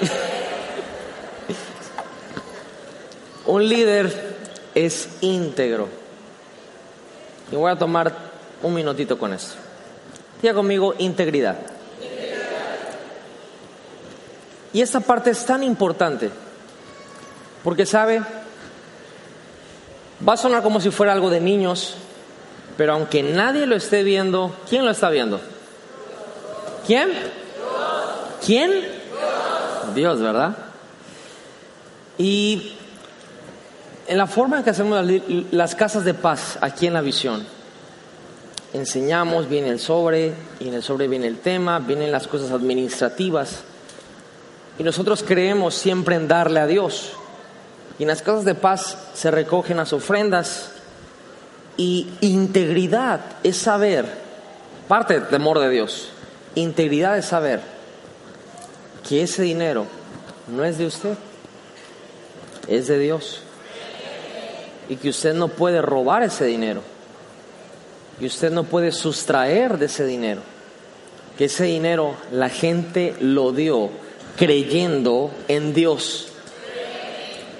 Un 3.46 3.68
líder 3.68 4.36
es 4.74 5.08
íntegro. 5.20 5.88
Y 7.50 7.56
voy 7.56 7.70
a 7.70 7.76
tomar 7.76 8.14
un 8.62 8.74
minutito 8.74 9.18
con 9.18 9.32
eso. 9.32 9.54
Diga 10.40 10.54
conmigo 10.54 10.94
integridad. 10.98 11.56
Y 14.72 14.82
esta 14.82 15.00
parte 15.00 15.30
es 15.30 15.44
tan 15.44 15.64
importante, 15.64 16.30
porque 17.64 17.84
sabe, 17.84 18.22
va 20.26 20.34
a 20.34 20.36
sonar 20.36 20.62
como 20.62 20.80
si 20.80 20.90
fuera 20.90 21.12
algo 21.12 21.30
de 21.30 21.40
niños, 21.40 21.94
pero 22.76 22.94
aunque 22.94 23.22
nadie 23.22 23.66
lo 23.66 23.76
esté 23.76 24.02
viendo, 24.02 24.54
¿quién 24.68 24.84
lo 24.84 24.90
está 24.90 25.10
viendo? 25.10 25.40
¿Quién? 26.86 27.10
¿Quién? 28.44 28.70
Dios, 29.94 30.20
¿verdad? 30.20 30.56
Y 32.16 32.72
en 34.06 34.18
la 34.18 34.26
forma 34.26 34.58
en 34.58 34.64
que 34.64 34.70
hacemos 34.70 35.04
las 35.50 35.74
casas 35.74 36.04
de 36.04 36.14
paz 36.14 36.58
aquí 36.60 36.86
en 36.86 36.94
la 36.94 37.00
visión, 37.00 37.46
enseñamos, 38.72 39.48
viene 39.48 39.68
el 39.68 39.80
sobre, 39.80 40.34
y 40.58 40.68
en 40.68 40.74
el 40.74 40.82
sobre 40.82 41.08
viene 41.08 41.26
el 41.26 41.38
tema, 41.38 41.78
vienen 41.78 42.12
las 42.12 42.26
cosas 42.26 42.50
administrativas, 42.50 43.60
y 44.78 44.82
nosotros 44.82 45.22
creemos 45.26 45.74
siempre 45.74 46.16
en 46.16 46.28
darle 46.28 46.60
a 46.60 46.66
Dios. 46.66 47.12
Y 48.00 48.04
en 48.04 48.08
las 48.08 48.22
casas 48.22 48.46
de 48.46 48.54
paz 48.54 48.96
se 49.12 49.30
recogen 49.30 49.76
las 49.76 49.92
ofrendas, 49.92 50.70
y 51.76 52.08
integridad 52.22 53.20
es 53.42 53.58
saber, 53.58 54.06
parte 54.88 55.12
del 55.12 55.28
temor 55.28 55.58
de 55.58 55.68
Dios, 55.68 56.08
integridad 56.54 57.18
es 57.18 57.26
saber 57.26 57.60
que 59.06 59.22
ese 59.22 59.42
dinero 59.42 59.84
no 60.48 60.64
es 60.64 60.78
de 60.78 60.86
usted, 60.86 61.14
es 62.68 62.86
de 62.86 62.98
Dios. 62.98 63.42
Y 64.88 64.96
que 64.96 65.10
usted 65.10 65.34
no 65.34 65.48
puede 65.48 65.82
robar 65.82 66.22
ese 66.22 66.46
dinero, 66.46 66.80
y 68.18 68.24
usted 68.24 68.50
no 68.50 68.64
puede 68.64 68.92
sustraer 68.92 69.76
de 69.76 69.86
ese 69.86 70.06
dinero, 70.06 70.40
que 71.36 71.44
ese 71.44 71.64
dinero 71.64 72.14
la 72.32 72.48
gente 72.48 73.14
lo 73.20 73.52
dio 73.52 73.90
creyendo 74.38 75.30
en 75.48 75.74
Dios. 75.74 76.29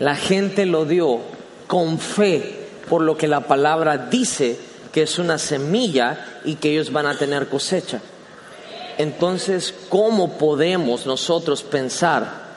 La 0.00 0.16
gente 0.16 0.66
lo 0.66 0.84
dio 0.84 1.20
con 1.68 1.98
fe 1.98 2.66
por 2.88 3.02
lo 3.02 3.16
que 3.16 3.28
la 3.28 3.42
palabra 3.42 3.96
dice 3.96 4.58
que 4.92 5.02
es 5.02 5.20
una 5.20 5.38
semilla 5.38 6.40
y 6.44 6.56
que 6.56 6.72
ellos 6.72 6.90
van 6.90 7.06
a 7.06 7.16
tener 7.16 7.48
cosecha. 7.48 8.00
Entonces, 8.98 9.72
¿cómo 9.88 10.36
podemos 10.36 11.06
nosotros 11.06 11.62
pensar 11.62 12.50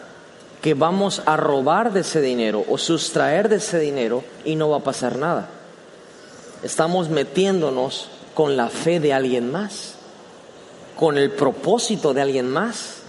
que 0.63 0.73
vamos 0.75 1.21
a 1.25 1.35
robar 1.35 1.91
de 1.91 1.99
ese 1.99 2.21
dinero 2.21 2.63
o 2.69 2.77
sustraer 2.77 3.49
de 3.49 3.57
ese 3.57 3.79
dinero 3.79 4.23
y 4.45 4.55
no 4.55 4.69
va 4.69 4.77
a 4.77 4.83
pasar 4.83 5.17
nada. 5.17 5.49
Estamos 6.63 7.09
metiéndonos 7.09 8.07
con 8.33 8.55
la 8.55 8.69
fe 8.69 9.01
de 9.01 9.11
alguien 9.11 9.51
más, 9.51 9.95
con 10.95 11.17
el 11.17 11.31
propósito 11.31 12.13
de 12.13 12.21
alguien 12.21 12.49
más, 12.49 12.99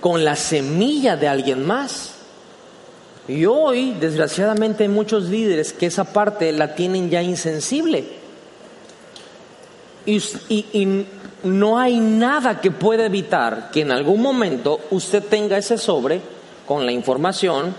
con 0.00 0.24
la 0.24 0.36
semilla 0.36 1.16
de 1.16 1.26
alguien 1.26 1.66
más. 1.66 2.13
Y 3.26 3.46
hoy, 3.46 3.94
desgraciadamente, 3.98 4.84
hay 4.84 4.90
muchos 4.90 5.24
líderes 5.24 5.72
que 5.72 5.86
esa 5.86 6.04
parte 6.04 6.52
la 6.52 6.74
tienen 6.74 7.08
ya 7.08 7.22
insensible. 7.22 8.04
Y, 10.06 11.06
no 11.44 11.78
hay 11.78 12.00
nada 12.00 12.62
que 12.62 12.70
pueda 12.70 13.04
evitar 13.04 13.70
que 13.70 13.82
en 13.82 13.92
algún 13.92 14.22
momento 14.22 14.80
usted 14.90 15.22
tenga 15.22 15.58
ese 15.58 15.76
sobre 15.76 16.22
con 16.66 16.86
la 16.86 16.92
información, 16.92 17.74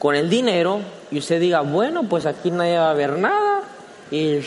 con 0.00 0.16
el 0.16 0.28
dinero, 0.28 0.80
y 1.12 1.18
usted 1.18 1.38
diga, 1.38 1.60
bueno, 1.60 2.02
pues 2.08 2.26
aquí 2.26 2.50
nadie 2.50 2.76
va 2.76 2.90
a 2.90 2.94
ver 2.94 3.16
nada. 3.16 3.62
Y 4.10 4.40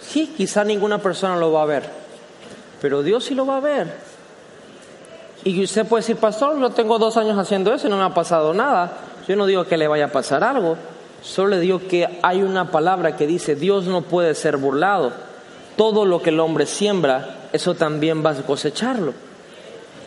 sí, 0.00 0.34
quizá 0.36 0.64
ninguna 0.64 0.98
persona 0.98 1.36
lo 1.36 1.50
va 1.52 1.62
a 1.62 1.66
ver, 1.66 1.84
pero 2.82 3.02
Dios 3.02 3.24
sí 3.24 3.34
lo 3.34 3.46
va 3.46 3.56
a 3.56 3.60
ver. 3.60 4.13
Y 5.44 5.62
usted 5.62 5.86
puede 5.86 6.00
decir, 6.00 6.16
pastor, 6.16 6.58
yo 6.58 6.70
tengo 6.70 6.98
dos 6.98 7.18
años 7.18 7.38
haciendo 7.38 7.72
eso 7.74 7.86
y 7.86 7.90
no 7.90 7.98
me 7.98 8.04
ha 8.04 8.14
pasado 8.14 8.54
nada. 8.54 8.92
Yo 9.28 9.36
no 9.36 9.44
digo 9.44 9.64
que 9.64 9.76
le 9.76 9.86
vaya 9.86 10.06
a 10.06 10.12
pasar 10.12 10.42
algo, 10.42 10.76
solo 11.22 11.50
le 11.50 11.60
digo 11.60 11.80
que 11.86 12.18
hay 12.22 12.42
una 12.42 12.70
palabra 12.70 13.16
que 13.16 13.26
dice, 13.26 13.54
Dios 13.54 13.84
no 13.84 14.02
puede 14.02 14.34
ser 14.34 14.56
burlado. 14.56 15.12
Todo 15.76 16.06
lo 16.06 16.22
que 16.22 16.30
el 16.30 16.40
hombre 16.40 16.64
siembra, 16.64 17.48
eso 17.52 17.74
también 17.74 18.24
va 18.24 18.30
a 18.30 18.34
cosecharlo. 18.36 19.12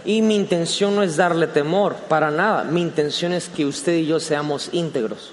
Y 0.06 0.24
mi 0.24 0.36
intención 0.36 0.96
no 0.96 1.04
es 1.04 1.18
darle 1.18 1.48
temor, 1.48 1.96
para 2.08 2.32
nada. 2.32 2.64
Mi 2.64 2.82
intención 2.82 3.32
es 3.34 3.48
que 3.50 3.66
usted 3.66 3.94
y 3.94 4.08
yo 4.08 4.20
seamos 4.20 4.70
íntegros. 4.72 5.32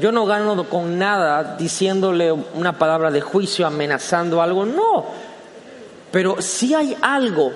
Yo 0.00 0.12
no 0.12 0.26
gano 0.26 0.64
con 0.68 0.98
nada 0.98 1.56
diciéndole 1.58 2.30
una 2.30 2.78
palabra 2.78 3.10
de 3.10 3.20
juicio, 3.20 3.66
amenazando 3.66 4.42
algo, 4.42 4.64
no. 4.64 5.06
Pero 6.12 6.40
si 6.42 6.74
hay 6.74 6.96
algo 7.00 7.52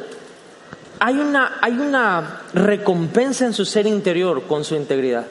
hay 1.01 1.18
una, 1.18 1.59
hay 1.61 1.72
una 1.72 2.42
recompensa 2.55 3.46
en 3.46 3.53
su 3.53 3.64
ser 3.64 3.86
interior 3.86 4.44
con 4.44 4.64
su 4.64 4.74
integridad. 4.74 5.26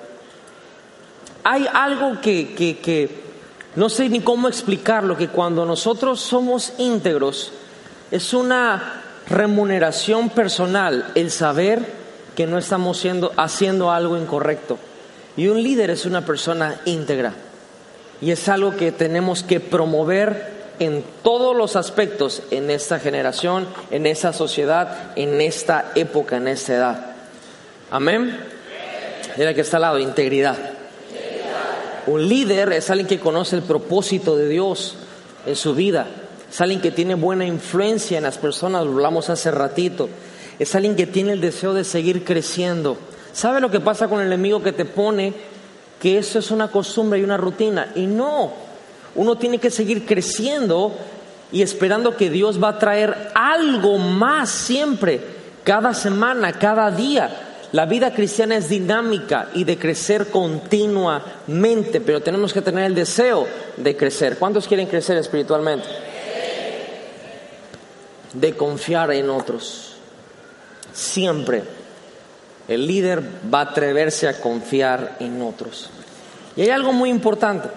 Hay 1.44 1.68
algo 1.72 2.20
que, 2.22 2.54
que, 2.54 2.80
que 2.80 3.28
no 3.76 3.90
sé 3.90 4.10
ni 4.10 4.22
cómo 4.22 4.48
explicarlo, 4.48 5.18
que 5.18 5.30
cuando 5.30 5.66
nosotros 5.66 6.20
somos 6.20 6.74
íntegros 6.78 7.52
es 8.12 8.34
una 8.34 9.02
remuneración 9.30 10.30
personal 10.30 11.12
el 11.16 11.32
saber 11.32 11.86
que 12.36 12.48
no 12.48 12.58
estamos 12.58 12.98
siendo, 12.98 13.32
haciendo 13.38 13.92
algo 13.92 14.18
incorrecto. 14.18 14.78
Y 15.36 15.48
un 15.48 15.62
líder 15.62 15.90
es 15.90 16.06
una 16.06 16.26
persona 16.26 16.82
íntegra. 16.86 17.34
Y 18.22 18.32
es 18.32 18.50
algo 18.50 18.76
que 18.76 18.92
tenemos 18.92 19.44
que 19.44 19.60
promover 19.60 20.57
en 20.80 21.04
todos 21.24 21.56
los 21.56 21.76
aspectos 21.76 22.44
en 22.52 22.70
esta 22.70 23.00
generación, 23.00 23.68
en 23.92 24.06
esta 24.06 24.34
sociedad, 24.34 25.12
en 25.16 25.42
esta 25.42 25.92
época, 25.96 26.38
en 26.38 26.48
esta 26.48 26.74
edad. 26.76 27.06
Amén. 27.90 28.40
Mira 29.38 29.54
que 29.54 29.62
está 29.62 29.78
al 29.78 29.82
lado, 29.82 30.00
integridad. 30.00 30.58
Un 32.08 32.28
líder 32.28 32.72
es 32.74 32.90
alguien 32.90 33.08
que 33.08 33.20
conoce 33.20 33.56
el 33.56 33.64
propósito 33.64 34.36
de 34.36 34.48
Dios 34.48 34.96
en 35.46 35.56
su 35.56 35.76
vida. 35.76 36.08
Es 36.50 36.62
alguien 36.62 36.82
que 36.82 36.92
tiene 36.92 37.16
buena 37.16 37.46
influencia 37.46 38.18
en 38.18 38.24
las 38.24 38.38
personas, 38.38 38.86
lo 38.86 38.94
hablamos 38.94 39.30
hace 39.30 39.52
ratito. 39.52 40.10
Es 40.60 40.74
alguien 40.74 40.96
que 40.96 41.06
tiene 41.06 41.34
el 41.34 41.42
deseo 41.42 41.74
de 41.74 41.84
seguir 41.84 42.24
creciendo. 42.24 42.98
¿Sabe 43.34 43.62
lo 43.62 43.70
que 43.70 43.80
pasa 43.80 44.08
con 44.08 44.20
el 44.22 44.28
enemigo 44.28 44.64
que 44.64 44.72
te 44.72 44.86
pone? 44.86 45.34
Que 46.02 46.18
eso 46.18 46.40
es 46.40 46.50
una 46.50 46.70
costumbre 46.70 47.20
y 47.20 47.24
una 47.24 47.38
rutina. 47.38 47.92
Y 47.96 48.08
no, 48.08 48.54
uno 49.18 49.38
tiene 49.38 49.58
que 49.58 49.70
seguir 49.70 50.06
creciendo 50.06 50.96
y 51.52 51.62
esperando 51.62 52.16
que 52.16 52.30
Dios 52.30 52.62
va 52.62 52.70
a 52.70 52.80
traer 52.80 53.32
algo 53.34 53.98
más 53.98 54.50
siempre, 54.50 55.20
cada 55.64 55.94
semana, 55.94 56.54
cada 56.54 56.90
día. 56.92 57.44
La 57.74 57.86
vida 57.86 58.14
cristiana 58.14 58.56
es 58.56 58.70
dinámica 58.70 59.50
y 59.54 59.66
de 59.66 59.78
crecer 59.78 60.28
continuamente, 60.28 62.00
pero 62.00 62.22
tenemos 62.22 62.54
que 62.54 62.62
tener 62.62 62.86
el 62.86 62.96
deseo 62.96 63.46
de 63.76 63.98
crecer. 63.98 64.38
¿Cuántos 64.38 64.68
quieren 64.68 64.88
crecer 64.88 65.18
espiritualmente? 65.18 65.88
De 68.34 68.56
confiar 68.56 69.12
en 69.12 69.30
otros. 69.30 69.96
Siempre 70.94 71.64
el 72.68 72.86
líder 72.86 73.24
va 73.54 73.60
a 73.60 73.64
atreverse 73.64 74.28
a 74.28 74.40
confiar 74.40 75.18
en 75.20 75.42
otros. 75.42 75.90
Y 76.56 76.62
hay 76.62 76.70
algo 76.70 76.92
muy 76.92 77.10
importante. 77.10 77.70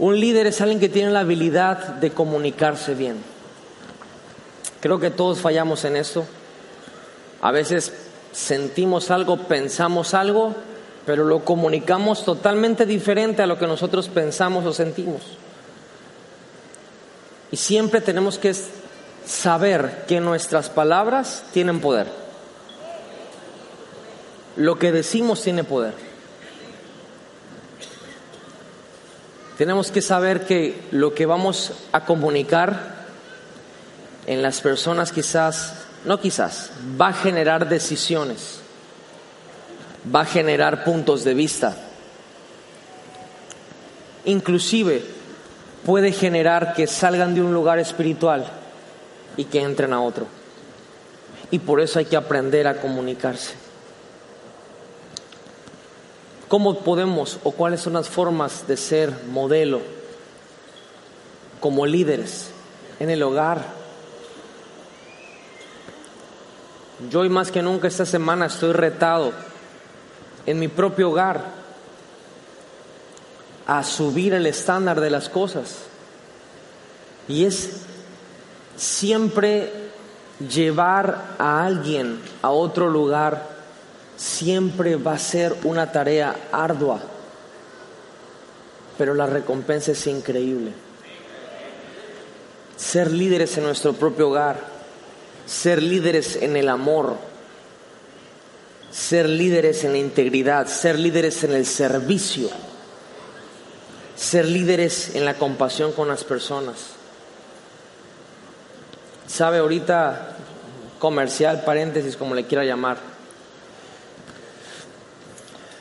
Un 0.00 0.18
líder 0.18 0.46
es 0.46 0.62
alguien 0.62 0.80
que 0.80 0.88
tiene 0.88 1.10
la 1.10 1.20
habilidad 1.20 1.76
de 1.76 2.10
comunicarse 2.10 2.94
bien. 2.94 3.18
Creo 4.80 4.98
que 4.98 5.10
todos 5.10 5.40
fallamos 5.40 5.84
en 5.84 5.94
esto. 5.94 6.24
A 7.42 7.50
veces 7.50 7.92
sentimos 8.32 9.10
algo, 9.10 9.36
pensamos 9.46 10.14
algo, 10.14 10.54
pero 11.04 11.24
lo 11.24 11.44
comunicamos 11.44 12.24
totalmente 12.24 12.86
diferente 12.86 13.42
a 13.42 13.46
lo 13.46 13.58
que 13.58 13.66
nosotros 13.66 14.08
pensamos 14.08 14.64
o 14.64 14.72
sentimos. 14.72 15.20
Y 17.52 17.58
siempre 17.58 18.00
tenemos 18.00 18.38
que 18.38 18.54
saber 19.26 20.06
que 20.08 20.18
nuestras 20.18 20.70
palabras 20.70 21.44
tienen 21.52 21.78
poder. 21.78 22.06
Lo 24.56 24.78
que 24.78 24.92
decimos 24.92 25.42
tiene 25.42 25.62
poder. 25.62 26.09
Tenemos 29.60 29.90
que 29.90 30.00
saber 30.00 30.46
que 30.46 30.80
lo 30.90 31.12
que 31.12 31.26
vamos 31.26 31.72
a 31.92 32.06
comunicar 32.06 32.94
en 34.26 34.40
las 34.40 34.62
personas 34.62 35.12
quizás, 35.12 35.84
no 36.06 36.18
quizás, 36.18 36.70
va 36.98 37.08
a 37.08 37.12
generar 37.12 37.68
decisiones, 37.68 38.60
va 40.02 40.22
a 40.22 40.24
generar 40.24 40.82
puntos 40.82 41.24
de 41.24 41.34
vista. 41.34 41.76
Inclusive 44.24 45.04
puede 45.84 46.12
generar 46.12 46.72
que 46.72 46.86
salgan 46.86 47.34
de 47.34 47.42
un 47.42 47.52
lugar 47.52 47.78
espiritual 47.78 48.46
y 49.36 49.44
que 49.44 49.60
entren 49.60 49.92
a 49.92 50.00
otro. 50.00 50.26
Y 51.50 51.58
por 51.58 51.82
eso 51.82 51.98
hay 51.98 52.06
que 52.06 52.16
aprender 52.16 52.66
a 52.66 52.80
comunicarse. 52.80 53.59
¿Cómo 56.50 56.80
podemos 56.80 57.38
o 57.44 57.52
cuáles 57.52 57.80
son 57.80 57.92
las 57.92 58.08
formas 58.08 58.66
de 58.66 58.76
ser 58.76 59.14
modelo 59.30 59.80
como 61.60 61.86
líderes 61.86 62.50
en 62.98 63.08
el 63.08 63.22
hogar? 63.22 63.64
Yo 67.08 67.20
hoy 67.20 67.28
más 67.28 67.52
que 67.52 67.62
nunca 67.62 67.86
esta 67.86 68.04
semana 68.04 68.46
estoy 68.46 68.72
retado 68.72 69.32
en 70.44 70.58
mi 70.58 70.66
propio 70.66 71.10
hogar 71.10 71.44
a 73.68 73.84
subir 73.84 74.34
el 74.34 74.44
estándar 74.46 75.00
de 75.00 75.10
las 75.10 75.28
cosas. 75.28 75.84
Y 77.28 77.44
es 77.44 77.82
siempre 78.74 79.72
llevar 80.52 81.36
a 81.38 81.64
alguien 81.64 82.20
a 82.42 82.50
otro 82.50 82.88
lugar 82.88 83.59
siempre 84.20 84.96
va 84.96 85.14
a 85.14 85.18
ser 85.18 85.56
una 85.64 85.90
tarea 85.92 86.36
ardua, 86.52 87.00
pero 88.98 89.14
la 89.14 89.24
recompensa 89.24 89.92
es 89.92 90.06
increíble. 90.06 90.72
Ser 92.76 93.10
líderes 93.10 93.56
en 93.56 93.64
nuestro 93.64 93.94
propio 93.94 94.28
hogar, 94.28 94.60
ser 95.46 95.82
líderes 95.82 96.36
en 96.36 96.54
el 96.58 96.68
amor, 96.68 97.16
ser 98.90 99.26
líderes 99.26 99.84
en 99.84 99.92
la 99.92 99.98
integridad, 99.98 100.66
ser 100.66 100.98
líderes 100.98 101.42
en 101.44 101.52
el 101.52 101.64
servicio, 101.64 102.50
ser 104.16 104.44
líderes 104.44 105.14
en 105.14 105.24
la 105.24 105.34
compasión 105.34 105.92
con 105.92 106.08
las 106.08 106.24
personas. 106.24 106.90
Sabe 109.26 109.58
ahorita 109.58 110.36
comercial, 110.98 111.62
paréntesis, 111.64 112.18
como 112.18 112.34
le 112.34 112.44
quiera 112.44 112.64
llamar 112.64 113.09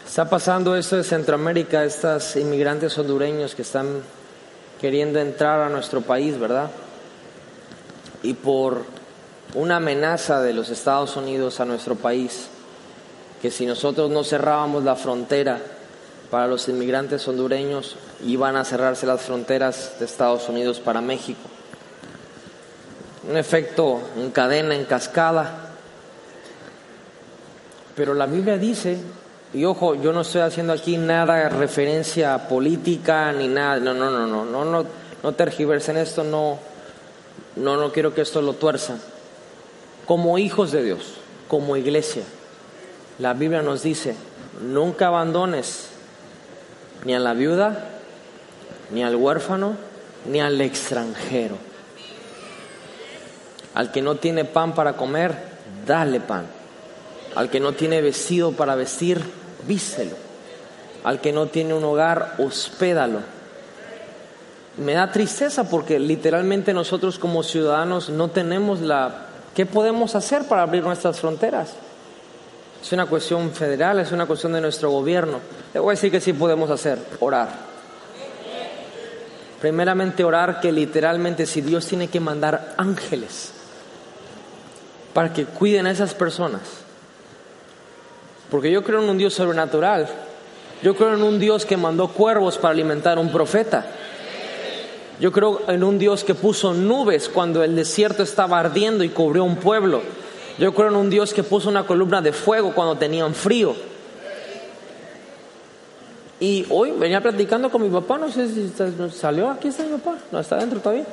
Está 0.10 0.28
pasando 0.28 0.76
esto 0.76 0.96
de 0.96 1.04
Centroamérica, 1.04 1.86
estos 1.86 2.36
inmigrantes 2.36 2.98
hondureños 2.98 3.54
que 3.54 3.62
están 3.62 4.02
queriendo 4.82 5.20
entrar 5.20 5.62
a 5.62 5.70
nuestro 5.70 6.02
país, 6.02 6.40
¿verdad? 6.40 6.72
Y 8.24 8.34
por 8.34 8.86
una 9.54 9.76
amenaza 9.76 10.42
de 10.42 10.54
los 10.54 10.72
Estados 10.72 11.16
Unidos 11.16 11.60
a 11.60 11.66
nuestro 11.66 11.94
país, 11.94 12.48
que 13.40 13.52
si 13.52 13.68
nosotros 13.68 14.10
no 14.10 14.24
cerrábamos 14.24 14.84
la 14.84 14.96
frontera 14.96 15.62
para 16.32 16.48
los 16.48 16.68
inmigrantes 16.68 17.28
hondureños, 17.28 17.96
iban 18.26 18.56
a 18.56 18.66
cerrarse 18.66 19.06
las 19.06 19.22
fronteras 19.22 20.00
de 20.00 20.06
Estados 20.06 20.50
Unidos 20.50 20.80
para 20.80 21.02
México. 21.02 21.48
Un 23.30 23.38
efecto 23.38 24.02
en 24.18 24.32
cadena, 24.32 24.74
en 24.74 24.86
cascada. 24.86 25.70
Pero 27.96 28.16
la 28.16 28.26
Biblia 28.26 28.58
dice 28.58 28.98
y 29.54 29.66
ojo, 29.66 29.96
yo 29.96 30.14
no 30.14 30.22
estoy 30.22 30.42
haciendo 30.42 30.74
aquí 30.74 30.98
nada 30.98 31.50
referencia 31.50 32.48
política 32.48 33.32
ni 33.32 33.48
nada, 33.48 33.80
no, 33.80 33.94
no, 33.94 34.12
no, 34.12 34.28
no, 34.28 34.46
no, 34.46 34.66
no, 34.66 34.86
no 35.24 35.32
tergiversen 35.34 35.98
esto, 35.98 36.24
no, 36.24 36.60
no, 37.56 37.76
no 37.76 37.92
quiero 37.92 38.14
que 38.14 38.22
esto 38.22 38.42
lo 38.42 38.54
tuerza. 38.54 38.98
como 40.06 40.38
hijos 40.38 40.72
de 40.72 40.84
Dios, 40.84 41.16
como 41.48 41.78
iglesia, 41.78 42.24
la 43.18 43.34
Biblia 43.34 43.62
nos 43.62 43.84
dice, 43.84 44.16
nunca 44.62 45.08
abandones 45.08 45.90
ni 47.06 47.16
a 47.16 47.20
la 47.20 47.34
viuda, 47.34 47.90
ni 48.92 49.04
al 49.04 49.16
huérfano, 49.16 49.76
ni 50.26 50.42
al 50.42 50.60
extranjero. 50.62 51.58
Al 53.74 53.92
que 53.92 54.02
no 54.02 54.16
tiene 54.16 54.46
pan 54.46 54.74
para 54.74 54.94
comer, 54.94 55.36
dale 55.86 56.20
pan. 56.20 56.46
Al 57.36 57.50
que 57.50 57.60
no 57.60 57.74
tiene 57.74 58.02
vestido 58.02 58.52
para 58.52 58.76
vestir, 58.76 59.22
vístelo. 59.68 60.16
Al 61.04 61.22
que 61.22 61.32
no 61.32 61.48
tiene 61.48 61.74
un 61.74 61.84
hogar, 61.84 62.36
hospédalo. 62.38 63.20
Me 64.78 64.94
da 64.94 65.12
tristeza 65.12 65.70
porque 65.70 66.00
literalmente 66.00 66.74
nosotros 66.74 67.20
como 67.20 67.44
ciudadanos 67.44 68.10
no 68.10 68.30
tenemos 68.30 68.82
la... 68.82 69.26
¿Qué 69.56 69.66
podemos 69.66 70.16
hacer 70.16 70.46
para 70.46 70.62
abrir 70.62 70.84
nuestras 70.84 71.20
fronteras? 71.20 71.74
Es 72.82 72.92
una 72.94 73.06
cuestión 73.06 73.52
federal, 73.52 74.00
es 74.00 74.12
una 74.12 74.26
cuestión 74.26 74.54
de 74.54 74.62
nuestro 74.62 74.90
gobierno. 74.90 75.40
Le 75.74 75.80
voy 75.80 75.90
a 75.90 75.96
decir 75.96 76.12
que 76.12 76.22
sí 76.22 76.34
podemos 76.34 76.70
hacer, 76.70 76.98
orar. 77.20 77.50
Primeramente 79.60 80.24
orar 80.24 80.62
que 80.62 80.72
literalmente 80.72 81.46
si 81.46 81.62
Dios 81.62 81.86
tiene 81.86 82.08
que 82.08 82.22
mandar 82.22 82.76
ángeles 82.78 83.52
para 85.14 85.34
que 85.34 85.46
cuiden 85.46 85.88
a 85.88 85.92
esas 85.92 86.14
personas. 86.14 86.62
Porque 88.50 88.72
yo 88.72 88.84
creo 88.84 89.04
en 89.04 89.10
un 89.10 89.18
Dios 89.18 89.34
sobrenatural. 89.34 90.08
Yo 90.82 90.96
creo 90.96 91.14
en 91.14 91.24
un 91.24 91.40
Dios 91.40 91.66
que 91.66 91.78
mandó 91.78 92.08
cuervos 92.08 92.58
para 92.58 92.74
alimentar 92.74 93.18
a 93.18 93.22
un 93.22 93.32
profeta. 93.32 93.86
Yo 95.20 95.32
creo 95.32 95.62
en 95.68 95.84
un 95.84 96.00
Dios 96.00 96.24
que 96.24 96.34
puso 96.34 96.74
nubes 96.74 97.28
cuando 97.28 97.64
el 97.64 97.76
desierto 97.76 98.24
estaba 98.24 98.60
ardiendo 98.60 99.04
y 99.04 99.10
cubrió 99.10 99.44
un 99.44 99.58
pueblo. 99.58 100.02
Yo 100.58 100.74
creo 100.74 100.88
en 100.88 100.96
un 100.96 101.10
Dios 101.10 101.34
que 101.34 101.44
puso 101.44 101.70
una 101.70 101.86
columna 101.86 102.22
de 102.22 102.32
fuego 102.32 102.74
cuando 102.74 102.96
tenían 102.98 103.34
frío. 103.34 103.76
Y 106.40 106.66
hoy 106.70 106.92
venía 106.92 107.22
platicando 107.22 107.70
con 107.70 107.82
mi 107.82 107.90
papá, 107.90 108.18
no 108.18 108.32
sé 108.32 108.48
si 108.48 108.72
salió, 109.12 109.50
aquí 109.50 109.68
está 109.68 109.84
mi 109.84 109.98
papá, 109.98 110.18
no 110.32 110.40
está 110.40 110.56
adentro 110.56 110.80
todavía. 110.80 111.06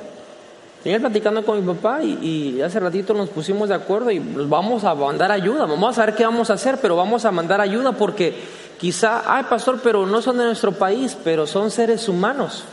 Venía 0.87 1.01
platicando 1.01 1.43
con 1.43 1.59
mi 1.59 1.73
papá 1.73 2.01
y, 2.01 2.61
hace 2.61 2.79
ratito 2.79 3.13
nos 3.13 3.27
pusimos 3.27 3.67
de 3.67 3.75
acuerdo 3.75 4.09
y 4.09 4.19
vamos 4.19 4.85
a 4.85 4.95
mandar 4.95 5.33
ayuda, 5.33 5.65
vamos 5.65 5.97
a 5.97 6.05
ver 6.05 6.15
qué 6.15 6.23
vamos 6.23 6.49
a 6.49 6.53
hacer, 6.53 6.77
pero 6.81 6.95
vamos 6.95 7.25
a 7.25 7.31
mandar 7.31 7.59
ayuda 7.59 7.91
porque 7.91 8.33
quizá, 8.79 9.21
ay 9.27 9.43
pastor, 9.49 9.81
pero 9.83 10.05
no 10.05 10.21
son 10.21 10.37
de 10.37 10.45
nuestro 10.45 10.71
país, 10.71 11.17
pero 11.25 11.45
son 11.45 11.71
seres 11.71 12.07
humanos. 12.07 12.63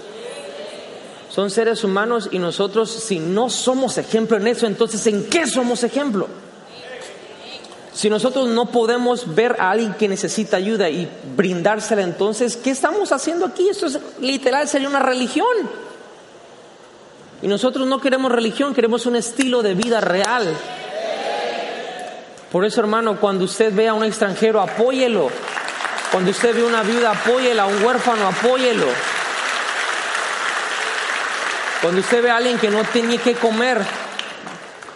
Son 1.28 1.50
seres 1.50 1.82
humanos 1.82 2.28
y 2.30 2.38
nosotros 2.38 2.88
si 2.88 3.18
no 3.18 3.50
somos 3.50 3.98
ejemplo 3.98 4.36
en 4.36 4.46
eso, 4.46 4.68
entonces 4.68 5.04
¿en 5.08 5.28
qué 5.28 5.48
somos 5.48 5.82
ejemplo? 5.82 6.28
Si 7.92 8.08
nosotros 8.08 8.46
no 8.46 8.66
podemos 8.66 9.34
ver 9.34 9.56
a 9.58 9.72
alguien 9.72 9.94
que 9.94 10.06
necesita 10.06 10.56
ayuda 10.56 10.88
y 10.88 11.08
brindársela, 11.36 12.02
entonces, 12.02 12.56
¿qué 12.56 12.70
estamos 12.70 13.10
haciendo 13.10 13.44
aquí? 13.44 13.68
Esto 13.68 13.86
es 13.86 13.98
literal, 14.20 14.68
sería 14.68 14.88
una 14.88 15.00
religión. 15.00 15.48
Y 17.44 17.46
nosotros 17.46 17.86
no 17.86 18.00
queremos 18.00 18.32
religión, 18.32 18.72
queremos 18.72 19.04
un 19.04 19.16
estilo 19.16 19.60
de 19.60 19.74
vida 19.74 20.00
real. 20.00 20.56
Por 22.50 22.64
eso, 22.64 22.80
hermano, 22.80 23.20
cuando 23.20 23.44
usted 23.44 23.70
vea 23.70 23.90
a 23.90 23.94
un 23.94 24.02
extranjero, 24.02 24.62
apóyelo. 24.62 25.28
Cuando 26.10 26.30
usted 26.30 26.54
ve 26.54 26.62
a 26.62 26.64
una 26.64 26.82
viuda, 26.82 27.10
apóyela. 27.10 27.64
A 27.64 27.66
un 27.66 27.84
huérfano, 27.84 28.28
apóyelo. 28.28 28.86
Cuando 31.82 32.00
usted 32.00 32.22
ve 32.22 32.30
a 32.30 32.38
alguien 32.38 32.58
que 32.58 32.70
no 32.70 32.82
tiene 32.84 33.18
que 33.18 33.34
comer, 33.34 33.76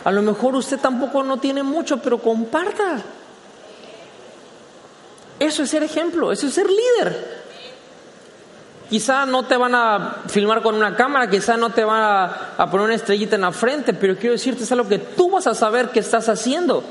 a 0.05 0.11
lo 0.11 0.22
mejor 0.22 0.55
usted 0.55 0.78
tampoco 0.78 1.22
no 1.22 1.36
tiene 1.36 1.62
mucho, 1.62 1.99
pero 1.99 2.16
comparta. 2.16 3.03
Eso 5.38 5.64
es 5.64 5.68
ser 5.68 5.82
ejemplo, 5.82 6.32
eso 6.32 6.46
es 6.46 6.55
ser 6.55 6.66
líder. 6.66 7.38
Quizá 8.89 9.26
no 9.26 9.45
te 9.45 9.57
van 9.57 9.74
a 9.74 10.22
filmar 10.28 10.62
con 10.62 10.74
una 10.74 10.97
cámara, 10.97 11.28
quizá 11.28 11.57
no 11.57 11.70
te 11.70 11.84
van 11.84 12.01
a, 12.57 12.66
poner 12.70 12.86
una 12.86 12.95
estrellita 12.95 13.36
en 13.36 13.43
la 13.43 13.53
frente, 13.53 13.93
pero 13.93 14.16
quiero 14.16 14.32
decirte 14.32 14.64
es 14.64 14.72
algo 14.72 14.89
que 14.89 14.99
tú 14.99 15.30
vas 15.30 15.47
a 15.47 15.55
saber 15.55 15.91
que 15.91 16.01
estás 16.01 16.28
haciendo. 16.28 16.82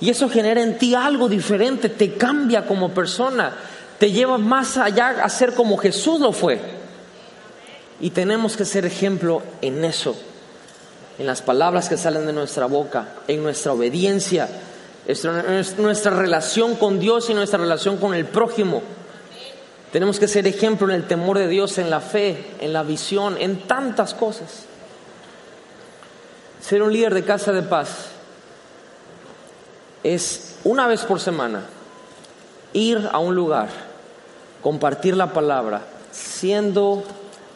Y 0.00 0.10
eso 0.10 0.28
genera 0.28 0.62
en 0.62 0.78
ti 0.78 0.94
algo 0.94 1.28
diferente, 1.28 1.88
te 1.88 2.14
cambia 2.14 2.66
como 2.66 2.90
persona, 2.90 3.52
te 3.98 4.10
lleva 4.10 4.38
más 4.38 4.78
allá 4.78 5.22
a 5.22 5.28
ser 5.28 5.54
como 5.54 5.76
Jesús 5.76 6.18
lo 6.18 6.32
fue. 6.32 6.60
Y 8.00 8.10
tenemos 8.10 8.56
que 8.56 8.64
ser 8.64 8.84
ejemplo 8.86 9.42
en 9.60 9.84
eso 9.84 10.16
en 11.18 11.26
las 11.26 11.42
palabras 11.42 11.88
que 11.88 11.96
salen 11.96 12.26
de 12.26 12.32
nuestra 12.32 12.66
boca, 12.66 13.08
en 13.28 13.42
nuestra 13.42 13.72
obediencia, 13.72 14.48
en 15.06 15.82
nuestra 15.82 16.10
relación 16.12 16.76
con 16.76 16.98
Dios 16.98 17.28
y 17.30 17.34
nuestra 17.34 17.58
relación 17.58 17.96
con 17.98 18.14
el 18.14 18.26
prójimo. 18.26 18.82
Tenemos 19.92 20.18
que 20.18 20.26
ser 20.26 20.46
ejemplo 20.46 20.88
en 20.88 20.94
el 20.94 21.06
temor 21.06 21.38
de 21.38 21.48
Dios, 21.48 21.76
en 21.76 21.90
la 21.90 22.00
fe, 22.00 22.54
en 22.60 22.72
la 22.72 22.82
visión, 22.82 23.36
en 23.38 23.60
tantas 23.68 24.14
cosas. 24.14 24.64
Ser 26.62 26.82
un 26.82 26.92
líder 26.92 27.12
de 27.12 27.24
casa 27.24 27.52
de 27.52 27.62
paz 27.62 28.06
es 30.02 30.56
una 30.64 30.86
vez 30.86 31.02
por 31.02 31.20
semana 31.20 31.66
ir 32.72 33.06
a 33.12 33.18
un 33.18 33.34
lugar, 33.34 33.68
compartir 34.62 35.14
la 35.14 35.34
palabra, 35.34 35.82
siendo 36.10 37.04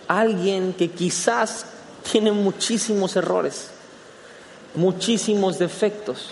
alguien 0.07 0.74
que 0.74 0.91
quizás 0.91 1.64
tiene 2.11 2.32
muchísimos 2.32 3.16
errores, 3.16 3.70
muchísimos 4.74 5.59
defectos, 5.59 6.28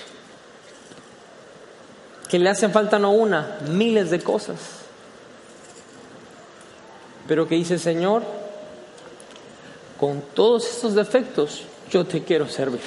que 2.28 2.38
le 2.38 2.50
hacen 2.50 2.72
falta 2.72 2.98
no 2.98 3.12
una, 3.12 3.58
miles 3.70 4.10
de 4.10 4.20
cosas. 4.20 4.83
Pero 7.26 7.48
que 7.48 7.54
dice, 7.54 7.78
Señor, 7.78 8.22
con 9.98 10.22
todos 10.34 10.68
estos 10.68 10.94
defectos 10.94 11.62
yo 11.90 12.04
te 12.04 12.22
quiero 12.22 12.48
servir. 12.48 12.80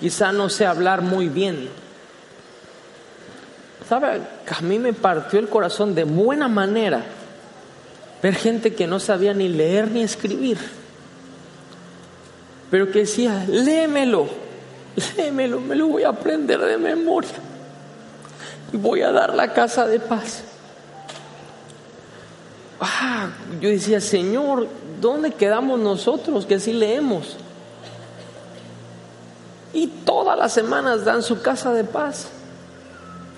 Quizá 0.00 0.32
no 0.32 0.48
sé 0.48 0.64
hablar 0.64 1.02
muy 1.02 1.28
bien. 1.28 1.68
¿Sabe? 3.88 4.20
A 4.48 4.60
mí 4.60 4.78
me 4.78 4.92
partió 4.92 5.38
el 5.38 5.48
corazón 5.48 5.94
de 5.94 6.04
buena 6.04 6.46
manera 6.46 7.04
ver 8.22 8.34
gente 8.34 8.74
que 8.74 8.86
no 8.86 9.00
sabía 9.00 9.32
ni 9.34 9.48
leer 9.48 9.90
ni 9.90 10.02
escribir, 10.02 10.58
pero 12.70 12.90
que 12.90 13.00
decía, 13.00 13.44
léemelo, 13.48 14.28
léemelo, 15.16 15.60
me 15.60 15.76
lo 15.76 15.86
voy 15.86 16.02
a 16.02 16.08
aprender 16.08 16.60
de 16.60 16.76
memoria 16.76 17.30
y 18.72 18.76
voy 18.76 19.02
a 19.02 19.12
dar 19.12 19.34
la 19.34 19.52
casa 19.52 19.86
de 19.86 20.00
paz. 20.00 20.42
Ah, 22.80 23.28
yo 23.60 23.68
decía, 23.68 24.00
Señor, 24.00 24.68
¿dónde 25.00 25.32
quedamos 25.32 25.78
nosotros 25.80 26.46
que 26.46 26.56
así 26.56 26.72
leemos? 26.72 27.36
Y 29.72 29.86
todas 29.86 30.38
las 30.38 30.52
semanas 30.52 31.04
dan 31.04 31.22
su 31.22 31.42
casa 31.42 31.72
de 31.72 31.84
paz. 31.84 32.28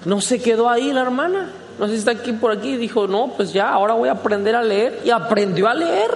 No 0.05 0.21
se 0.21 0.41
quedó 0.41 0.69
ahí 0.69 0.93
la 0.93 1.03
hermana 1.03 1.51
no 1.81 1.87
sé 1.87 1.93
si 1.95 1.99
está 2.01 2.11
aquí 2.11 2.35
por 2.35 2.53
aquí, 2.53 2.77
dijo, 2.77 3.07
no, 3.07 3.29
pues 3.29 3.55
ya, 3.55 3.71
ahora 3.71 3.95
voy 3.95 4.11
a 4.11 4.13
aprender 4.13 4.55
a 4.55 4.63
leer. 4.63 5.01
Y 5.03 5.09
aprendió 5.09 5.67
a 5.67 5.73
leer. 5.73 6.11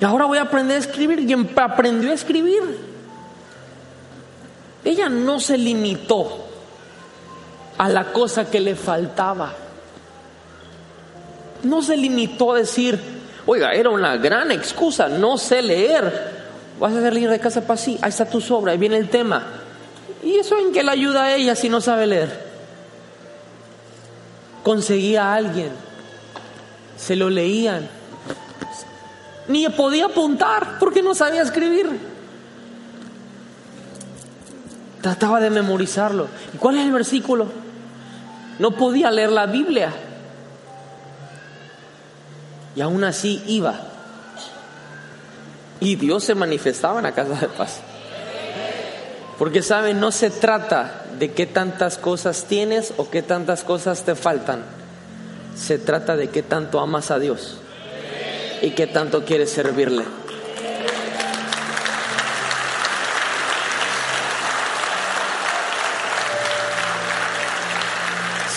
Y 0.00 0.04
ahora 0.04 0.26
voy 0.26 0.38
a 0.38 0.42
aprender 0.42 0.76
a 0.76 0.78
escribir. 0.78 1.28
Y 1.28 1.34
aprendió 1.56 2.12
a 2.12 2.14
escribir. 2.14 2.62
Ella 4.84 5.08
no 5.08 5.40
se 5.40 5.58
limitó 5.58 6.46
a 7.78 7.88
la 7.88 8.12
cosa 8.12 8.48
que 8.48 8.60
le 8.60 8.76
faltaba. 8.76 9.54
No 11.62 11.82
se 11.82 11.96
limitó 11.96 12.54
a 12.54 12.58
decir, 12.58 12.98
oiga, 13.46 13.72
era 13.72 13.90
una 13.90 14.16
gran 14.16 14.50
excusa, 14.50 15.08
no 15.08 15.38
sé 15.38 15.62
leer. 15.62 16.40
Vas 16.78 16.94
a 16.94 17.10
líder 17.10 17.30
de 17.30 17.40
casa 17.40 17.60
para 17.60 17.76
sí, 17.76 17.98
ahí 18.00 18.08
está 18.08 18.24
tu 18.24 18.40
sobra, 18.40 18.72
ahí 18.72 18.78
viene 18.78 18.96
el 18.96 19.08
tema. 19.08 19.46
¿Y 20.22 20.36
eso 20.36 20.56
en 20.58 20.72
qué 20.72 20.82
le 20.82 20.90
ayuda 20.90 21.24
a 21.24 21.34
ella 21.34 21.54
si 21.54 21.68
no 21.68 21.80
sabe 21.80 22.06
leer? 22.06 22.50
conseguía 24.62 25.24
a 25.24 25.34
alguien, 25.34 25.70
se 26.96 27.16
lo 27.16 27.30
leían, 27.30 27.88
ni 29.48 29.68
podía 29.68 30.06
apuntar 30.06 30.78
porque 30.78 31.02
no 31.02 31.14
sabía 31.14 31.42
escribir. 31.42 31.88
Trataba 35.00 35.40
de 35.40 35.48
memorizarlo. 35.48 36.28
¿Y 36.54 36.58
cuál 36.58 36.76
es 36.76 36.84
el 36.84 36.92
versículo? 36.92 37.46
No 38.58 38.72
podía 38.72 39.10
leer 39.10 39.32
la 39.32 39.46
Biblia 39.46 39.92
y 42.76 42.80
aún 42.80 43.04
así 43.04 43.42
iba. 43.46 43.80
Y 45.80 45.96
Dios 45.96 46.24
se 46.24 46.34
manifestaba 46.34 46.98
en 46.98 47.04
la 47.04 47.12
casa 47.12 47.34
de 47.34 47.48
paz. 47.48 47.80
Porque 49.38 49.62
saben, 49.62 50.00
no 50.00 50.12
se 50.12 50.28
trata 50.30 51.04
de 51.18 51.32
qué 51.32 51.46
tantas 51.46 51.96
cosas 51.96 52.44
tienes 52.44 52.92
o 52.98 53.08
qué 53.08 53.22
tantas 53.22 53.64
cosas 53.64 54.04
te 54.04 54.14
faltan. 54.14 54.62
Se 55.56 55.78
trata 55.78 56.16
de 56.16 56.28
qué 56.28 56.42
tanto 56.42 56.80
amas 56.80 57.10
a 57.10 57.18
Dios 57.18 57.56
y 58.62 58.70
qué 58.70 58.86
tanto 58.86 59.24
quieres 59.24 59.50
servirle. 59.50 60.04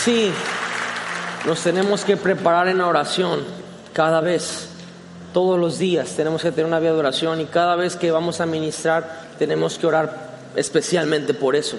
Sí, 0.04 0.34
nos 1.46 1.62
tenemos 1.62 2.04
que 2.04 2.18
preparar 2.18 2.68
en 2.68 2.82
oración 2.82 3.63
cada 3.94 4.22
vez, 4.22 4.68
todos 5.34 5.60
los 5.60 5.80
días 5.80 6.10
tenemos 6.16 6.42
que 6.42 6.52
tener 6.52 6.66
una 6.66 6.80
vida 6.80 6.94
de 6.94 7.00
oración 7.00 7.42
y 7.42 7.46
cada 7.46 7.76
vez 7.76 7.96
que 7.96 8.12
vamos 8.12 8.42
a 8.42 8.46
ministrar 8.46 9.24
tenemos 9.40 9.78
que 9.78 9.88
orar 9.88 10.34
especialmente 10.56 11.34
por 11.34 11.56
eso. 11.56 11.78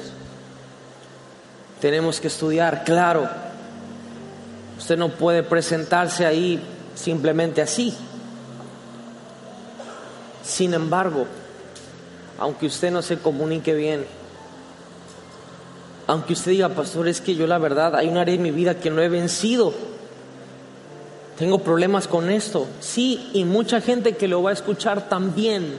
Tenemos 1.81 2.21
que 2.21 2.29
estudiar, 2.29 2.85
claro. 2.85 3.29
Usted 4.79 4.97
no 4.97 5.11
puede 5.11 5.43
presentarse 5.43 6.25
ahí 6.25 6.63
simplemente 6.95 7.63
así. 7.63 7.95
Sin 10.43 10.75
embargo, 10.75 11.27
aunque 12.39 12.67
usted 12.67 12.91
no 12.91 13.03
se 13.03 13.19
comunique 13.19 13.75
bien, 13.75 14.07
aunque 16.07 16.35
usted 16.35 16.53
diga, 16.53 16.69
pastor, 16.69 17.09
es 17.09 17.21
que 17.21 17.35
yo 17.35 17.47
la 17.47 17.59
verdad, 17.59 17.97
hay 17.97 18.09
un 18.09 18.19
área 18.19 18.35
en 18.35 18.43
mi 18.43 18.51
vida 18.51 18.79
que 18.79 18.91
no 18.91 19.01
he 19.01 19.09
vencido. 19.09 19.73
Tengo 21.39 21.59
problemas 21.59 22.07
con 22.07 22.31
esto. 22.31 22.67
Sí, 22.81 23.31
y 23.33 23.45
mucha 23.45 23.81
gente 23.81 24.17
que 24.17 24.29
lo 24.29 24.43
va 24.43 24.51
a 24.51 24.53
escuchar 24.53 25.09
también. 25.09 25.79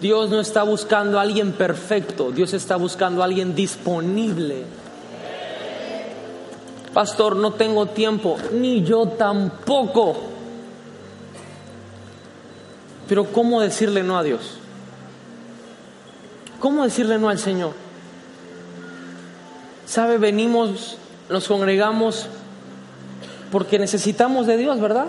Dios 0.00 0.30
no 0.30 0.40
está 0.40 0.64
buscando 0.64 1.18
a 1.18 1.22
alguien 1.22 1.52
perfecto, 1.52 2.32
Dios 2.32 2.52
está 2.54 2.74
buscando 2.74 3.22
a 3.22 3.24
alguien 3.24 3.54
disponible. 3.54 4.64
Pastor, 6.92 7.36
no 7.36 7.52
tengo 7.52 7.86
tiempo, 7.86 8.36
ni 8.52 8.82
yo 8.82 9.06
tampoco. 9.06 10.16
Pero 13.08 13.26
¿cómo 13.26 13.60
decirle 13.60 14.02
no 14.02 14.18
a 14.18 14.22
Dios? 14.22 14.58
¿Cómo 16.58 16.82
decirle 16.82 17.18
no 17.18 17.28
al 17.28 17.38
Señor? 17.38 17.72
¿Sabe? 19.86 20.18
Venimos, 20.18 20.96
nos 21.28 21.46
congregamos 21.46 22.26
porque 23.52 23.78
necesitamos 23.78 24.46
de 24.46 24.56
Dios, 24.56 24.80
¿verdad? 24.80 25.08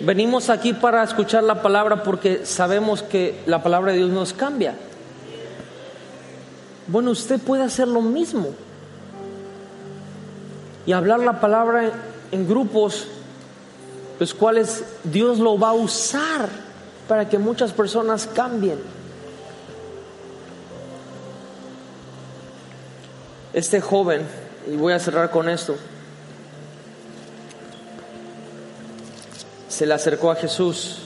Venimos 0.00 0.50
aquí 0.50 0.72
para 0.72 1.04
escuchar 1.04 1.44
la 1.44 1.62
palabra 1.62 2.02
porque 2.02 2.44
sabemos 2.44 3.04
que 3.04 3.40
la 3.46 3.62
palabra 3.62 3.92
de 3.92 3.98
Dios 3.98 4.10
nos 4.10 4.32
cambia. 4.32 4.74
Bueno, 6.88 7.12
usted 7.12 7.40
puede 7.40 7.62
hacer 7.62 7.86
lo 7.86 8.02
mismo 8.02 8.48
y 10.84 10.92
hablar 10.92 11.20
la 11.20 11.40
palabra 11.40 11.92
en 12.32 12.48
grupos 12.48 13.06
los 14.18 14.34
cuales 14.34 14.84
Dios 15.04 15.38
lo 15.38 15.56
va 15.56 15.68
a 15.68 15.74
usar 15.74 16.48
para 17.06 17.28
que 17.28 17.38
muchas 17.38 17.72
personas 17.72 18.26
cambien. 18.26 18.78
Este 23.52 23.80
joven, 23.80 24.22
y 24.68 24.74
voy 24.74 24.92
a 24.92 24.98
cerrar 24.98 25.30
con 25.30 25.48
esto, 25.48 25.76
se 29.74 29.86
le 29.86 29.94
acercó 29.94 30.30
a 30.30 30.36
Jesús, 30.36 30.98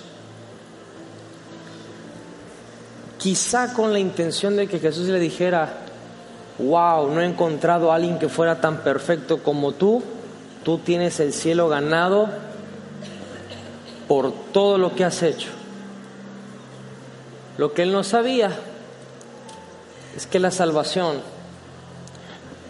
quizá 3.16 3.73
con 3.73 3.95
la 3.95 3.99
intención 3.99 4.57
de 4.57 4.69
que 4.69 4.79
Jesús 4.79 5.09
le 5.09 5.19
dijera, 5.19 5.73
wow, 6.59 7.11
no 7.11 7.23
he 7.23 7.25
encontrado 7.25 7.91
a 7.91 7.95
alguien 7.95 8.19
que 8.19 8.29
fuera 8.29 8.61
tan 8.61 8.83
perfecto 8.83 9.43
como 9.43 9.73
tú, 9.73 10.03
tú 10.64 10.77
tienes 10.77 11.19
el 11.19 11.33
cielo 11.33 11.71
ganado 11.71 12.29
por 14.07 14.35
todo 14.53 14.77
lo 14.77 14.95
que 14.95 15.07
has 15.07 15.23
hecho. 15.23 15.49
Lo 17.57 17.73
que 17.73 17.85
él 17.85 17.93
no 17.93 18.05
sabía 18.05 18.51
es 20.14 20.27
que 20.27 20.41
la 20.41 20.51
salvación 20.51 21.23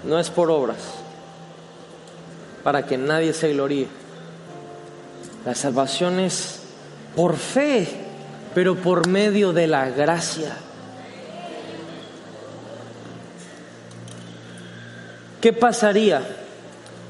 no 0.05 0.20
es 0.20 0.30
por 0.30 0.49
obras, 0.53 0.78
para 2.62 2.86
que 2.86 2.96
nadie 2.96 3.32
se 3.32 3.53
gloríe. 3.53 3.97
La 5.49 5.55
salvación 5.55 6.20
es 6.20 6.59
por 7.16 7.38
fe, 7.38 7.88
pero 8.55 8.76
por 8.76 9.09
medio 9.09 9.55
de 9.55 9.66
la 9.66 9.88
gracia. 9.88 10.55
¿Qué 15.40 15.55
pasaría 15.55 16.20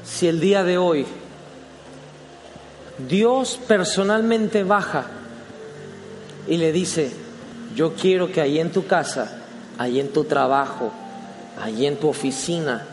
si 0.05 0.29
el 0.29 0.39
día 0.39 0.63
de 0.63 0.77
hoy 0.77 1.05
Dios 3.09 3.59
personalmente 3.67 4.63
baja 4.63 5.07
y 6.47 6.55
le 6.55 6.71
dice, 6.71 7.11
yo 7.75 7.93
quiero 7.93 8.31
que 8.31 8.39
ahí 8.39 8.57
en 8.57 8.71
tu 8.71 8.87
casa, 8.87 9.41
ahí 9.77 9.99
en 9.99 10.13
tu 10.13 10.23
trabajo, 10.23 10.93
ahí 11.61 11.85
en 11.85 11.97
tu 11.97 12.07
oficina, 12.07 12.85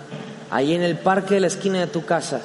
ahí 0.50 0.74
en 0.74 0.82
el 0.82 0.98
parque 0.98 1.34
de 1.34 1.40
la 1.42 1.46
esquina 1.46 1.78
de 1.78 1.86
tu 1.86 2.04
casa, 2.04 2.40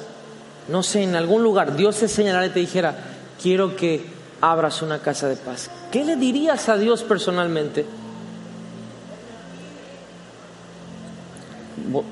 no 0.68 0.82
sé, 0.82 1.02
en 1.02 1.16
algún 1.16 1.42
lugar, 1.42 1.76
Dios 1.76 1.98
te 1.98 2.08
señalara 2.08 2.46
y 2.46 2.50
te 2.50 2.60
dijera, 2.60 2.94
quiero 3.40 3.76
que 3.76 4.04
abras 4.40 4.82
una 4.82 4.98
casa 5.00 5.28
de 5.28 5.36
paz. 5.36 5.70
¿Qué 5.90 6.04
le 6.04 6.16
dirías 6.16 6.68
a 6.68 6.76
Dios 6.76 7.02
personalmente? 7.02 7.84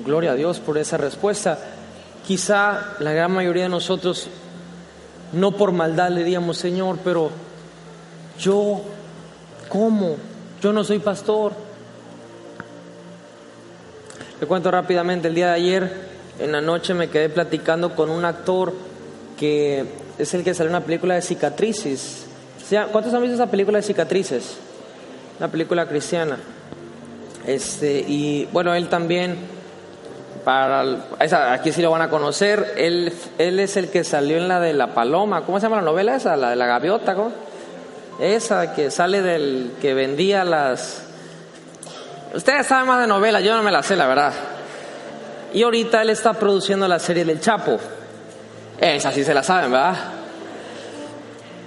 Gloria 0.04 0.32
a 0.32 0.34
Dios 0.34 0.58
por 0.58 0.78
esa 0.78 0.96
respuesta. 0.96 1.58
Quizá 2.26 2.96
la 2.98 3.12
gran 3.12 3.32
mayoría 3.32 3.64
de 3.64 3.68
nosotros, 3.68 4.28
no 5.32 5.52
por 5.52 5.72
maldad, 5.72 6.10
le 6.10 6.22
diríamos, 6.22 6.58
Señor, 6.58 6.98
pero 7.02 7.30
yo, 8.38 8.82
¿cómo? 9.68 10.16
Yo 10.60 10.72
no 10.72 10.84
soy 10.84 10.98
pastor. 10.98 11.52
Le 14.40 14.46
cuento 14.46 14.70
rápidamente, 14.70 15.28
el 15.28 15.34
día 15.34 15.48
de 15.48 15.54
ayer 15.54 16.09
en 16.40 16.52
la 16.52 16.60
noche 16.60 16.94
me 16.94 17.08
quedé 17.08 17.28
platicando 17.28 17.94
con 17.94 18.10
un 18.10 18.24
actor 18.24 18.72
que 19.38 19.84
es 20.18 20.34
el 20.34 20.44
que 20.44 20.54
salió 20.54 20.70
en 20.70 20.76
una 20.76 20.84
película 20.84 21.14
de 21.14 21.22
cicatrices. 21.22 22.26
¿Cuántos 22.92 23.12
han 23.14 23.22
visto 23.22 23.34
esa 23.34 23.50
película 23.50 23.78
de 23.78 23.82
cicatrices? 23.82 24.56
Una 25.38 25.48
película 25.48 25.86
cristiana. 25.86 26.38
Este, 27.46 28.04
y 28.06 28.46
bueno, 28.52 28.74
él 28.74 28.88
también, 28.88 29.38
para, 30.44 30.84
aquí 31.52 31.72
sí 31.72 31.82
lo 31.82 31.90
van 31.90 32.02
a 32.02 32.10
conocer, 32.10 32.74
él, 32.76 33.12
él 33.38 33.58
es 33.58 33.76
el 33.76 33.88
que 33.88 34.04
salió 34.04 34.36
en 34.36 34.46
la 34.46 34.60
de 34.60 34.74
La 34.74 34.94
Paloma, 34.94 35.44
¿cómo 35.44 35.58
se 35.58 35.66
llama 35.66 35.76
la 35.76 35.82
novela 35.82 36.16
esa? 36.16 36.36
La 36.36 36.50
de 36.50 36.56
la 36.56 36.66
gaviota, 36.66 37.14
¿cómo? 37.14 37.32
Esa 38.20 38.74
que 38.74 38.90
sale 38.90 39.22
del 39.22 39.72
que 39.80 39.94
vendía 39.94 40.44
las... 40.44 41.02
Ustedes 42.34 42.66
saben 42.66 42.86
más 42.86 43.00
de 43.00 43.06
novela, 43.06 43.40
yo 43.40 43.56
no 43.56 43.62
me 43.62 43.72
la 43.72 43.82
sé, 43.82 43.96
la 43.96 44.06
verdad. 44.06 44.32
Y 45.52 45.62
ahorita 45.62 46.02
él 46.02 46.10
está 46.10 46.32
produciendo 46.32 46.86
la 46.86 46.98
serie 46.98 47.24
del 47.24 47.40
Chapo. 47.40 47.78
Esa 48.80 49.12
sí 49.12 49.24
se 49.24 49.34
la 49.34 49.42
saben, 49.42 49.72
¿verdad? 49.72 49.96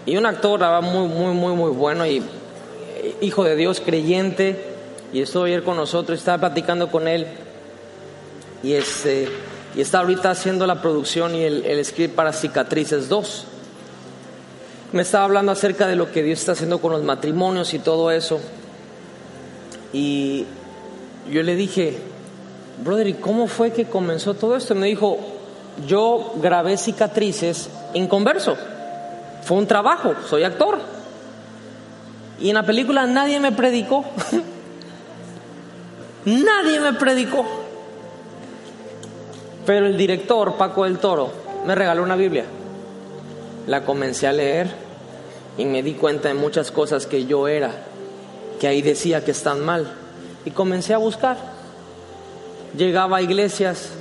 Y 0.05 0.17
un 0.17 0.25
actor 0.25 0.59
muy, 0.81 1.07
muy, 1.07 1.33
muy, 1.33 1.53
muy 1.53 1.71
bueno 1.71 2.05
y 2.05 2.23
hijo 3.21 3.43
de 3.43 3.55
Dios, 3.55 3.81
creyente. 3.81 4.71
Y 5.11 5.21
estuvo 5.21 5.43
ayer 5.43 5.63
con 5.63 5.77
nosotros, 5.77 6.17
estaba 6.17 6.39
platicando 6.39 6.89
con 6.89 7.07
él. 7.07 7.27
Y, 8.63 8.73
este, 8.73 9.27
está 9.75 9.99
ahorita 9.99 10.31
haciendo 10.31 10.65
la 10.65 10.81
producción 10.81 11.35
y 11.35 11.43
el, 11.43 11.65
el 11.65 11.83
script 11.83 12.15
para 12.15 12.33
Cicatrices 12.33 13.09
2. 13.09 13.45
Me 14.93 15.01
estaba 15.01 15.25
hablando 15.25 15.51
acerca 15.51 15.87
de 15.87 15.95
lo 15.95 16.11
que 16.11 16.23
Dios 16.23 16.39
está 16.39 16.53
haciendo 16.53 16.79
con 16.79 16.91
los 16.91 17.03
matrimonios 17.03 17.73
y 17.73 17.79
todo 17.79 18.11
eso. 18.11 18.39
Y 19.91 20.45
yo 21.31 21.43
le 21.43 21.55
dije, 21.55 21.97
brother, 22.83 23.07
¿y 23.07 23.13
cómo 23.13 23.47
fue 23.47 23.71
que 23.71 23.85
comenzó 23.85 24.33
todo 24.33 24.55
esto? 24.55 24.75
me 24.75 24.87
dijo, 24.87 25.17
yo 25.87 26.33
grabé 26.41 26.77
cicatrices 26.77 27.69
inconverso. 27.93 28.57
Fue 29.43 29.57
un 29.57 29.67
trabajo, 29.67 30.13
soy 30.29 30.43
actor. 30.43 30.79
Y 32.39 32.49
en 32.49 32.55
la 32.55 32.63
película 32.63 33.05
nadie 33.05 33.39
me 33.39 33.51
predicó. 33.51 34.05
nadie 36.25 36.79
me 36.79 36.93
predicó. 36.93 37.45
Pero 39.65 39.85
el 39.85 39.97
director, 39.97 40.55
Paco 40.55 40.83
del 40.83 40.99
Toro, 40.99 41.31
me 41.65 41.75
regaló 41.75 42.03
una 42.03 42.15
Biblia. 42.15 42.45
La 43.67 43.85
comencé 43.85 44.27
a 44.27 44.33
leer 44.33 44.69
y 45.57 45.65
me 45.65 45.83
di 45.83 45.93
cuenta 45.93 46.27
de 46.27 46.33
muchas 46.33 46.71
cosas 46.71 47.05
que 47.05 47.25
yo 47.25 47.47
era, 47.47 47.71
que 48.59 48.67
ahí 48.67 48.81
decía 48.81 49.23
que 49.23 49.31
están 49.31 49.63
mal. 49.63 49.93
Y 50.45 50.51
comencé 50.51 50.93
a 50.93 50.97
buscar 50.97 51.52
llegaba 52.77 53.17
a 53.17 53.21
iglesias 53.21 53.91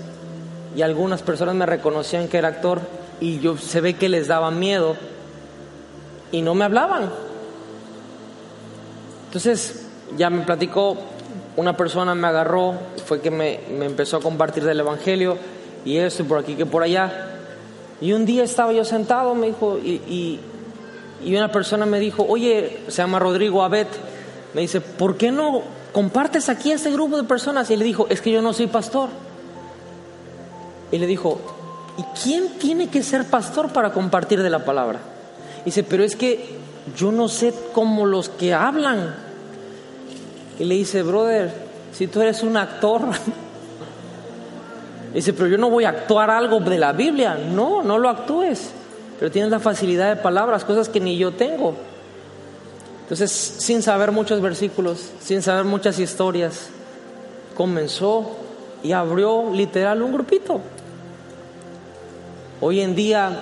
y 0.77 0.83
algunas 0.83 1.23
personas 1.23 1.55
me 1.55 1.67
reconocían 1.67 2.29
que 2.29 2.39
era 2.39 2.49
actor 2.49 2.81
y 3.21 3.41
yo 3.41 3.57
se 3.57 3.81
ve 3.81 3.95
que 3.95 4.09
les 4.09 4.29
daba 4.29 4.51
miedo 4.51 4.97
y 6.31 6.43
no 6.43 6.55
me 6.55 6.65
hablaban. 6.65 7.11
Entonces 9.27 9.87
ya 10.17 10.31
me 10.31 10.45
platicó, 10.45 10.97
una 11.57 11.77
persona 11.77 12.15
me 12.15 12.27
agarró, 12.27 12.75
fue 13.05 13.21
que 13.21 13.31
me, 13.31 13.61
empezó 13.85 14.17
a 14.17 14.21
compartir 14.21 14.65
del 14.65 14.81
Evangelio 14.81 15.37
y 15.85 15.99
esto 15.99 16.23
y 16.23 16.27
por 16.27 16.39
aquí 16.39 16.55
que 16.55 16.67
por 16.67 16.83
allá. 16.83 17.29
Y 18.01 18.13
un 18.13 18.27
día 18.27 18.43
estaba 18.43 18.73
yo 18.73 18.85
sentado, 18.85 19.35
me 19.35 19.49
dijo, 19.49 19.79
y, 19.79 20.41
y 21.25 21.37
una 21.37 21.53
persona 21.53 21.87
me 21.87 22.01
dijo, 22.01 22.27
oye, 22.29 22.81
se 22.89 23.03
llama 23.03 23.19
Rodrigo 23.19 23.63
Abet, 23.63 23.89
me 24.55 24.63
dice, 24.63 24.81
¿por 24.81 25.17
qué 25.17 25.31
no 25.31 25.63
compartes 25.93 26.49
aquí 26.49 26.73
a 26.73 26.75
este 26.75 26.91
grupo 26.91 27.17
de 27.17 27.25
personas? 27.25 27.71
Y 27.71 27.77
le 27.77 27.85
dijo, 27.85 28.07
es 28.09 28.21
que 28.21 28.33
yo 28.33 28.43
no 28.43 28.53
soy 28.53 28.67
pastor. 28.67 29.09
Y 30.91 30.99
le 30.99 31.07
dijo, 31.07 31.41
¿y 31.99 32.03
quién 32.23 32.59
tiene 32.59 32.89
que 32.89 33.03
ser 33.03 33.25
pastor 33.25 33.73
para 33.73 33.93
compartir 33.93 34.43
de 34.43 34.51
la 34.51 34.65
palabra? 34.65 35.01
dice, 35.65 35.85
pero 35.85 36.03
es 36.03 36.17
que 36.17 36.57
yo 36.97 37.13
no 37.13 37.29
sé 37.29 37.55
cómo 37.73 38.05
los 38.07 38.29
que 38.29 38.53
hablan. 38.53 39.15
Y 40.59 40.65
le 40.65 40.75
dice, 40.75 41.03
brother, 41.03 41.53
si 41.93 42.09
tú 42.09 42.21
eres 42.21 42.43
un 42.43 42.57
actor, 42.57 43.03
dice, 45.15 45.33
pero 45.33 45.49
yo 45.49 45.59
no 45.59 45.71
voy 45.71 45.85
a 45.85 45.91
actuar 45.91 46.31
algo 46.31 46.61
de 46.61 46.79
la 46.79 46.93
Biblia. 46.93 47.37
No, 47.37 47.83
no 47.83 47.99
lo 47.99 48.09
actúes, 48.09 48.71
pero 49.19 49.31
tienes 49.31 49.51
la 49.51 49.61
facilidad 49.61 50.09
de 50.09 50.21
palabras, 50.21 50.65
cosas 50.65 50.89
que 50.89 51.01
ni 51.01 51.17
yo 51.17 51.33
tengo. 51.33 51.77
Entonces, 53.03 53.31
sin 53.31 53.83
saber 53.83 54.13
muchos 54.13 54.41
versículos, 54.41 55.11
sin 55.21 55.43
saber 55.43 55.65
muchas 55.65 55.99
historias, 55.99 56.69
comenzó 57.57 58.37
y 58.83 58.93
abrió 58.93 59.53
literal 59.53 60.03
un 60.03 60.13
grupito. 60.13 60.61
Hoy 62.61 62.81
en 62.81 62.95
día, 62.95 63.41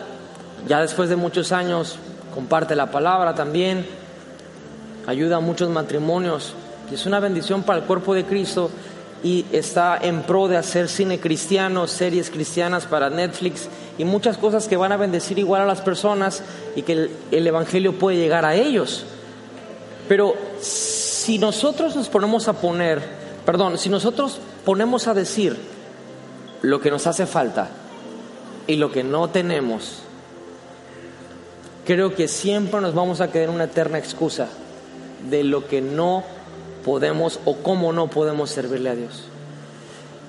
ya 0.67 0.81
después 0.81 1.09
de 1.09 1.17
muchos 1.17 1.53
años, 1.53 1.99
comparte 2.35 2.75
la 2.75 2.91
palabra 2.91 3.35
también, 3.35 3.87
ayuda 5.07 5.37
a 5.37 5.41
muchos 5.41 5.69
matrimonios, 5.71 6.55
y 6.91 6.95
es 6.95 7.07
una 7.07 7.21
bendición 7.21 7.63
para 7.63 7.79
el 7.81 7.85
cuerpo 7.85 8.15
de 8.15 8.25
Cristo 8.25 8.71
y 9.23 9.45
está 9.53 9.99
en 10.01 10.23
pro 10.23 10.49
de 10.49 10.57
hacer 10.57 10.89
cine 10.89 11.21
cristiano, 11.21 11.87
series 11.87 12.31
cristianas 12.31 12.87
para 12.87 13.11
Netflix 13.11 13.69
y 13.99 14.05
muchas 14.05 14.39
cosas 14.39 14.67
que 14.67 14.77
van 14.77 14.93
a 14.93 14.97
bendecir 14.97 15.39
igual 15.39 15.63
a 15.63 15.67
las 15.67 15.83
personas 15.83 16.43
y 16.75 16.83
que 16.83 16.93
el, 16.93 17.11
el 17.31 17.47
Evangelio 17.47 17.99
puede 17.99 18.17
llegar 18.17 18.45
a 18.45 18.55
ellos. 18.55 19.05
Pero 20.11 20.35
si 20.61 21.39
nosotros 21.39 21.95
nos 21.95 22.09
ponemos 22.09 22.49
a 22.49 22.55
poner, 22.55 23.01
perdón, 23.47 23.79
si 23.79 23.89
nosotros 23.89 24.41
ponemos 24.65 25.07
a 25.07 25.15
decir 25.15 25.57
lo 26.63 26.81
que 26.81 26.91
nos 26.91 27.07
hace 27.07 27.27
falta 27.27 27.69
y 28.67 28.75
lo 28.75 28.91
que 28.91 29.05
no 29.05 29.31
tenemos, 29.31 30.01
creo 31.87 32.13
que 32.17 32.27
siempre 32.27 32.81
nos 32.81 32.93
vamos 32.93 33.21
a 33.21 33.31
quedar 33.31 33.51
en 33.51 33.55
una 33.55 33.65
eterna 33.67 33.99
excusa 33.99 34.49
de 35.31 35.45
lo 35.45 35.69
que 35.69 35.81
no 35.81 36.25
podemos 36.85 37.39
o 37.45 37.59
cómo 37.59 37.93
no 37.93 38.09
podemos 38.09 38.51
servirle 38.51 38.91
a 38.91 38.97
Dios. 38.97 39.27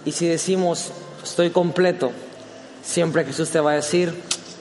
Y 0.05 0.11
si 0.11 0.27
decimos, 0.27 0.91
estoy 1.23 1.49
completo, 1.49 2.11
siempre 2.83 3.25
Jesús 3.25 3.49
te 3.49 3.59
va 3.59 3.71
a 3.71 3.75
decir, 3.77 4.13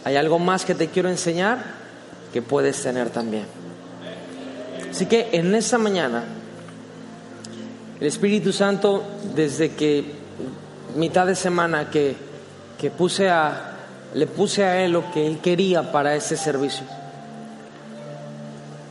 hay 0.02 0.16
algo 0.16 0.38
más 0.38 0.64
que 0.64 0.74
te 0.74 0.88
quiero 0.88 1.10
enseñar 1.10 1.62
que 2.32 2.40
puedes 2.40 2.82
tener 2.82 3.10
también. 3.10 3.60
Así 4.90 5.06
que 5.06 5.30
en 5.32 5.54
esa 5.54 5.78
mañana, 5.78 6.24
el 8.00 8.06
Espíritu 8.06 8.52
Santo, 8.52 9.04
desde 9.34 9.72
que 9.74 10.04
mitad 10.96 11.26
de 11.26 11.36
semana 11.36 11.90
que, 11.90 12.16
que 12.78 12.90
puse 12.90 13.30
a, 13.30 13.76
le 14.14 14.26
puse 14.26 14.64
a 14.64 14.82
Él 14.82 14.92
lo 14.92 15.12
que 15.12 15.26
Él 15.26 15.38
quería 15.38 15.92
para 15.92 16.16
ese 16.16 16.36
servicio, 16.36 16.84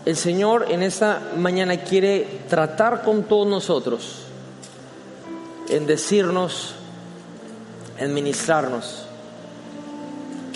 el 0.05 0.15
Señor 0.15 0.67
en 0.69 0.83
esta 0.83 1.21
mañana 1.37 1.77
quiere 1.77 2.43
tratar 2.47 3.03
con 3.03 3.23
todos 3.23 3.47
nosotros, 3.47 4.23
en 5.69 5.85
decirnos, 5.85 6.75
en 7.97 8.13
ministrarnos, 8.13 9.05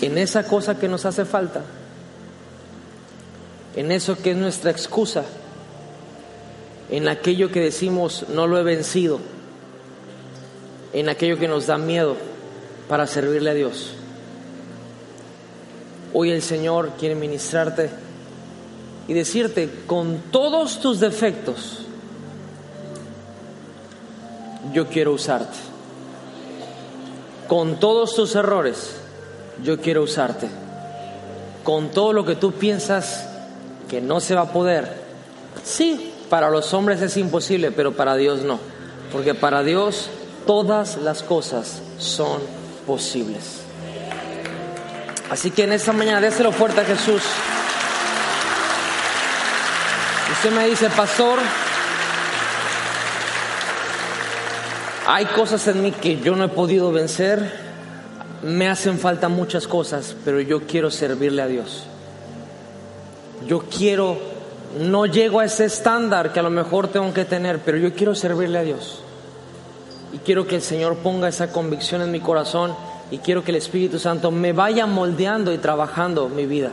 en 0.00 0.18
esa 0.18 0.44
cosa 0.44 0.78
que 0.78 0.88
nos 0.88 1.06
hace 1.06 1.24
falta, 1.24 1.62
en 3.76 3.90
eso 3.90 4.16
que 4.16 4.32
es 4.32 4.36
nuestra 4.36 4.70
excusa, 4.70 5.24
en 6.90 7.08
aquello 7.08 7.50
que 7.50 7.60
decimos 7.60 8.26
no 8.28 8.46
lo 8.46 8.58
he 8.58 8.62
vencido, 8.62 9.20
en 10.92 11.08
aquello 11.08 11.38
que 11.38 11.48
nos 11.48 11.66
da 11.66 11.76
miedo 11.76 12.16
para 12.88 13.06
servirle 13.06 13.50
a 13.50 13.54
Dios. 13.54 13.94
Hoy 16.12 16.30
el 16.30 16.42
Señor 16.42 16.92
quiere 16.98 17.16
ministrarte 17.16 17.90
y 19.08 19.14
decirte, 19.14 19.68
con 19.86 20.18
todos 20.30 20.80
tus 20.80 21.00
defectos, 21.00 21.80
yo 24.72 24.86
quiero 24.86 25.12
usarte. 25.12 25.58
Con 27.48 27.78
todos 27.78 28.14
tus 28.14 28.34
errores, 28.36 28.96
yo 29.62 29.80
quiero 29.80 30.02
usarte. 30.02 30.48
Con 31.64 31.90
todo 31.90 32.12
lo 32.12 32.24
que 32.24 32.36
tú 32.36 32.52
piensas 32.52 33.28
que 33.88 34.00
no 34.00 34.20
se 34.20 34.34
va 34.34 34.42
a 34.42 34.52
poder. 34.52 34.92
Sí, 35.62 36.12
para 36.28 36.50
los 36.50 36.72
hombres 36.74 37.00
es 37.02 37.16
imposible, 37.16 37.70
pero 37.70 37.92
para 37.92 38.16
Dios 38.16 38.42
no. 38.42 38.58
Porque 39.12 39.34
para 39.34 39.62
Dios 39.62 40.08
todas 40.46 40.96
las 40.96 41.22
cosas 41.22 41.80
son 41.98 42.40
posibles. 42.86 43.60
Así 45.30 45.50
que 45.50 45.64
en 45.64 45.72
esta 45.72 45.92
mañana 45.92 46.20
déselo 46.20 46.52
fuerte 46.52 46.80
a 46.80 46.84
Jesús. 46.84 47.22
Usted 50.32 50.50
me 50.52 50.68
dice, 50.68 50.90
pastor, 50.90 51.38
hay 55.06 55.26
cosas 55.26 55.66
en 55.68 55.82
mí 55.82 55.92
que 55.92 56.20
yo 56.20 56.34
no 56.34 56.44
he 56.44 56.48
podido 56.48 56.92
vencer, 56.92 57.52
me 58.42 58.68
hacen 58.68 58.98
falta 58.98 59.28
muchas 59.28 59.66
cosas, 59.66 60.14
pero 60.24 60.40
yo 60.40 60.66
quiero 60.66 60.90
servirle 60.90 61.42
a 61.42 61.46
Dios. 61.46 61.84
Yo 63.46 63.60
quiero, 63.60 64.18
no 64.78 65.06
llego 65.06 65.40
a 65.40 65.44
ese 65.44 65.64
estándar 65.64 66.32
que 66.32 66.40
a 66.40 66.42
lo 66.42 66.50
mejor 66.50 66.88
tengo 66.88 67.12
que 67.12 67.24
tener, 67.24 67.60
pero 67.60 67.78
yo 67.78 67.92
quiero 67.94 68.14
servirle 68.14 68.58
a 68.58 68.62
Dios. 68.62 69.00
Y 70.12 70.18
quiero 70.18 70.46
que 70.46 70.56
el 70.56 70.62
Señor 70.62 70.96
ponga 70.96 71.28
esa 71.28 71.52
convicción 71.52 72.02
en 72.02 72.10
mi 72.10 72.20
corazón 72.20 72.74
y 73.10 73.18
quiero 73.18 73.44
que 73.44 73.50
el 73.50 73.56
Espíritu 73.56 73.98
Santo 73.98 74.30
me 74.30 74.52
vaya 74.52 74.86
moldeando 74.86 75.52
y 75.52 75.58
trabajando 75.58 76.28
mi 76.28 76.46
vida. 76.46 76.70